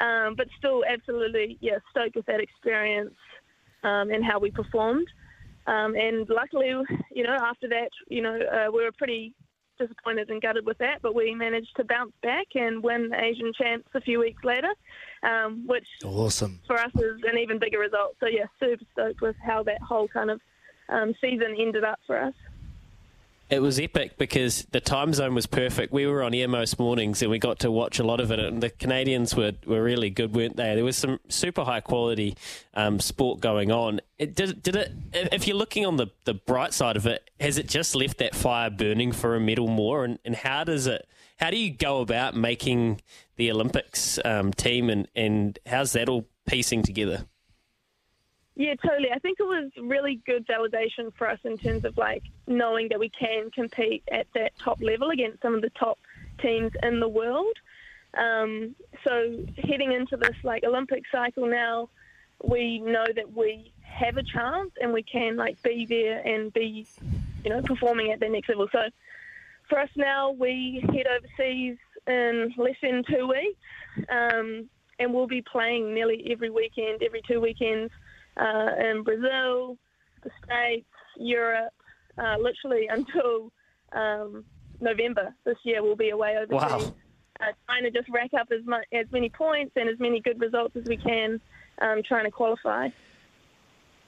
[0.01, 3.15] Um, but still, absolutely, yeah, stoked with that experience
[3.85, 5.07] um, and how we performed.
[5.67, 6.75] Um, and luckily,
[7.13, 9.33] you know, after that, you know, uh, we were pretty
[9.79, 13.53] disappointed and gutted with that, but we managed to bounce back and win the Asian
[13.53, 14.73] champs a few weeks later,
[15.23, 16.61] um, which Awesome.
[16.67, 18.17] for us is an even bigger result.
[18.21, 20.41] So yeah, super stoked with how that whole kind of
[20.89, 22.35] um, season ended up for us.
[23.53, 25.93] It was epic because the time zone was perfect.
[25.93, 28.39] We were on most mornings and we got to watch a lot of it.
[28.39, 30.75] And the Canadians were, were really good, weren't they?
[30.75, 32.35] There was some super high quality
[32.73, 34.01] um, sport going on.
[34.19, 34.93] It, did, did it?
[35.13, 38.35] If you're looking on the, the bright side of it, has it just left that
[38.35, 40.07] fire burning for a medal more?
[40.07, 41.07] And, and how does it?
[41.37, 43.03] How do you go about making
[43.37, 44.89] the Olympics um, team?
[44.89, 47.27] And, and how's that all piecing together?
[48.55, 49.11] Yeah, totally.
[49.11, 52.99] I think it was really good validation for us in terms of like knowing that
[52.99, 55.99] we can compete at that top level against some of the top
[56.41, 57.57] teams in the world.
[58.17, 58.75] Um,
[59.05, 61.89] so heading into this like Olympic cycle now,
[62.45, 66.87] we know that we have a chance and we can like be there and be,
[67.45, 68.69] you know, performing at the next level.
[68.71, 68.89] So
[69.69, 73.59] for us now, we head overseas in less than two weeks,
[74.11, 74.69] um,
[74.99, 77.91] and we'll be playing nearly every weekend, every two weekends
[78.37, 79.77] uh, in Brazil,
[80.23, 80.87] the States,
[81.17, 81.73] Europe,
[82.19, 83.53] uh, literally until
[83.93, 84.45] um,
[84.81, 85.83] November this year.
[85.83, 86.95] We'll be away overseas, Wow.
[87.41, 90.41] uh, trying to just rack up as much as many points and as many good
[90.41, 91.41] results as we can,
[91.81, 92.89] um, trying to qualify.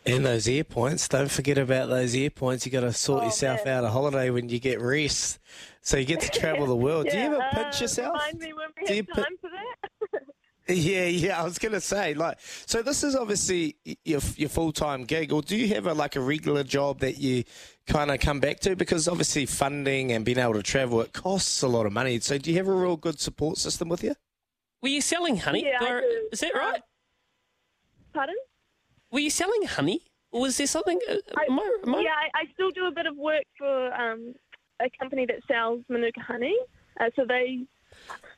[0.07, 2.67] And those air points, don't forget about those air points.
[2.67, 5.39] You've got to sort Oh, yourself out a holiday when you get rest,
[5.81, 7.09] so you get to travel the world.
[7.09, 8.13] Do you Yeah, ever uh, pinch yourself?
[8.13, 10.23] Remind me when we Do have time for that.
[10.69, 11.41] Yeah, yeah.
[11.41, 15.43] I was gonna say, like, so this is obviously your your full time gig, or
[15.43, 17.45] do you have a like a regular job that you
[17.87, 18.75] kind of come back to?
[18.75, 22.19] Because obviously funding and being able to travel it costs a lot of money.
[22.21, 24.15] So do you have a real good support system with you?
[24.83, 25.65] Were you selling honey?
[25.67, 26.29] Yeah, I Or- do.
[26.33, 26.81] is that right?
[28.13, 28.37] Pardon?
[29.11, 30.01] Were you selling honey?
[30.31, 30.99] Or was there something?
[31.09, 31.17] uh,
[31.49, 34.35] am I- am I- Yeah, I, I still do a bit of work for um,
[34.81, 36.57] a company that sells Manuka honey.
[37.01, 37.67] Uh, so they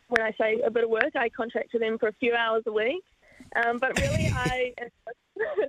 [0.09, 2.63] when I say a bit of work, I contract to them for a few hours
[2.67, 3.05] a week.
[3.55, 5.69] Um, but really, I am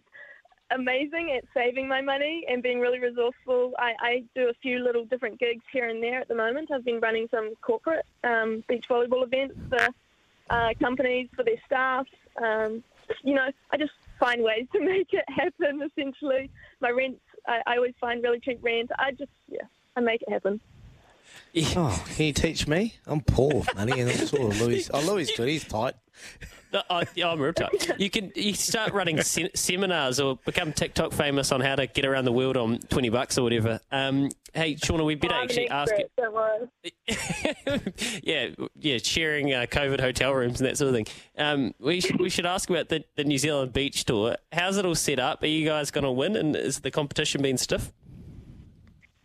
[0.79, 3.73] amazing at saving my money and being really resourceful.
[3.79, 6.69] I, I do a few little different gigs here and there at the moment.
[6.71, 9.87] I've been running some corporate um, beach volleyball events for
[10.49, 12.05] uh, companies, for their staff.
[12.41, 12.83] Um,
[13.23, 16.49] you know, I just find ways to make it happen, essentially.
[16.81, 18.91] My rent, I, I always find really cheap rent.
[18.99, 19.63] I just, yeah,
[19.95, 20.61] I make it happen.
[21.75, 22.95] Oh, can you teach me?
[23.05, 24.89] I'm poor with money, and I'm sort of Louis.
[24.93, 25.47] Oh, Louis good.
[25.49, 25.95] He's tight.
[26.73, 27.97] No, I, yeah, I'm real tight.
[27.97, 32.05] You can you start running se- seminars or become TikTok famous on how to get
[32.05, 33.79] around the world on twenty bucks or whatever.
[33.91, 36.11] Um, hey, Shauna, we better I'm actually ask expert,
[37.07, 37.17] you.
[37.87, 38.23] Don't.
[38.23, 38.49] Yeah,
[38.79, 41.07] yeah, sharing uh, COVID hotel rooms and that sort of thing.
[41.37, 44.35] Um, we should we should ask about the, the New Zealand beach tour.
[44.51, 45.41] How's it all set up?
[45.43, 46.35] Are you guys going to win?
[46.35, 47.93] And is the competition being stiff?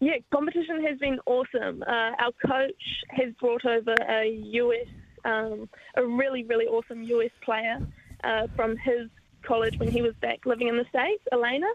[0.02, 1.84] Yeah, competition has been awesome.
[1.86, 4.88] Uh, our coach has brought over a US,
[5.24, 7.78] um, a really, really awesome US player
[8.24, 9.08] uh, from his
[9.46, 11.68] college when he was back living in the States, Elena.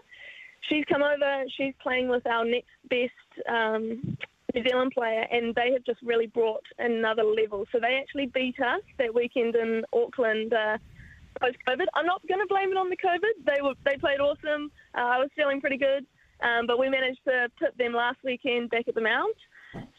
[0.68, 4.18] She's come over, she's playing with our next best um,
[4.54, 7.64] New Zealand player, and they have just really brought another level.
[7.72, 10.52] So they actually beat us that weekend in Auckland.
[10.52, 10.76] Uh,
[11.40, 13.46] Post COVID, I'm not going to blame it on the COVID.
[13.46, 14.70] They were they played awesome.
[14.94, 16.04] Uh, I was feeling pretty good.
[16.42, 19.36] Um, but we managed to put them last weekend back at the Mount.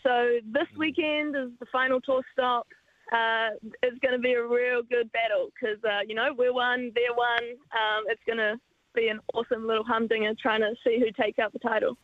[0.04, 2.68] So this weekend is the final tour stop.
[3.12, 3.50] Uh,
[3.84, 7.14] it's going to be a real good battle because, uh, you know, we're one, they're
[7.16, 7.58] one.
[7.72, 8.60] Um, it's going to
[8.94, 11.98] be an awesome little humdinger trying to see who takes out the title.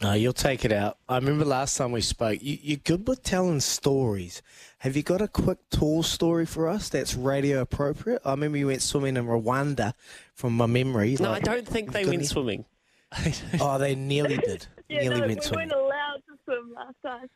[0.00, 0.98] No, you'll take it out.
[1.08, 2.38] I remember last time we spoke.
[2.42, 4.42] You, you're good with telling stories.
[4.78, 8.20] Have you got a quick tour story for us that's radio appropriate?
[8.24, 9.92] I remember you went swimming in Rwanda,
[10.34, 11.16] from my memory.
[11.20, 12.64] No, I don't think they went any- swimming.
[13.60, 14.66] Oh, they nearly did.
[14.88, 17.26] Yeah, nearly no, went we weren't allowed to swim last time.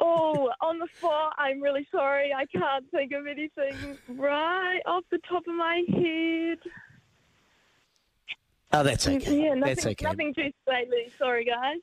[0.00, 2.32] Oh, on the spot, I'm really sorry.
[2.34, 6.58] I can't think of anything right off the top of my head.
[8.72, 9.42] Oh, that's okay.
[9.42, 10.04] Yeah, nothing, that's okay.
[10.04, 10.34] nothing
[10.66, 11.12] lately.
[11.16, 11.78] Sorry, guys.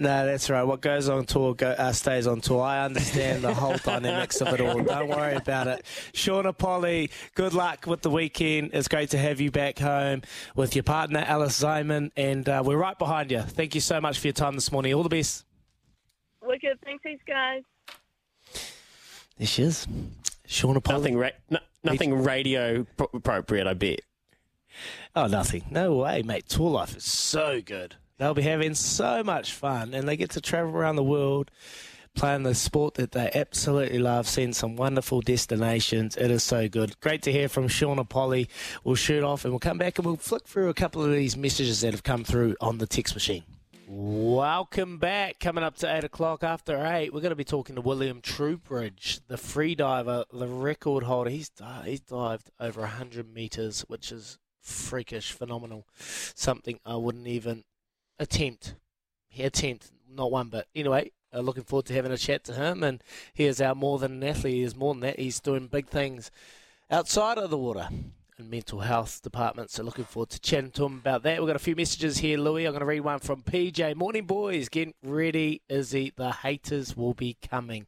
[0.00, 0.62] No, that's right.
[0.62, 2.62] What goes on tour go, uh, stays on tour.
[2.62, 4.80] I understand the whole dynamics of it all.
[4.80, 5.84] Don't worry about it.
[6.12, 8.70] Shauna Polley, good luck with the weekend.
[8.74, 10.22] It's great to have you back home
[10.54, 13.40] with your partner, Alice Zeimann, and uh, we're right behind you.
[13.42, 14.94] Thank you so much for your time this morning.
[14.94, 15.44] All the best.
[16.42, 16.78] Wicked.
[16.84, 17.62] Thanks, heaps, guys.
[19.36, 19.88] There she is.
[20.46, 20.98] Shauna Polley.
[21.00, 24.02] Nothing, ra- no, nothing radio pro- appropriate, I bet.
[25.16, 25.64] Oh, nothing.
[25.72, 26.48] No way, mate.
[26.48, 27.96] Tour life is so good.
[28.18, 31.50] They'll be having so much fun, and they get to travel around the world
[32.14, 36.16] playing the sport that they absolutely love, seeing some wonderful destinations.
[36.16, 36.98] It is so good.
[37.00, 38.48] Great to hear from Shauna Polley.
[38.82, 41.36] We'll shoot off and we'll come back and we'll flick through a couple of these
[41.36, 43.44] messages that have come through on the text machine.
[43.86, 45.38] Welcome back.
[45.38, 49.20] Coming up to 8 o'clock after 8, we're going to be talking to William Trubridge,
[49.28, 51.30] the free diver, the record holder.
[51.30, 51.50] He's,
[51.84, 55.86] he's dived over 100 metres, which is freakish, phenomenal.
[55.98, 57.64] Something I wouldn't even
[58.18, 58.74] attempt.
[59.28, 62.82] He attempt, not one but Anyway, uh, looking forward to having a chat to him.
[62.82, 63.02] And
[63.34, 64.54] he is our more than an athlete.
[64.54, 65.18] He is more than that.
[65.18, 66.30] He's doing big things
[66.90, 67.88] outside of the water
[68.38, 69.70] and mental health department.
[69.70, 71.38] So looking forward to chatting to him about that.
[71.38, 72.66] We've got a few messages here, Louis.
[72.66, 73.94] I'm going to read one from PJ.
[73.96, 74.68] Morning, boys.
[74.68, 76.12] Get ready, Izzy.
[76.16, 77.86] The haters will be coming.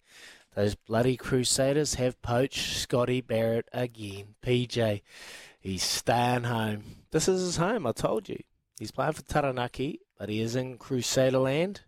[0.55, 4.35] Those bloody Crusaders have poached Scotty Barrett again.
[4.44, 5.01] PJ,
[5.61, 6.82] he's staying home.
[7.12, 8.43] This is his home, I told you.
[8.78, 11.80] He's playing for Taranaki, but he is in Crusader land.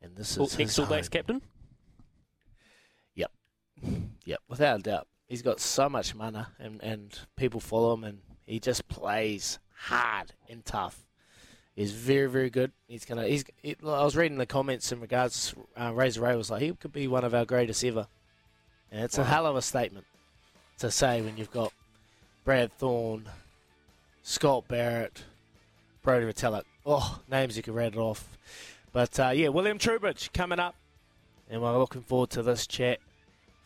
[0.00, 1.42] And this All- is Ex his All Blacks captain?
[3.16, 3.32] Yep.
[4.24, 5.08] Yep, without a doubt.
[5.26, 10.34] He's got so much mana and, and people follow him and he just plays hard
[10.48, 11.04] and tough.
[11.74, 12.70] He's very, very good.
[12.86, 13.26] He's gonna.
[13.26, 13.44] He's.
[13.60, 15.52] He, I was reading the comments in regards.
[15.76, 18.06] Uh, Razor Ray was like, he could be one of our greatest ever,
[18.92, 20.06] and it's a hell of a statement
[20.78, 21.72] to say when you've got
[22.44, 23.28] Brad Thorn,
[24.22, 25.24] Scott Barrett,
[26.04, 26.62] Brodie Retallick.
[26.86, 28.36] Oh, names you read it off.
[28.92, 30.74] But uh, yeah, William Trubridge coming up,
[31.48, 32.98] and we're looking forward to this chat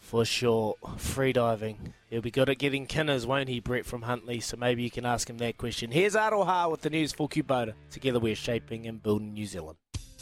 [0.01, 0.77] for sure.
[0.97, 1.95] Free diving.
[2.11, 4.41] He'll be good at getting kinners, won't he, Brett from Huntly?
[4.41, 5.91] So maybe you can ask him that question.
[5.91, 7.75] Here's Aroha with the news for Kubota.
[7.91, 9.79] Together we're shaping and building New Zealand.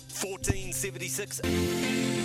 [0.09, 2.16] 1476.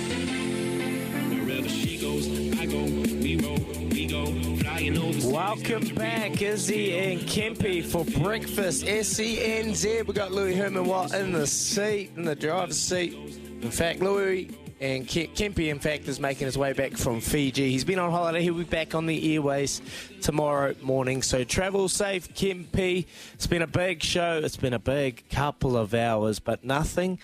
[1.52, 2.28] Wherever she goes,
[2.62, 3.58] I go, we roll,
[3.90, 4.26] we go,
[4.64, 5.34] flying over.
[5.34, 8.86] Welcome back, Izzy and Kempy for breakfast.
[8.86, 10.08] SENZ.
[10.08, 13.14] We got Louis Herman Watt in the seat, in the driver's seat.
[13.62, 14.50] In fact, Louis
[14.80, 17.70] and Ke- Kempy, in fact, is making his way back from Fiji.
[17.70, 18.42] He's been on holiday.
[18.42, 19.82] He'll be back on the airways
[20.22, 21.22] tomorrow morning.
[21.22, 23.08] So travel safe, Kempy.
[23.34, 24.40] It's been a big show.
[24.42, 27.20] It's been a big couple of hours, but nothing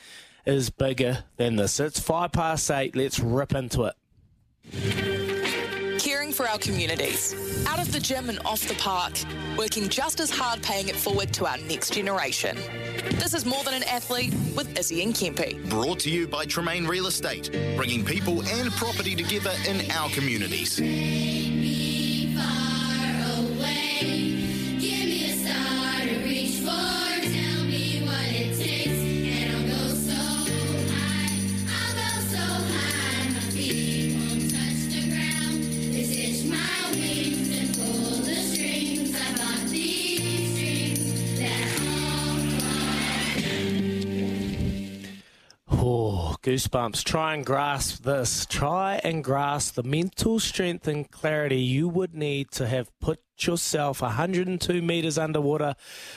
[0.45, 1.79] is bigger than this.
[1.79, 2.93] It's five past eight.
[2.93, 3.95] Let's rip into it.
[6.37, 7.33] For our communities,
[7.67, 9.13] out of the gym and off the park,
[9.57, 12.55] working just as hard paying it forward to our next generation.
[13.13, 15.67] This is More Than an Athlete with Izzy and Kempe.
[15.67, 21.56] Brought to you by Tremaine Real Estate, bringing people and property together in our communities.
[46.47, 47.03] Goosebumps.
[47.03, 48.45] Try and grasp this.
[48.45, 54.01] Try and grasp the mental strength and clarity you would need to have put yourself
[54.01, 55.75] 102 metres underwater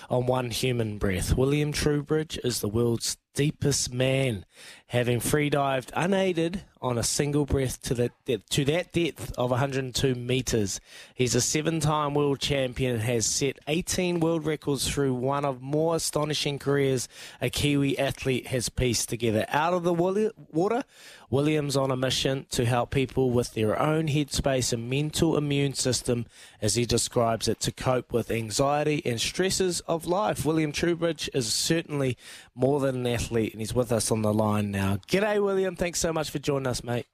[0.09, 1.37] on one human breath.
[1.37, 4.47] William Trubridge is the world's deepest man,
[4.91, 8.11] having free dived unaided on a single breath to, the,
[8.49, 10.81] to that depth of 102 metres.
[11.15, 15.63] He's a seven time world champion and has set 18 world records through one of
[15.63, 17.07] more astonishing careers
[17.41, 19.45] a Kiwi athlete has pieced together.
[19.51, 20.85] Out of the water,
[21.29, 26.27] Williams on a mission to help people with their own headspace and mental immune system,
[26.61, 30.45] as he describes it, to cope with anxiety and stresses of life.
[30.45, 32.17] William Trubridge is certainly
[32.55, 34.80] more than an athlete, and he's with us on the line now.
[35.09, 35.77] G'day, William.
[35.77, 37.07] Thanks so much for joining us, mate.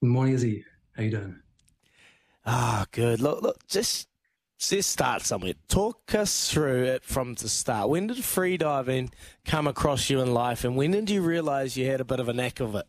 [0.00, 0.64] Good morning, Izzy.
[0.96, 1.40] How you doing?
[2.46, 3.20] Ah, good.
[3.20, 4.08] Look, look, just
[4.70, 5.54] let's start somewhere.
[5.68, 7.88] Talk us through it from the start.
[7.88, 9.10] When did freediving
[9.44, 12.28] come across you in life, and when did you realise you had a bit of
[12.28, 12.86] a knack of it?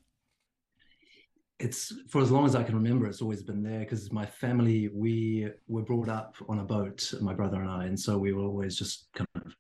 [1.60, 4.90] it's for as long as I can remember, it's always been there because my family,
[4.94, 7.86] we were brought up on a boat, my brother and I.
[7.86, 9.56] And so we were always just kind of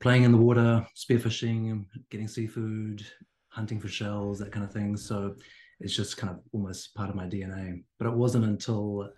[0.00, 3.04] playing in the water, spearfishing, getting seafood,
[3.50, 4.96] hunting for shells, that kind of thing.
[4.96, 5.34] So
[5.80, 7.82] it's just kind of almost part of my DNA.
[7.98, 9.10] But it wasn't until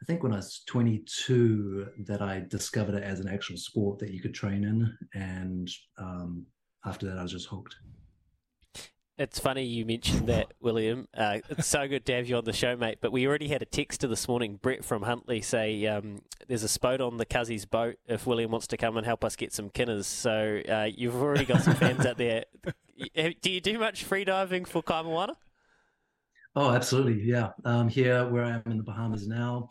[0.00, 4.12] I think when I was 22 that I discovered it as an actual sport that
[4.12, 4.96] you could train in.
[5.14, 5.68] And
[5.98, 6.46] um,
[6.84, 7.76] after that, I was just hooked.
[9.16, 11.06] It's funny you mentioned that, William.
[11.16, 12.98] Uh, it's so good to have you on the show, mate.
[13.00, 16.68] But we already had a texter this morning, Brett from Huntly, say um, there's a
[16.68, 19.70] spot on the Cuzzies boat if William wants to come and help us get some
[19.70, 20.08] kinners.
[20.08, 22.44] So uh, you've already got some fans out there.
[23.42, 25.34] Do you do much free diving for Kaimoana?
[26.56, 27.20] Oh, absolutely.
[27.22, 27.50] Yeah.
[27.64, 29.68] Um, here, where I am in the Bahamas now,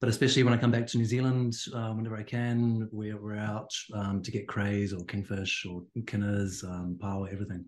[0.00, 3.36] but especially when I come back to New Zealand, uh, whenever I can, we're, we're
[3.36, 7.64] out um, to get crays or kingfish or kinners, um, paua, everything.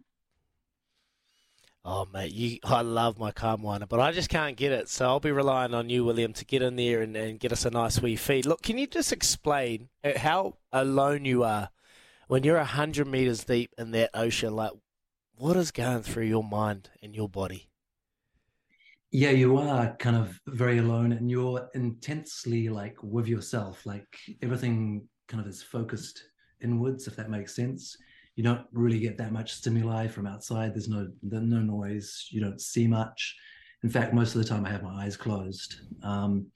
[1.83, 4.91] Oh mate, you I love my Kaimoana, but I just can't get it.
[4.91, 7.65] So I'll be relying on you, William, to get in there and, and get us
[7.65, 8.45] a nice wee feed.
[8.45, 11.71] Look, can you just explain uh, how alone you are
[12.29, 14.55] when you're hundred meters deep in that ocean?
[14.55, 14.73] Like,
[15.41, 17.69] what is going through your mind and your body?
[19.11, 23.85] Yeah, you are kind of very alone, and you're intensely like with yourself.
[23.85, 24.07] Like
[24.43, 26.23] everything kind of is focused
[26.61, 27.97] inwards, if that makes sense
[28.41, 30.75] you don't really get that much stimuli from outside.
[30.75, 32.27] There's no there's no noise.
[32.31, 33.37] You don't see much.
[33.83, 35.75] In fact, most of the time I have my eyes closed.
[36.03, 36.47] Um,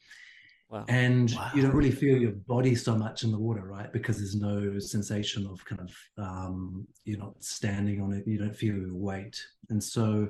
[0.74, 0.84] wow.
[0.88, 1.50] And wow.
[1.54, 3.92] you don't really feel your body so much in the water, right?
[3.92, 8.26] Because there's no sensation of kind of um, you're not standing on it.
[8.26, 9.40] You don't feel your weight,
[9.70, 10.28] and so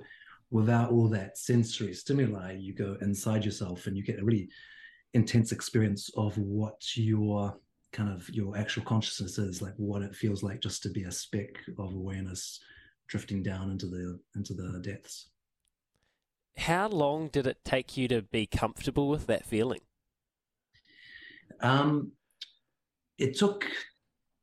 [0.50, 4.48] without all that sensory stimuli, you go inside yourself and you get a really
[5.14, 7.58] intense experience of what your
[7.92, 11.12] kind of your actual consciousness is like what it feels like just to be a
[11.12, 12.58] speck of awareness
[13.06, 15.28] drifting down into the into the depths
[16.56, 19.78] how long did it take you to be comfortable with that feeling
[21.60, 22.10] um
[23.18, 23.66] it took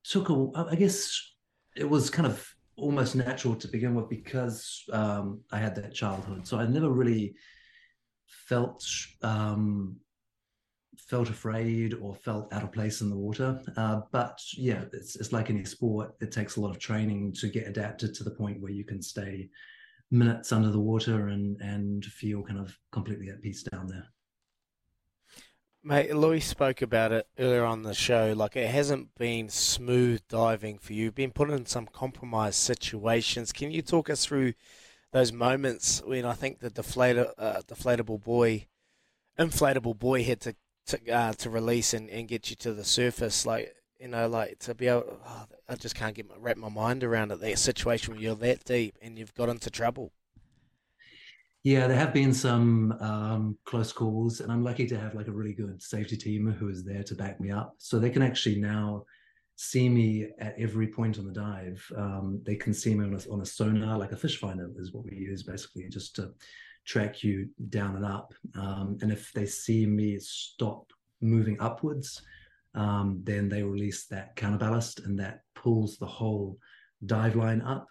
[0.03, 1.33] took a i guess
[1.75, 6.47] it was kind of almost natural to begin with because um i had that childhood
[6.47, 7.35] so i never really
[8.27, 8.83] felt
[9.21, 9.95] um
[11.11, 13.61] felt afraid or felt out of place in the water.
[13.75, 16.13] Uh, but yeah, it's, it's like any sport.
[16.21, 19.01] It takes a lot of training to get adapted to the point where you can
[19.01, 19.49] stay
[20.09, 24.05] minutes under the water and and feel kind of completely at peace down there.
[25.83, 28.33] Mate, Louis spoke about it earlier on the show.
[28.35, 31.05] Like it hasn't been smooth diving for you.
[31.05, 33.51] You've been put in some compromised situations.
[33.51, 34.53] Can you talk us through
[35.11, 38.67] those moments when I think the deflator, uh, deflatable buoy,
[39.39, 40.55] inflatable boy had to
[40.87, 43.45] to uh, to release and, and get you to the surface.
[43.45, 46.69] Like you know, like to be able, oh, I just can't get my, wrap my
[46.69, 47.39] mind around it.
[47.41, 50.11] That situation where you're that deep and you've got into trouble.
[51.63, 55.31] Yeah, there have been some um, close calls, and I'm lucky to have like a
[55.31, 57.75] really good safety team who is there to back me up.
[57.77, 59.05] So they can actually now
[59.57, 61.85] see me at every point on the dive.
[61.95, 64.91] Um, they can see me on a, on a sonar, like a fish finder is
[64.91, 66.31] what we use basically, just to
[66.85, 68.33] track you down and up.
[68.55, 72.23] Um, and if they see me stop moving upwards,
[72.73, 76.57] um, then they release that counterballast and that pulls the whole
[77.05, 77.85] dive line up.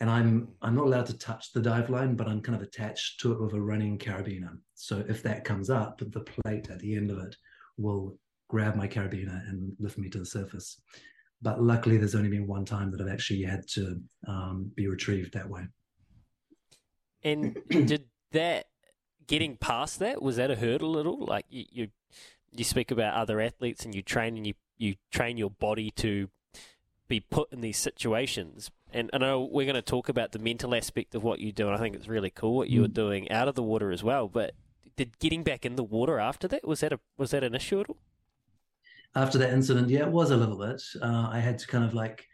[0.00, 3.20] And I'm I'm not allowed to touch the dive line, but I'm kind of attached
[3.20, 4.56] to it with a running carabiner.
[4.74, 7.36] So if that comes up, the plate at the end of it
[7.76, 8.16] will
[8.48, 10.80] grab my carabiner and lift me to the surface.
[11.42, 15.32] But luckily, there's only been one time that I've actually had to um, be retrieved
[15.34, 15.62] that way.
[17.22, 18.66] And did that
[19.26, 21.24] getting past that was that a hurdle at all?
[21.24, 21.88] Like you, you,
[22.52, 26.28] you speak about other athletes and you train and you you train your body to
[27.10, 28.70] be put in these situations.
[28.92, 31.66] And I know we're going to talk about the mental aspect of what you do,
[31.66, 34.02] and I think it's really cool what you were doing out of the water as
[34.02, 34.28] well.
[34.28, 34.54] But
[34.96, 37.80] did getting back in the water after that was that a was that an issue
[37.80, 37.98] at all?
[39.14, 40.80] After that incident, yeah, it was a little bit.
[41.02, 42.24] Uh, I had to kind of like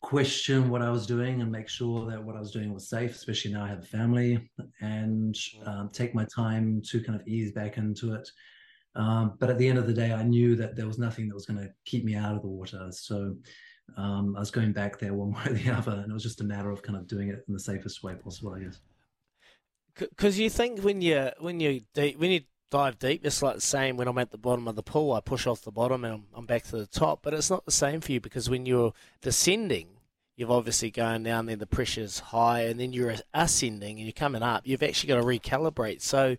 [0.00, 3.12] question what I was doing and make sure that what I was doing was safe,
[3.14, 4.50] especially now I have a family,
[4.80, 5.36] and
[5.66, 8.28] um, take my time to kind of ease back into it.
[8.96, 11.34] Um, but at the end of the day, I knew that there was nothing that
[11.34, 12.86] was going to keep me out of the water.
[12.90, 13.34] So
[13.96, 16.40] um, I was going back there one way or the other, and it was just
[16.40, 18.80] a matter of kind of doing it in the safest way possible, I guess.
[19.96, 22.40] Because you think when you when you deep, when you
[22.70, 23.96] dive deep, it's like the same.
[23.96, 26.24] When I'm at the bottom of the pool, I push off the bottom and I'm,
[26.34, 27.20] I'm back to the top.
[27.22, 28.92] But it's not the same for you because when you're
[29.22, 29.86] descending,
[30.36, 34.42] you've obviously going down there, the pressure's high, and then you're ascending and you're coming
[34.42, 34.62] up.
[34.66, 36.00] You've actually got to recalibrate.
[36.00, 36.36] So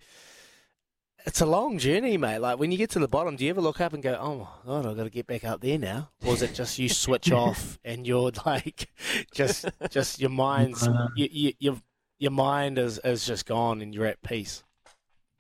[1.26, 2.40] it's a long journey, mate.
[2.40, 4.36] Like when you get to the bottom, do you ever look up and go, "Oh
[4.36, 6.90] my god, I've got to get back up there now," or is it just you
[6.90, 8.90] switch off and you're like,
[9.34, 11.78] just just your mind's you, you, your
[12.20, 14.64] your mind is is just gone and you're at peace.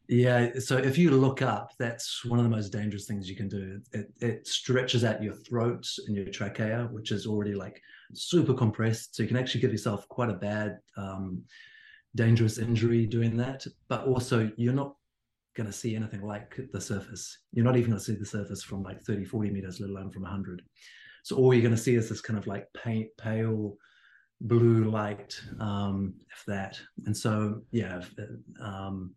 [0.07, 3.49] Yeah, so if you look up, that's one of the most dangerous things you can
[3.49, 3.81] do.
[3.91, 7.81] It, it stretches out your throat and your trachea, which is already like
[8.13, 9.15] super compressed.
[9.15, 11.41] So you can actually give yourself quite a bad, um,
[12.15, 13.65] dangerous injury doing that.
[13.87, 14.95] But also, you're not
[15.55, 17.39] going to see anything like the surface.
[17.53, 20.11] You're not even going to see the surface from like 30, 40 meters, let alone
[20.11, 20.61] from 100.
[21.23, 23.77] So all you're going to see is this kind of like paint, pale
[24.41, 26.79] blue light, um, if that.
[27.05, 28.01] And so, yeah,
[28.61, 29.15] um,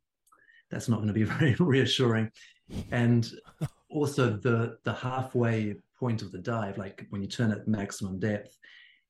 [0.71, 2.31] that's not going to be very reassuring.
[2.91, 3.31] And
[3.91, 8.57] also the the halfway point of the dive, like when you turn at maximum depth,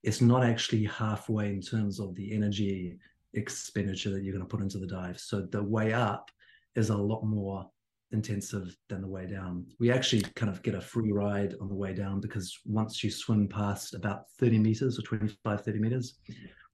[0.03, 2.97] it's not actually halfway in terms of the energy
[3.33, 5.19] expenditure that you're going to put into the dive.
[5.19, 6.31] So the way up
[6.79, 7.69] is a lot more
[8.11, 9.65] intensive than the way down.
[9.79, 13.11] We actually kind of get a free ride on the way down because once you
[13.11, 16.15] swim past about 30 meters or 25, 30 meters,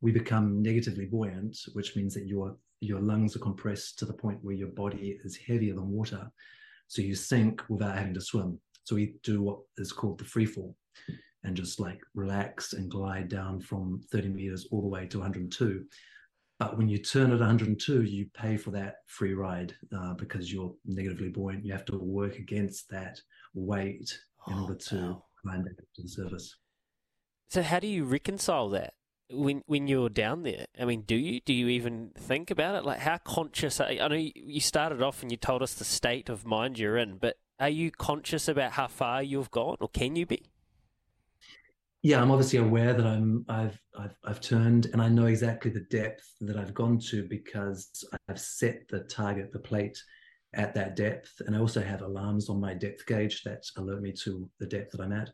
[0.01, 4.37] we become negatively buoyant, which means that your your lungs are compressed to the point
[4.43, 6.29] where your body is heavier than water.
[6.87, 8.59] So you sink without having to swim.
[8.83, 10.75] So we do what is called the free fall
[11.43, 15.85] and just like relax and glide down from 30 meters all the way to 102.
[16.57, 20.73] But when you turn at 102, you pay for that free ride uh, because you're
[20.85, 21.65] negatively buoyant.
[21.65, 23.19] You have to work against that
[23.53, 24.17] weight
[24.47, 25.23] in order to wow.
[25.41, 26.55] climb back to the surface.
[27.49, 28.93] So how do you reconcile that
[29.29, 30.67] when when you're down there?
[30.79, 32.85] I mean, do you do you even think about it?
[32.85, 33.81] Like, how conscious?
[33.81, 36.79] Are, I know you- you started off and you told us the state of mind
[36.79, 40.51] you're in, but are you conscious about how far you've gone, or can you be?
[42.05, 45.87] Yeah, I'm obviously aware that I'm I've I've I've turned and I know exactly the
[45.89, 49.99] depth that I've gone to because I've set the target, the plate
[50.53, 51.41] at that depth.
[51.43, 54.91] And I also have alarms on my depth gauge that alert me to the depth
[54.91, 55.31] that I'm at.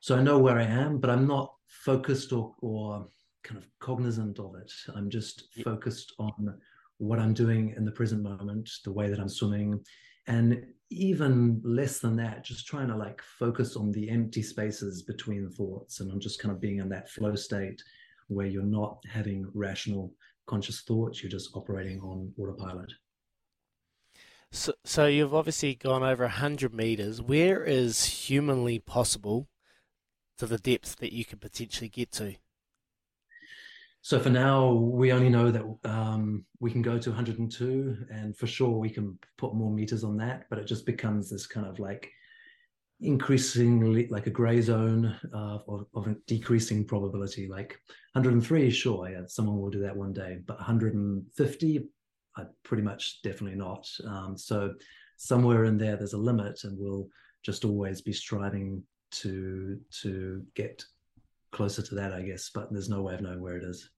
[0.00, 3.06] So I know where I am, but I'm not focused or or
[3.44, 4.72] kind of cognizant of it.
[4.96, 6.58] I'm just focused on
[6.98, 9.78] what I'm doing in the present moment, the way that I'm swimming,
[10.26, 15.50] and even less than that, just trying to like focus on the empty spaces between
[15.50, 16.00] thoughts.
[16.00, 17.82] And I'm just kind of being in that flow state
[18.28, 20.12] where you're not having rational,
[20.46, 22.92] conscious thoughts, you're just operating on autopilot.
[24.50, 27.22] So, so you've obviously gone over 100 meters.
[27.22, 29.48] Where is humanly possible
[30.38, 32.36] to the depth that you could potentially get to?
[34.04, 38.48] So for now, we only know that um, we can go to 102, and for
[38.48, 40.46] sure we can put more meters on that.
[40.50, 42.10] But it just becomes this kind of like
[43.00, 47.46] increasingly like a gray zone uh, of, of decreasing probability.
[47.46, 47.78] Like
[48.14, 51.88] 103, sure, yeah, someone will do that one day, but 150,
[52.36, 53.88] I pretty much definitely not.
[54.04, 54.74] Um, so
[55.16, 57.06] somewhere in there, there's a limit, and we'll
[57.44, 60.84] just always be striving to to get
[61.52, 62.50] closer to that, I guess.
[62.52, 63.88] But there's no way of knowing where it is.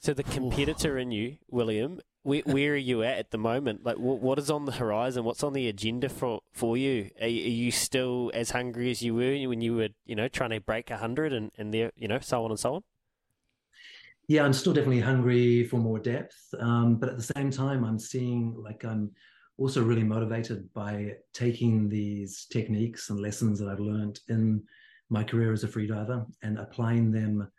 [0.00, 3.84] So the competitor in you, William, where, where are you at at the moment?
[3.84, 5.24] Like, what, what is on the horizon?
[5.24, 7.10] What's on the agenda for for you?
[7.20, 10.28] Are, you- are you still as hungry as you were when you were, you know,
[10.28, 12.82] trying to break hundred and and there, you know, so on and so on?
[14.28, 16.36] yeah, I'm still definitely hungry for more depth.
[16.58, 19.12] Um, but at the same time, I'm seeing like I'm
[19.56, 24.62] also really motivated by taking these techniques and lessons that I've learned in
[25.10, 27.50] my career as a freediver and applying them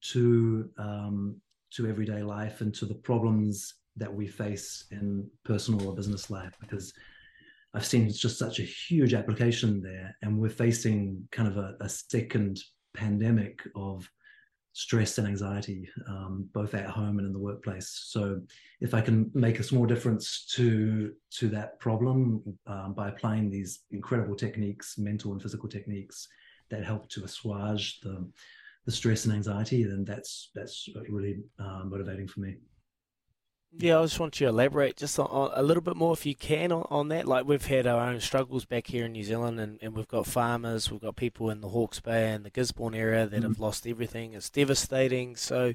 [0.00, 1.40] to um,
[1.72, 6.54] to everyday life and to the problems that we face in personal or business life
[6.60, 6.92] because
[7.74, 11.88] I've seen just such a huge application there, and we're facing kind of a, a
[11.90, 12.58] second
[12.94, 14.10] pandemic of
[14.72, 18.04] stress and anxiety, um, both at home and in the workplace.
[18.06, 18.40] So,
[18.80, 23.80] if I can make a small difference to to that problem um, by applying these
[23.90, 26.28] incredible techniques, mental and physical techniques
[26.70, 28.28] that help to assuage the
[28.86, 32.56] the stress and anxiety, then that's that's really uh, motivating for me.
[33.78, 36.24] Yeah, I just want you to elaborate just on, on, a little bit more, if
[36.24, 37.26] you can, on, on, that.
[37.26, 40.26] Like we've had our own struggles back here in New Zealand, and, and we've got
[40.26, 43.48] farmers, we've got people in the Hawke's Bay and the Gisborne area that mm-hmm.
[43.48, 44.32] have lost everything.
[44.32, 45.36] It's devastating.
[45.36, 45.74] So,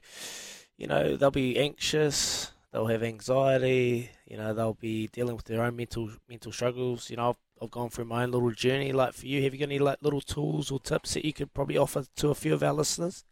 [0.78, 5.62] you know, they'll be anxious, they'll have anxiety, you know, they'll be dealing with their
[5.62, 7.10] own mental mental struggles.
[7.10, 8.92] You know, I've, I've gone through my own little journey.
[8.92, 11.54] Like for you, have you got any like little tools or tips that you could
[11.54, 13.24] probably offer to a few of our listeners?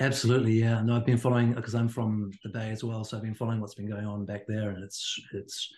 [0.00, 0.80] Absolutely, yeah.
[0.82, 3.60] No, I've been following because I'm from the Bay as well, so I've been following
[3.60, 5.72] what's been going on back there, and it's it's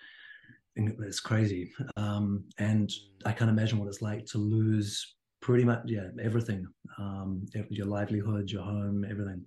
[0.77, 1.73] it's crazy.
[1.97, 2.90] Um, and
[3.24, 6.66] I can't imagine what it's like to lose pretty much yeah everything,
[6.99, 9.44] um, your livelihood, your home, everything.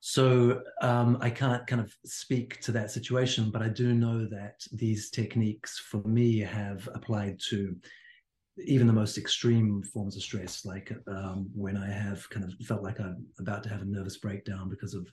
[0.00, 4.60] So um, I can't kind of speak to that situation, but I do know that
[4.72, 7.74] these techniques for me have applied to
[8.64, 12.82] even the most extreme forms of stress, like um, when I have kind of felt
[12.82, 15.06] like I'm about to have a nervous breakdown because of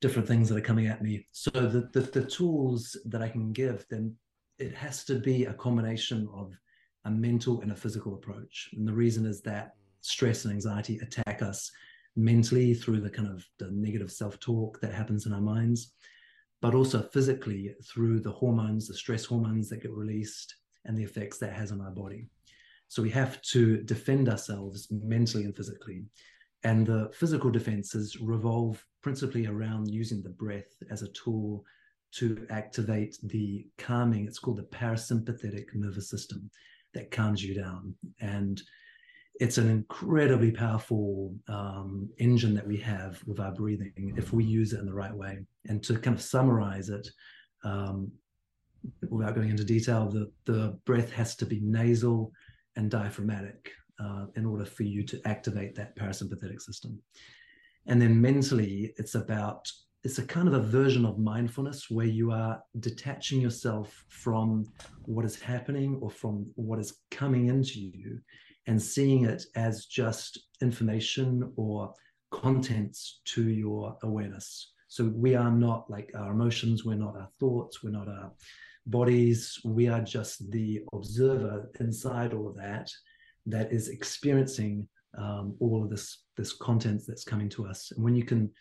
[0.00, 1.26] different things that are coming at me.
[1.32, 4.14] So the, the, the tools that I can give, then
[4.58, 6.52] it has to be a combination of
[7.04, 8.70] a mental and a physical approach.
[8.72, 11.70] And the reason is that stress and anxiety attack us
[12.16, 15.92] mentally through the kind of the negative self-talk that happens in our minds,
[16.60, 20.54] but also physically through the hormones, the stress hormones that get released
[20.84, 22.26] and the effects that has on our body.
[22.88, 26.02] So we have to defend ourselves mentally and physically.
[26.64, 31.64] And the physical defenses revolve principally around using the breath as a tool
[32.12, 36.50] to activate the calming, it's called the parasympathetic nervous system
[36.92, 37.94] that calms you down.
[38.20, 38.60] And
[39.40, 44.72] it's an incredibly powerful um, engine that we have with our breathing if we use
[44.72, 45.38] it in the right way.
[45.66, 47.08] And to kind of summarize it,
[47.64, 48.12] um,
[49.08, 52.32] without going into detail, the, the breath has to be nasal,
[52.76, 56.98] and diaphragmatic uh, in order for you to activate that parasympathetic system.
[57.86, 59.70] And then mentally, it's about
[60.02, 64.64] it's a kind of a version of mindfulness where you are detaching yourself from
[65.04, 68.18] what is happening or from what is coming into you
[68.70, 71.92] and seeing it as just information or
[72.30, 74.74] contents to your awareness.
[74.86, 78.30] So we are not like our emotions, we're not our thoughts, we're not our
[78.86, 82.88] bodies, we are just the observer inside all of that,
[83.46, 84.86] that is experiencing
[85.18, 87.90] um, all of this this content that's coming to us.
[87.90, 88.52] And when you can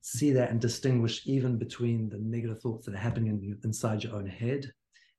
[0.00, 4.16] see that and distinguish even between the negative thoughts that are happening in, inside your
[4.16, 4.72] own head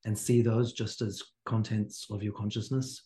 [0.03, 3.03] and see those just as contents of your consciousness,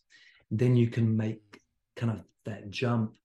[0.52, 1.62] then you can make
[1.96, 3.16] kind of that jump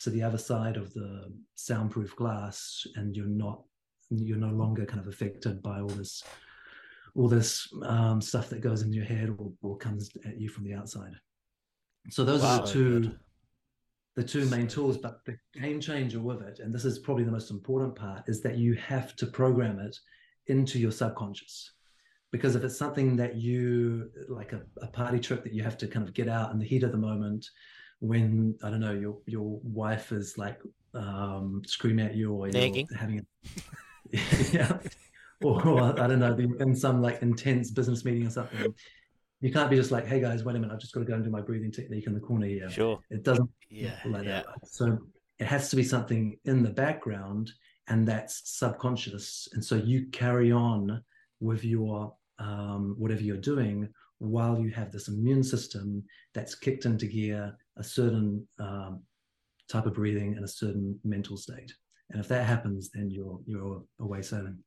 [0.00, 3.62] to the other side of the soundproof glass and you're not
[4.10, 6.22] you're no longer kind of affected by all this
[7.14, 10.64] all this um, stuff that goes in your head or, or, comes at you from
[10.64, 11.12] the outside.
[12.10, 13.18] So those wow, are the two good.
[14.14, 14.98] the two main tools.
[14.98, 18.40] But the game changer with it, and this is probably the most important part, is
[18.42, 19.98] that you have to program it
[20.46, 21.72] into your subconscious.
[22.30, 25.86] Because if it's something that you like a, a party trick that you have to
[25.86, 27.48] kind of get out in the heat of the moment,
[28.00, 30.60] when I don't know your your wife is like
[30.94, 34.18] um, screaming at you or you're having a
[34.52, 34.78] yeah
[35.42, 38.74] or I don't know, in some like intense business meeting or something.
[39.40, 41.14] You can't be just like, hey guys, wait a minute, I've just got to go
[41.14, 42.68] and do my breathing technique in the corner here.
[42.68, 42.98] Sure.
[43.08, 44.42] It doesn't yeah, like yeah.
[44.42, 44.66] that.
[44.66, 44.98] So
[45.38, 47.52] it has to be something in the background
[47.86, 49.48] and that's subconscious.
[49.52, 51.02] And so you carry on
[51.40, 53.88] with your um, whatever you're doing
[54.18, 56.02] while you have this immune system
[56.34, 59.02] that's kicked into gear, a certain um,
[59.70, 61.72] type of breathing and a certain mental state.
[62.10, 64.58] And if that happens, then you're you're away sailing.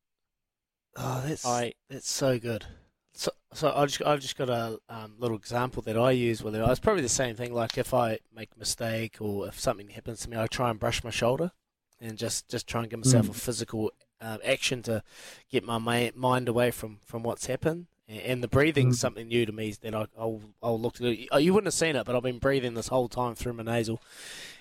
[0.95, 2.65] Oh, that's I, that's so good.
[3.13, 6.55] So, so I just I've just got a um, little example that I use with
[6.55, 6.61] it.
[6.61, 7.53] It's probably the same thing.
[7.53, 10.79] Like if I make a mistake or if something happens to me, I try and
[10.79, 11.51] brush my shoulder
[11.99, 13.31] and just just try and give myself mm.
[13.31, 13.91] a physical
[14.21, 15.03] uh, action to
[15.51, 17.87] get my ma- mind away from from what's happened.
[18.07, 18.99] And the breathing's mm.
[18.99, 21.15] something new to me that I, will I'll look to.
[21.39, 24.01] You wouldn't have seen it, but I've been breathing this whole time through my nasal,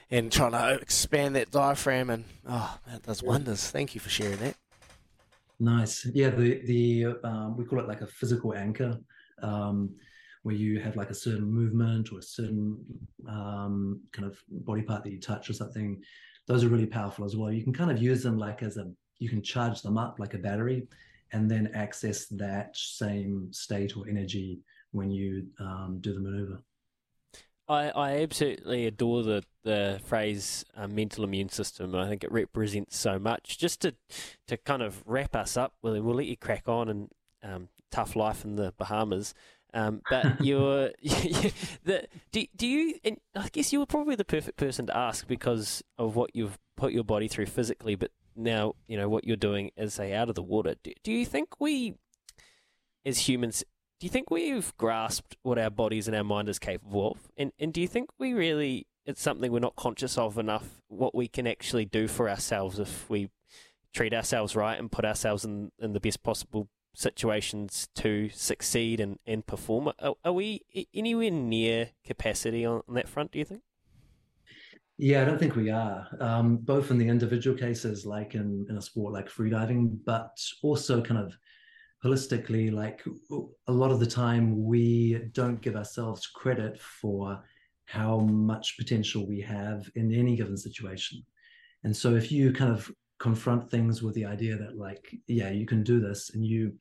[0.08, 2.10] and trying to expand that diaphragm.
[2.10, 3.68] And oh, that does wonders.
[3.68, 4.54] Thank you for sharing that.
[5.58, 6.06] Nice.
[6.06, 8.98] Yeah, the the um, we call it like a physical anchor,
[9.42, 9.96] um,
[10.42, 12.78] where you have like a certain movement or a certain
[13.28, 16.00] um, kind of body part that you touch or something.
[16.46, 17.52] Those are really powerful as well.
[17.52, 20.34] You can kind of use them like as a you can charge them up like
[20.34, 20.88] a battery,
[21.32, 24.58] and then access that same state or energy
[24.90, 26.60] when you um, do the maneuver.
[27.68, 31.94] I, I absolutely adore the the phrase uh, mental immune system.
[31.94, 33.58] I think it represents so much.
[33.58, 33.94] Just to
[34.48, 37.08] to kind of wrap us up, we'll, we'll let you crack on and
[37.44, 39.34] um, tough life in the Bahamas.
[39.72, 40.90] Um, but you're
[41.84, 42.98] the do, do you?
[43.04, 46.58] And I guess you were probably the perfect person to ask because of what you've
[46.76, 47.94] put your body through physically.
[47.94, 50.74] But now you know what you're doing is say out of the water.
[50.82, 51.94] Do, do you think we,
[53.04, 53.64] as humans,
[53.98, 57.28] do you think we've grasped what our bodies and our mind is capable of?
[57.36, 61.14] And and do you think we really it's something we're not conscious of enough what
[61.14, 63.30] we can actually do for ourselves if we
[63.92, 69.18] treat ourselves right and put ourselves in, in the best possible situations to succeed and,
[69.26, 69.90] and perform?
[69.98, 70.62] Are, are we
[70.94, 73.62] anywhere near capacity on, on that front, do you think?
[75.02, 76.06] Yeah, I don't think we are.
[76.20, 81.00] Um, both in the individual cases, like in, in a sport like freediving, but also
[81.00, 81.34] kind of
[82.04, 83.02] holistically, like
[83.66, 87.42] a lot of the time, we don't give ourselves credit for
[87.86, 91.24] how much potential we have in any given situation.
[91.82, 95.64] And so if you kind of confront things with the idea that like, yeah, you
[95.64, 96.74] can do this and you,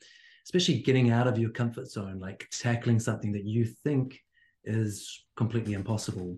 [0.44, 4.20] especially getting out of your comfort zone, like tackling something that you think
[4.66, 6.38] is completely impossible,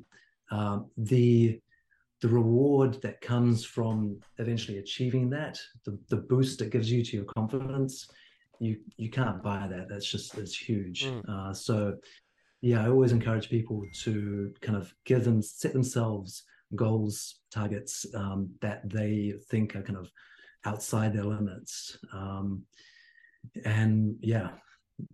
[0.51, 1.59] um, the
[2.21, 7.17] the reward that comes from eventually achieving that, the, the boost it gives you to
[7.17, 8.07] your confidence,
[8.59, 9.89] you you can't buy that.
[9.89, 11.05] That's just it's huge.
[11.05, 11.27] Mm.
[11.27, 11.97] Uh, so
[12.61, 16.43] yeah, I always encourage people to kind of give them set themselves
[16.75, 20.09] goals, targets um, that they think are kind of
[20.65, 21.97] outside their limits.
[22.13, 22.63] Um,
[23.65, 24.49] and yeah,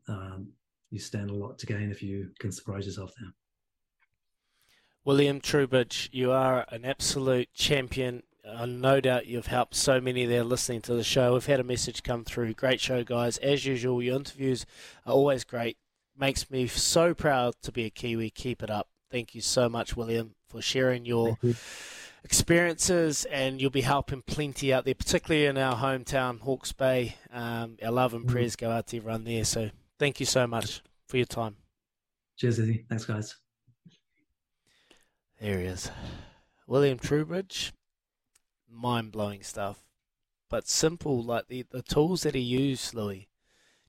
[0.07, 0.47] um,
[0.91, 3.31] you stand a lot to gain if you can surprise yourself there.
[5.07, 8.23] William Trubridge, you are an absolute champion.
[8.45, 11.33] Uh, no doubt you've helped so many there listening to the show.
[11.33, 12.55] We've had a message come through.
[12.55, 13.37] Great show, guys.
[13.37, 14.65] As usual, your interviews
[15.05, 15.77] are always great.
[16.19, 18.31] Makes me so proud to be a Kiwi.
[18.31, 18.89] Keep it up.
[19.09, 21.55] Thank you so much, William, for sharing your you.
[22.25, 27.15] experiences, and you'll be helping plenty out there, particularly in our hometown, Hawke's Bay.
[27.31, 28.33] Um, our love and mm-hmm.
[28.33, 29.45] prayers go out to everyone there.
[29.45, 29.69] So
[29.99, 31.55] thank you so much for your time.
[32.35, 32.85] Cheers, Izzy.
[32.89, 33.37] Thanks, guys.
[35.39, 35.91] There he is.
[36.65, 37.71] William Trubridge.
[38.69, 39.83] Mind blowing stuff.
[40.49, 43.27] But simple, like the, the tools that he used, Louis.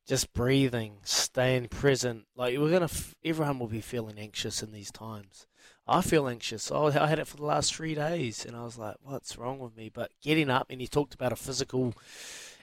[0.06, 2.26] Just breathing, staying present.
[2.34, 2.90] Like we're gonna,
[3.24, 5.46] everyone will be feeling anxious in these times.
[5.86, 6.70] I feel anxious.
[6.70, 9.58] Oh, I had it for the last three days, and I was like, "What's wrong
[9.58, 11.94] with me?" But getting up, and he talked about a physical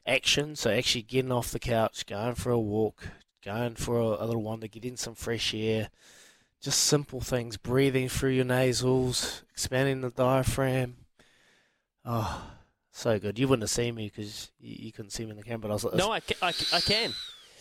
[0.05, 0.55] action.
[0.55, 3.07] So actually getting off the couch, going for a walk,
[3.43, 5.89] going for a, a little wander, getting some fresh air,
[6.65, 10.95] just simple things, breathing through your nasals, expanding the diaphragm.
[12.03, 12.43] Oh,
[12.91, 13.37] so good.
[13.37, 15.59] You wouldn't have seen me because you, you, couldn't see me in the camera.
[15.59, 17.13] But I was like, no, I, I, I can.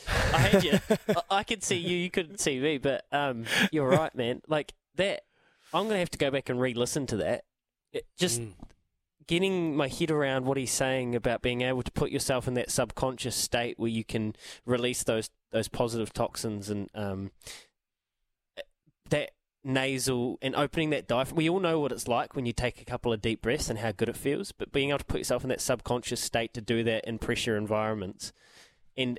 [0.08, 0.78] I had you.
[1.08, 1.98] I, I could see you.
[1.98, 2.78] You couldn't see me.
[2.78, 4.40] But um, you're right, man.
[4.48, 5.24] Like that.
[5.74, 7.44] I'm gonna have to go back and re-listen to that.
[7.92, 8.52] It, just mm.
[9.26, 12.70] getting my head around what he's saying about being able to put yourself in that
[12.70, 17.32] subconscious state where you can release those those positive toxins and um,
[19.14, 19.30] that
[19.64, 21.36] nasal and opening that diaphragm.
[21.36, 23.78] We all know what it's like when you take a couple of deep breaths and
[23.78, 26.60] how good it feels, but being able to put yourself in that subconscious state to
[26.60, 28.32] do that in pressure environments.
[28.96, 29.18] And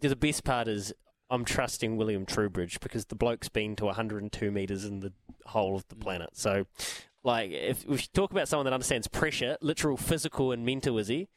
[0.00, 0.94] the best part is
[1.30, 5.12] I'm trusting William Trubridge because the bloke's been to 102 meters in the
[5.46, 6.30] whole of the planet.
[6.34, 6.66] So,
[7.22, 11.28] like, if we talk about someone that understands pressure, literal, physical, and mental, is he?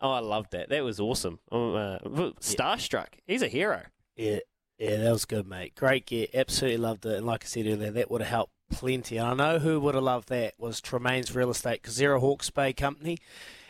[0.00, 0.70] Oh, I loved that.
[0.70, 1.40] That was awesome.
[1.52, 1.98] Uh,
[2.40, 3.08] starstruck.
[3.26, 3.82] He's a hero.
[4.16, 4.38] Yeah,
[4.80, 5.74] yeah, that was good, mate.
[5.74, 6.34] Great get.
[6.34, 7.18] Absolutely loved it.
[7.18, 9.18] And like I said earlier, that would have helped plenty.
[9.18, 12.20] And I know who would have loved that was Tremains Real Estate because they're a
[12.20, 13.18] Hawke's Bay company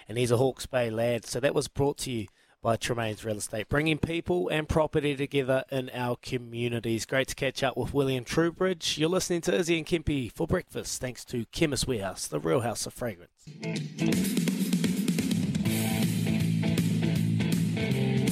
[0.08, 1.26] and he's a Hawke's Bay lad.
[1.26, 2.26] So that was brought to you
[2.62, 7.06] by Tremains Real Estate, bringing people and property together in our communities.
[7.06, 8.96] Great to catch up with William Trubridge.
[8.96, 12.86] You're listening to Izzy and Kempy for breakfast, thanks to Chemist Warehouse, the real house
[12.86, 14.59] of fragrance.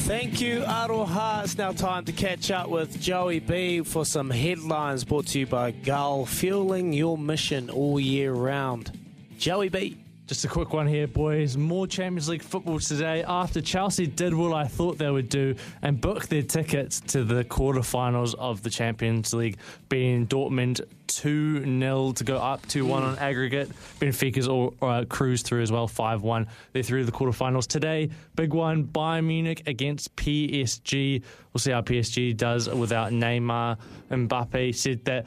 [0.08, 1.44] Thank you, Aroha.
[1.44, 5.46] It's now time to catch up with Joey B for some headlines brought to you
[5.46, 8.98] by Gull, fueling your mission all year round.
[9.36, 9.98] Joey B.
[10.28, 11.56] Just a quick one here, boys.
[11.56, 15.98] More Champions League football today after Chelsea did what I thought they would do and
[15.98, 19.56] book their tickets to the quarterfinals of the Champions League,
[19.88, 23.70] being Dortmund 2 0 to go up 2 1 on aggregate.
[24.00, 26.46] Benfica's all uh, cruised through as well, 5 1.
[26.74, 28.10] They're through the quarterfinals today.
[28.36, 31.22] Big one Bayern Munich against PSG.
[31.54, 33.78] We'll see how PSG does without Neymar.
[34.10, 35.26] Mbappe said that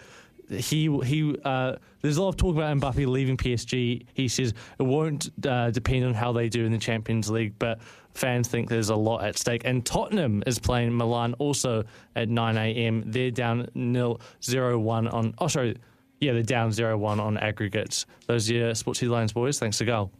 [0.51, 4.05] he he uh, there's a lot of talk about Mbappe leaving PSG.
[4.13, 7.79] He says it won't uh, depend on how they do in the Champions League, but
[8.13, 9.61] fans think there's a lot at stake.
[9.65, 11.83] And Tottenham is playing Milan also
[12.15, 13.03] at 9 a.m.
[13.05, 15.33] They're down nil zero one on.
[15.39, 15.77] Oh, sorry,
[16.19, 18.05] yeah, they're down zero one on aggregates.
[18.27, 19.59] Those are your sports headlines, boys.
[19.59, 20.11] Thanks to go.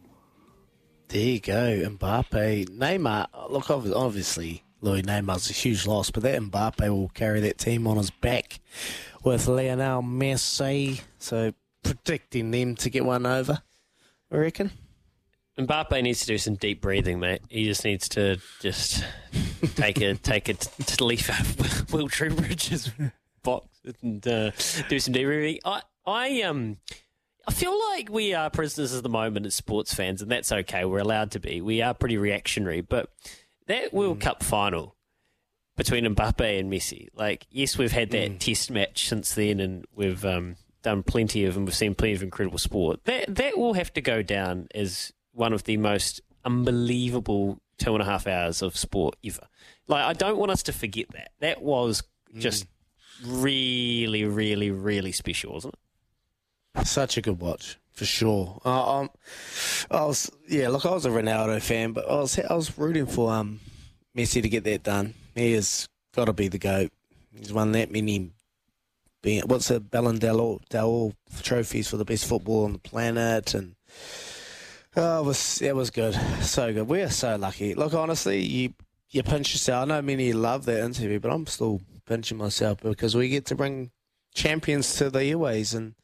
[1.08, 3.26] There you go, Mbappe, Neymar.
[3.50, 7.98] Look, obviously, Louis Neymar's a huge loss, but that Mbappe will carry that team on
[7.98, 8.60] his back
[9.24, 11.00] with Lionel Messi.
[11.18, 13.62] So predicting them to get one over,
[14.30, 14.70] I reckon.
[15.58, 17.42] Mbappe needs to do some deep breathing, mate.
[17.48, 19.04] He just needs to just
[19.74, 22.90] take a take a t- t- leaf out of Will Trubridge's
[23.42, 23.68] box
[24.02, 24.50] and uh,
[24.88, 25.60] do some deep breathing.
[25.64, 26.78] I I um
[27.46, 30.84] I feel like we are prisoners at the moment as sports fans, and that's okay.
[30.86, 31.60] We're allowed to be.
[31.60, 33.10] We are pretty reactionary, but
[33.66, 34.96] that World Cup final
[35.76, 40.24] between Mbappe and Messi, like yes, we've had that test match since then, and we've
[40.24, 43.04] um, done plenty of, and we've seen plenty of incredible sport.
[43.04, 48.02] That that will have to go down as one of the most unbelievable two and
[48.02, 49.46] a half hours of sport ever.
[49.88, 51.30] Like I don't want us to forget that.
[51.40, 52.02] That was
[52.38, 52.66] just
[53.24, 55.74] really, really, really special, wasn't
[56.76, 56.86] it?
[56.86, 58.60] Such a good watch for sure.
[58.64, 59.10] Uh, um,
[59.90, 63.06] I was yeah, look, I was a Ronaldo fan, but I was I was rooting
[63.06, 63.60] for um
[64.16, 65.14] Messi to get that done.
[65.34, 66.90] He has got to be the goat.
[67.36, 68.32] He's won that many.
[69.22, 73.76] Being, what's the Ballon d'Or trophies for the best football on the planet, and
[74.96, 76.88] oh, it was it was good, so good.
[76.88, 77.74] We are so lucky.
[77.74, 78.74] Look, honestly, you
[79.10, 79.84] you pinch yourself.
[79.84, 83.54] I know many love that interview, but I'm still pinching myself because we get to
[83.54, 83.92] bring
[84.34, 85.94] champions to the airways and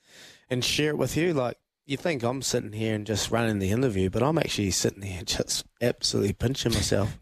[0.49, 1.35] and share it with you.
[1.35, 5.03] Like you think I'm sitting here and just running the interview, but I'm actually sitting
[5.03, 7.19] here just absolutely pinching myself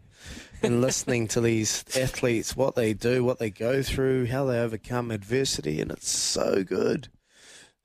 [0.67, 5.11] and listening to these athletes, what they do, what they go through, how they overcome
[5.11, 7.07] adversity, and it's so good.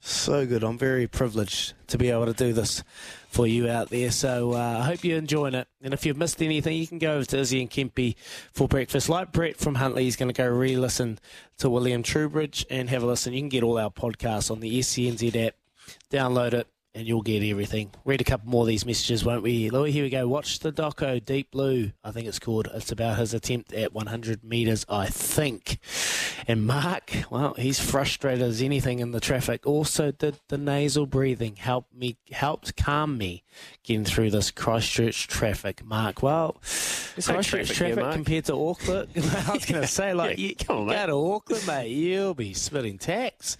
[0.01, 0.65] So good.
[0.65, 2.83] I'm very privileged to be able to do this
[3.29, 4.11] for you out there.
[4.11, 5.69] So uh, I hope you're enjoying it.
[5.81, 8.17] And if you've missed anything, you can go over to Izzy and Kempy
[8.53, 9.09] for breakfast.
[9.09, 11.21] Like Brett from Huntly, he's going to go re listen
[11.59, 13.33] to William Trubridge and have a listen.
[13.33, 15.55] You can get all our podcasts on the SENZ app.
[16.11, 17.91] Download it and you'll get everything.
[18.05, 19.71] Read a couple more of these messages, won't we?
[19.71, 20.29] Louis, here we go.
[20.29, 22.69] Watch the doco, Deep Blue, I think it's called.
[22.75, 25.79] It's about his attempt at 100 metres, I think.
[26.47, 29.67] And Mark, well, he's frustrated as anything in the traffic.
[29.67, 33.43] Also did the nasal breathing help me, helped calm me
[33.85, 35.83] getting through this Christchurch traffic.
[35.85, 40.13] Mark, well, There's no Christchurch traffic traffic compared to Auckland, I was going to say,
[40.15, 40.95] like, Yeah, you, come on, mate.
[40.95, 43.57] go to Auckland, mate, you'll be spitting tax.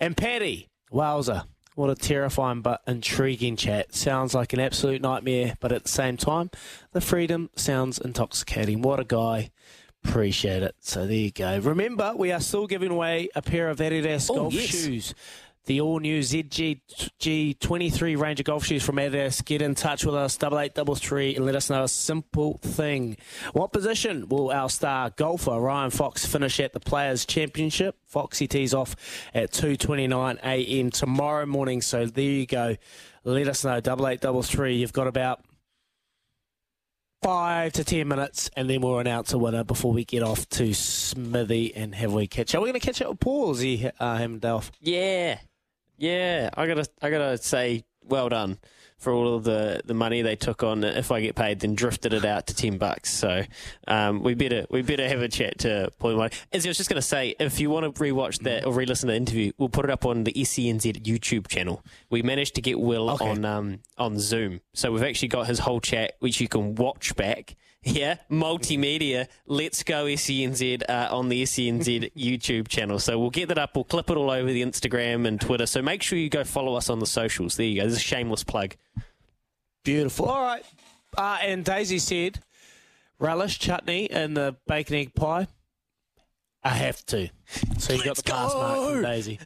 [0.00, 1.44] And Patty, wowzer.
[1.74, 3.94] What a terrifying but intriguing chat.
[3.94, 6.50] Sounds like an absolute nightmare, but at the same time,
[6.92, 8.80] the freedom sounds intoxicating.
[8.80, 9.50] What a guy.
[10.04, 10.76] Appreciate it.
[10.80, 11.58] So there you go.
[11.58, 14.66] Remember, we are still giving away a pair of Adidas Oh, golf yes.
[14.66, 15.14] shoes.
[15.66, 16.80] The all new ZG
[17.18, 19.42] G23 range of golf shoes from Adidas.
[19.42, 22.58] Get in touch with us, double eight double three, and let us know a simple
[22.58, 23.16] thing.
[23.54, 27.96] What position will our star golfer Ryan Fox finish at the Players Championship?
[28.04, 28.94] Foxy tees off
[29.32, 30.90] at 2:29 a.m.
[30.90, 31.80] tomorrow morning.
[31.80, 32.76] So there you go.
[33.24, 34.76] Let us know, double eight double three.
[34.76, 35.40] You've got about
[37.22, 40.74] five to ten minutes, and then we'll announce a winner before we get off to
[40.74, 42.60] Smithy and have we catch up.
[42.60, 44.70] We're going to catch up with Paul, Z uh, Hemdelf.
[44.78, 45.38] Yeah,
[45.96, 46.50] yeah.
[46.54, 48.58] I gotta, I gotta say, well done
[48.98, 50.84] for all of the, the money they took on.
[50.84, 53.12] If I get paid, then drifted it out to ten bucks.
[53.12, 53.42] So
[53.88, 56.16] um, we better, we better have a chat to Paul.
[56.16, 56.30] Murray.
[56.52, 59.12] As I was just gonna say, if you want to rewatch that or re-listen to
[59.12, 61.82] the interview, we'll put it up on the SENZ YouTube channel.
[62.10, 65.80] We managed to get Will on um, on Zoom, so we've actually got his whole
[65.80, 67.56] chat, which you can watch back.
[67.84, 69.28] Yeah, multimedia.
[69.46, 72.98] Let's go SENZ uh, on the SENZ YouTube channel.
[72.98, 73.74] So we'll get that up.
[73.74, 75.66] We'll clip it all over the Instagram and Twitter.
[75.66, 77.56] So make sure you go follow us on the socials.
[77.56, 77.84] There you go.
[77.84, 78.76] This is a shameless plug.
[79.84, 80.26] Beautiful.
[80.26, 80.64] All right.
[81.16, 82.40] Uh, and Daisy said,
[83.18, 85.46] relish chutney and the bacon egg pie.
[86.62, 87.28] I have to.
[87.78, 89.38] So you got the pass mark from Daisy.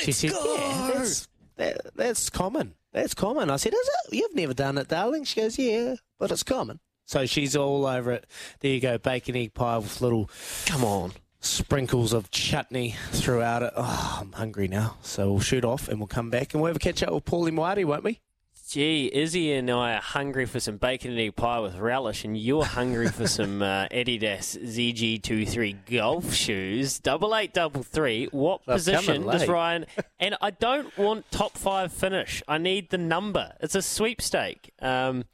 [0.00, 2.74] she said, yeah, that's, that, that's common.
[2.92, 3.50] That's common.
[3.50, 4.14] I said, is it?
[4.16, 5.22] You've never done it, darling.
[5.24, 6.80] She goes, yeah, but it's common.
[7.06, 8.26] So she's all over it.
[8.60, 10.28] There you go, bacon egg pie with little,
[10.66, 13.72] come on, sprinkles of chutney throughout it.
[13.76, 14.98] Oh, I'm hungry now.
[15.02, 17.24] So we'll shoot off and we'll come back and we'll have a catch up with
[17.24, 18.20] Paulie Moati, won't we?
[18.68, 22.36] Gee, Izzy and I are hungry for some bacon and egg pie with relish, and
[22.36, 26.98] you're hungry for some uh, Adidas ZG23 golf shoes.
[26.98, 28.26] Double eight, double three.
[28.32, 29.46] What position does.
[29.46, 29.86] Ryan?
[30.18, 32.42] And I don't want top five finish.
[32.48, 33.52] I need the number.
[33.60, 34.72] It's a sweepstake.
[34.80, 35.24] Um,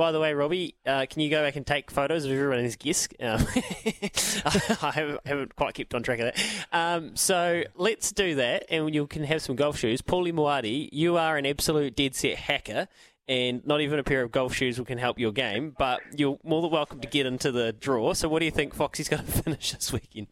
[0.00, 3.06] by the way, Robbie, uh, can you go back and take photos of everyone's guess?
[3.20, 3.44] Um,
[4.82, 6.66] I haven't, haven't quite kept on track of that.
[6.72, 10.00] Um, so let's do that, and you can have some golf shoes.
[10.00, 12.88] Paulie Moati, you are an absolute dead set hacker,
[13.28, 16.38] and not even a pair of golf shoes will can help your game, but you're
[16.44, 18.14] more than welcome to get into the draw.
[18.14, 20.28] So, what do you think Foxy's going to finish this weekend?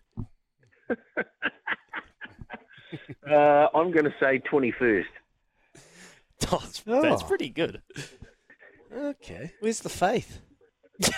[3.30, 5.04] Uh, I'm going to say 21st.
[6.40, 7.02] That's, Oh.
[7.02, 7.82] that's pretty good.
[8.94, 9.52] Okay.
[9.60, 10.40] Where's the faith?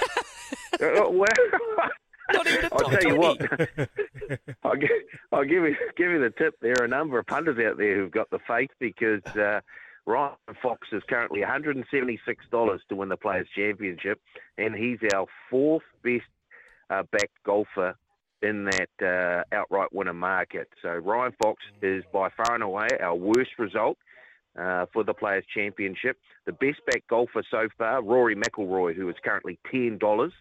[0.80, 1.26] Uh, well,
[2.72, 3.40] I'll tell you what.
[4.62, 4.90] I'll, give,
[5.30, 6.54] I'll give you give you the tip.
[6.62, 9.60] There are a number of punters out there who've got the faith because uh,
[10.06, 14.20] Ryan Fox is currently $176 to win the Players Championship,
[14.58, 16.24] and he's our fourth best
[16.88, 17.94] uh, backed golfer
[18.42, 20.68] in that uh, outright winner market.
[20.82, 23.98] So Ryan Fox is by far and away our worst result
[24.58, 26.16] uh, for the Players Championship.
[26.46, 30.32] The best back golfer so far, Rory McIlroy, who is currently ten dollars.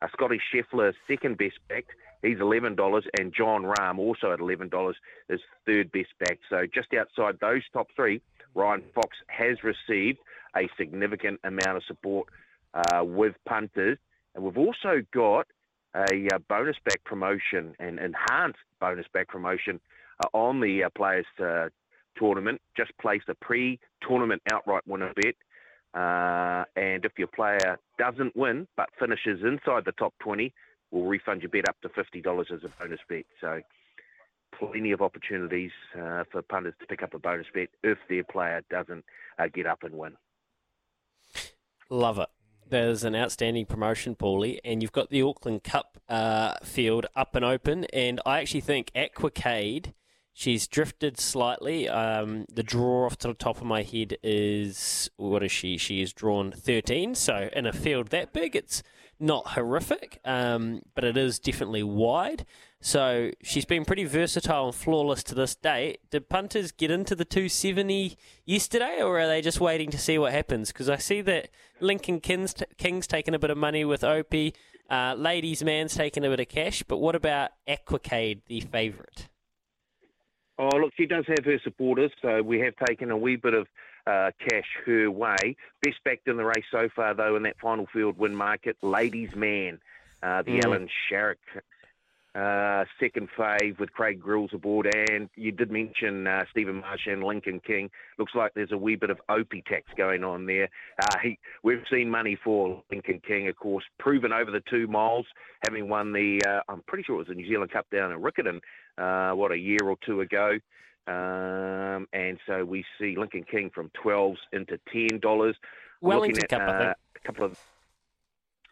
[0.00, 1.84] Uh, Scotty Scheffler, second best back,
[2.22, 4.96] he's eleven dollars, and Jon Rahm, also at eleven dollars,
[5.28, 6.38] is third best back.
[6.48, 8.20] So just outside those top three,
[8.54, 10.18] Ryan Fox has received
[10.56, 12.28] a significant amount of support
[12.74, 13.98] uh, with punters,
[14.34, 15.46] and we've also got
[15.94, 19.80] a uh, bonus back promotion and enhanced bonus back promotion
[20.22, 21.68] uh, on the uh, players uh,
[22.18, 22.60] tournament.
[22.76, 25.34] Just place a pre-tournament outright winner bet,
[25.94, 30.52] uh, and if your player doesn't win but finishes inside the top 20,
[30.90, 33.24] we'll refund your bet up to $50 as a bonus bet.
[33.40, 33.60] So
[34.58, 38.62] plenty of opportunities uh, for punters to pick up a bonus bet if their player
[38.70, 39.04] doesn't
[39.38, 40.16] uh, get up and win.
[41.90, 42.28] Love it.
[42.68, 47.42] There's an outstanding promotion, Paulie, and you've got the Auckland Cup uh, field up and
[47.42, 47.84] open.
[47.86, 49.94] And I actually think Aquacade,
[50.38, 51.88] she's drifted slightly.
[51.88, 55.76] Um, the draw off to the top of my head is what is she?
[55.76, 57.16] She is drawn 13.
[57.16, 58.84] So in a field that big, it's
[59.18, 62.46] not horrific, um, but it is definitely wide.
[62.80, 65.96] So she's been pretty versatile and flawless to this day.
[66.12, 70.32] Did punters get into the 270 yesterday, or are they just waiting to see what
[70.32, 70.68] happens?
[70.68, 71.48] Because I see that
[71.80, 74.54] Lincoln King's, King's taking a bit of money with Opie,
[74.88, 79.26] uh, Ladies Man's taking a bit of cash, but what about Aquacade, the favourite?
[80.58, 83.68] Oh, look, she does have her supporters, so we have taken a wee bit of
[84.06, 85.56] uh, cash her way.
[85.82, 89.34] Best backed in the race so far, though, in that final field win market, Ladies
[89.36, 89.78] Man,
[90.22, 90.64] uh, the Mm.
[90.64, 91.36] Allan Sharrock
[92.38, 94.86] uh, second fave with Craig Grylls aboard.
[95.10, 97.90] And you did mention uh, Stephen Marsh and Lincoln King.
[98.18, 100.68] Looks like there's a wee bit of Opie tax going on there.
[101.02, 105.26] Uh, he, we've seen money for Lincoln King, of course, proven over the two miles,
[105.66, 108.20] having won the, uh, I'm pretty sure it was the New Zealand Cup down in
[108.20, 108.60] Riccarton,
[108.98, 110.58] uh, what, a year or two ago.
[111.08, 115.54] Um, and so we see Lincoln King from 12s into $10.
[116.00, 116.96] Wellington at, Cup, I think.
[117.16, 117.58] a couple of.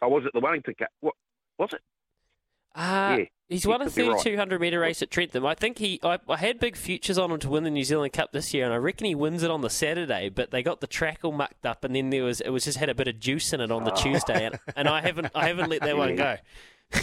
[0.01, 0.89] Oh, was it the Wellington Cup?
[1.01, 1.15] What
[1.57, 1.81] was it?
[2.75, 4.21] Uh, Yeah, he's you won a could be right.
[4.21, 5.45] 3200 metre race at Trentham.
[5.45, 5.99] I think he.
[6.03, 8.65] I, I had big futures on him to win the New Zealand Cup this year,
[8.65, 10.29] and I reckon he wins it on the Saturday.
[10.29, 12.77] But they got the track all mucked up, and then there was it was just
[12.77, 13.95] had a bit of juice in it on the Oh.
[13.95, 16.37] Tuesday, and, and I haven't I haven't let that one go.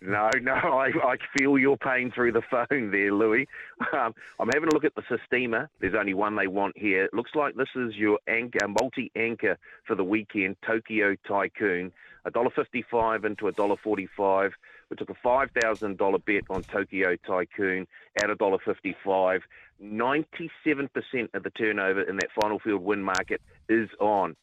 [0.00, 3.48] No, no, I, I feel your pain through the phone there, Louis.
[3.92, 5.68] Um, I'm having a look at the Sistema.
[5.80, 7.06] There's only one they want here.
[7.06, 9.58] It looks like this is your anchor, multi-anchor
[9.88, 11.90] for the weekend, Tokyo Tycoon.
[12.26, 14.50] $1.55 into $1.45.
[14.90, 17.86] We took a $5,000 bet on Tokyo Tycoon
[18.16, 19.40] at $1.55.
[19.82, 24.34] 97% of the turnover in that final field win market is on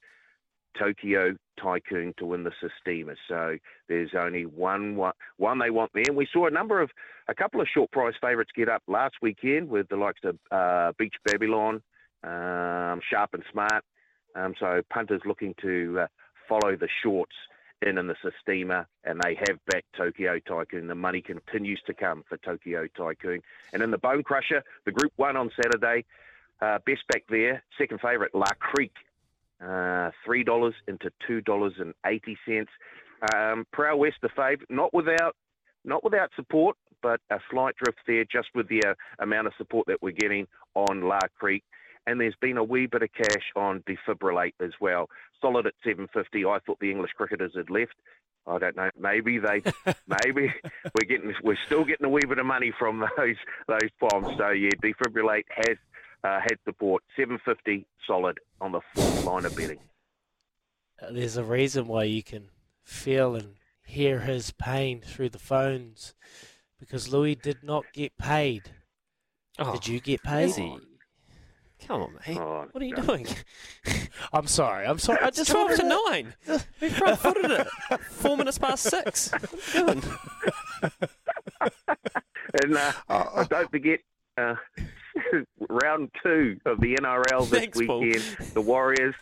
[0.78, 3.16] Tokyo Tycoon to win the Sistema.
[3.28, 3.58] So
[3.88, 6.04] there's only one, one one they want there.
[6.08, 6.92] And we saw a number of
[7.28, 10.92] a couple of short price favourites get up last weekend with the likes of uh,
[10.98, 11.82] Beach Babylon,
[12.24, 13.84] um, Sharp and Smart.
[14.36, 16.08] Um, so punters looking to uh,
[16.48, 17.36] follow the shorts
[17.82, 20.88] in in the Sistema, and they have backed Tokyo Tycoon.
[20.88, 23.42] The money continues to come for Tokyo Tycoon.
[23.74, 26.06] And in the Bone Crusher, the Group One on Saturday,
[26.62, 28.96] uh, best back there, second favourite La Crique
[29.64, 32.72] uh, three dollars into two dollars and eighty cents.
[33.34, 35.36] Um, Prowess the favourite, not without
[35.84, 39.88] not without support, but a slight drift there, just with the uh, amount of support
[39.88, 41.64] that we're getting on La Crique.
[42.08, 45.10] And there's been a wee bit of cash on Defibrillate as well.
[45.42, 46.46] Solid at 750.
[46.46, 47.96] I thought the English cricketers had left.
[48.48, 48.90] I don't know.
[49.00, 49.64] Maybe they,
[50.24, 50.54] maybe
[50.94, 53.36] we're getting, we're still getting a wee bit of money from those
[53.68, 54.38] those bombs.
[54.38, 55.78] So yeah, Defibrillate has
[56.24, 57.04] uh, had support.
[57.16, 59.80] 750 solid on the fourth line of betting.
[61.02, 62.50] Uh, There's a reason why you can
[62.84, 66.14] feel and hear his pain through the phones
[66.80, 68.72] because Louis did not get paid.
[69.58, 70.54] did you get paid?
[71.86, 71.88] Izzy.
[71.88, 72.38] Come on, mate.
[72.38, 73.04] Oh, what are you no.
[73.04, 73.28] doing?
[74.34, 74.86] I'm sorry.
[74.86, 75.20] I'm sorry.
[75.22, 76.62] I just 12 wanted to 9.
[76.82, 77.68] We front footed it.
[78.10, 79.32] Four minutes past six.
[79.32, 80.04] What are you doing?
[82.64, 84.00] And uh, don't forget,
[84.38, 84.56] uh,
[85.70, 88.02] round two of the NRL this Thanks, Paul.
[88.02, 88.24] weekend.
[88.54, 89.16] The Warriors,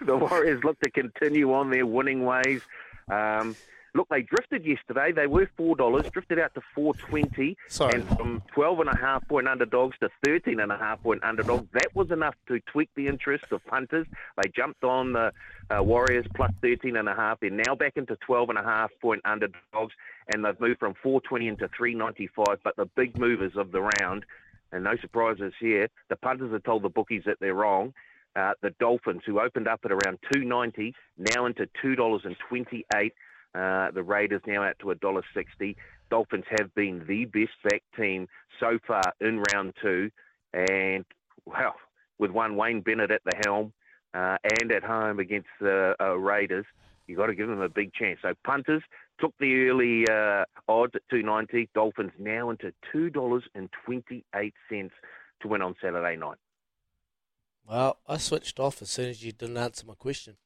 [0.00, 2.62] the Warriors look to continue on their winning ways.
[3.10, 3.56] Um,
[3.94, 5.12] look, they drifted yesterday.
[5.12, 7.56] They were four dollars, drifted out to four twenty,
[7.92, 11.66] and from twelve and a half point underdogs to thirteen and a half point underdogs.
[11.72, 14.06] That was enough to tweak the interest of punters.
[14.42, 15.32] They jumped on the
[15.70, 17.40] uh, Warriors plus thirteen and a half.
[17.40, 19.94] They're now back into twelve and a half point underdogs,
[20.32, 22.58] and they've moved from four twenty into three ninety five.
[22.62, 24.24] But the big movers of the round
[24.72, 25.88] and no surprises here.
[26.08, 27.94] The punters have told the bookies that they're wrong.
[28.36, 32.36] Uh, the Dolphins, who opened up at around two ninety, now into two dollars and
[32.48, 33.14] twenty eight.
[33.54, 35.76] Uh, the Raiders now out to a dollar sixty.
[36.10, 38.28] Dolphins have been the best back team
[38.60, 40.10] so far in round two,
[40.52, 41.04] and
[41.44, 41.74] well,
[42.18, 43.72] with one Wayne Bennett at the helm
[44.14, 46.66] uh, and at home against the uh, Raiders,
[47.06, 48.18] you got to give them a big chance.
[48.22, 48.82] So punters
[49.20, 51.70] took the early uh, odds at 290.
[51.74, 54.94] Dolphins now into two dollars and twenty eight cents
[55.40, 56.38] to win on Saturday night.
[57.68, 60.36] Well, I switched off as soon as you didn't answer my question.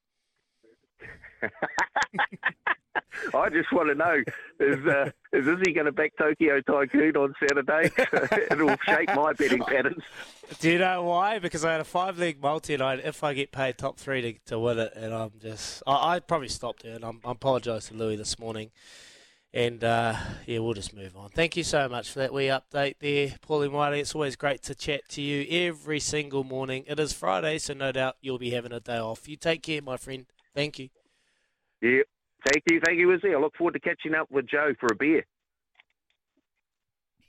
[3.35, 4.23] I just want to know
[4.61, 7.91] is uh, is Izzy going to back Tokyo Tycoon on Saturday?
[8.51, 10.03] It'll shape my betting patterns.
[10.61, 11.39] Do you know why?
[11.39, 14.21] Because I had a five leg multi, and I, if I get paid top three
[14.23, 17.33] to, to win it, and I'm just, I, I probably stopped there, and I'm, I
[17.33, 18.71] apologise to Louis this morning.
[19.55, 20.15] And uh,
[20.47, 21.29] yeah, we'll just move on.
[21.29, 24.01] Thank you so much for that wee update there, Paulie Wiley.
[24.01, 26.85] It's always great to chat to you every single morning.
[26.87, 29.29] It is Friday, so no doubt you'll be having a day off.
[29.29, 30.25] You take care, my friend.
[30.55, 30.89] Thank you.
[31.83, 32.03] Yeah,
[32.51, 33.35] thank you, thank you, Izzy.
[33.35, 35.25] I look forward to catching up with Joe for a beer.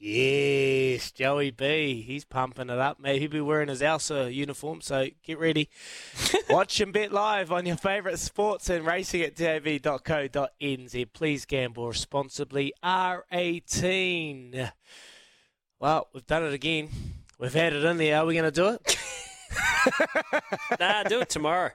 [0.05, 2.01] Yes, Joey B.
[2.01, 2.99] He's pumping it up.
[2.99, 5.69] Maybe he'll be wearing his ALSA uniform, so get ready.
[6.49, 11.13] Watch and bet live on your favourite sports and racing at tab.co.nz.
[11.13, 12.73] Please gamble responsibly.
[12.83, 14.73] R18.
[15.79, 16.89] Well, we've done it again.
[17.39, 18.17] We've had it in there.
[18.17, 18.97] Are we going to do it?
[20.81, 21.71] nah, do it tomorrow.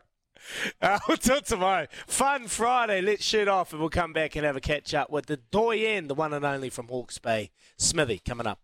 [0.81, 1.87] Uh, do tomorrow.
[2.07, 3.01] Fun Friday.
[3.01, 6.09] Let's shoot off and we'll come back and have a catch up with the Doyen,
[6.09, 7.51] the one and only from Hawke's Bay.
[7.77, 8.61] Smithy coming up.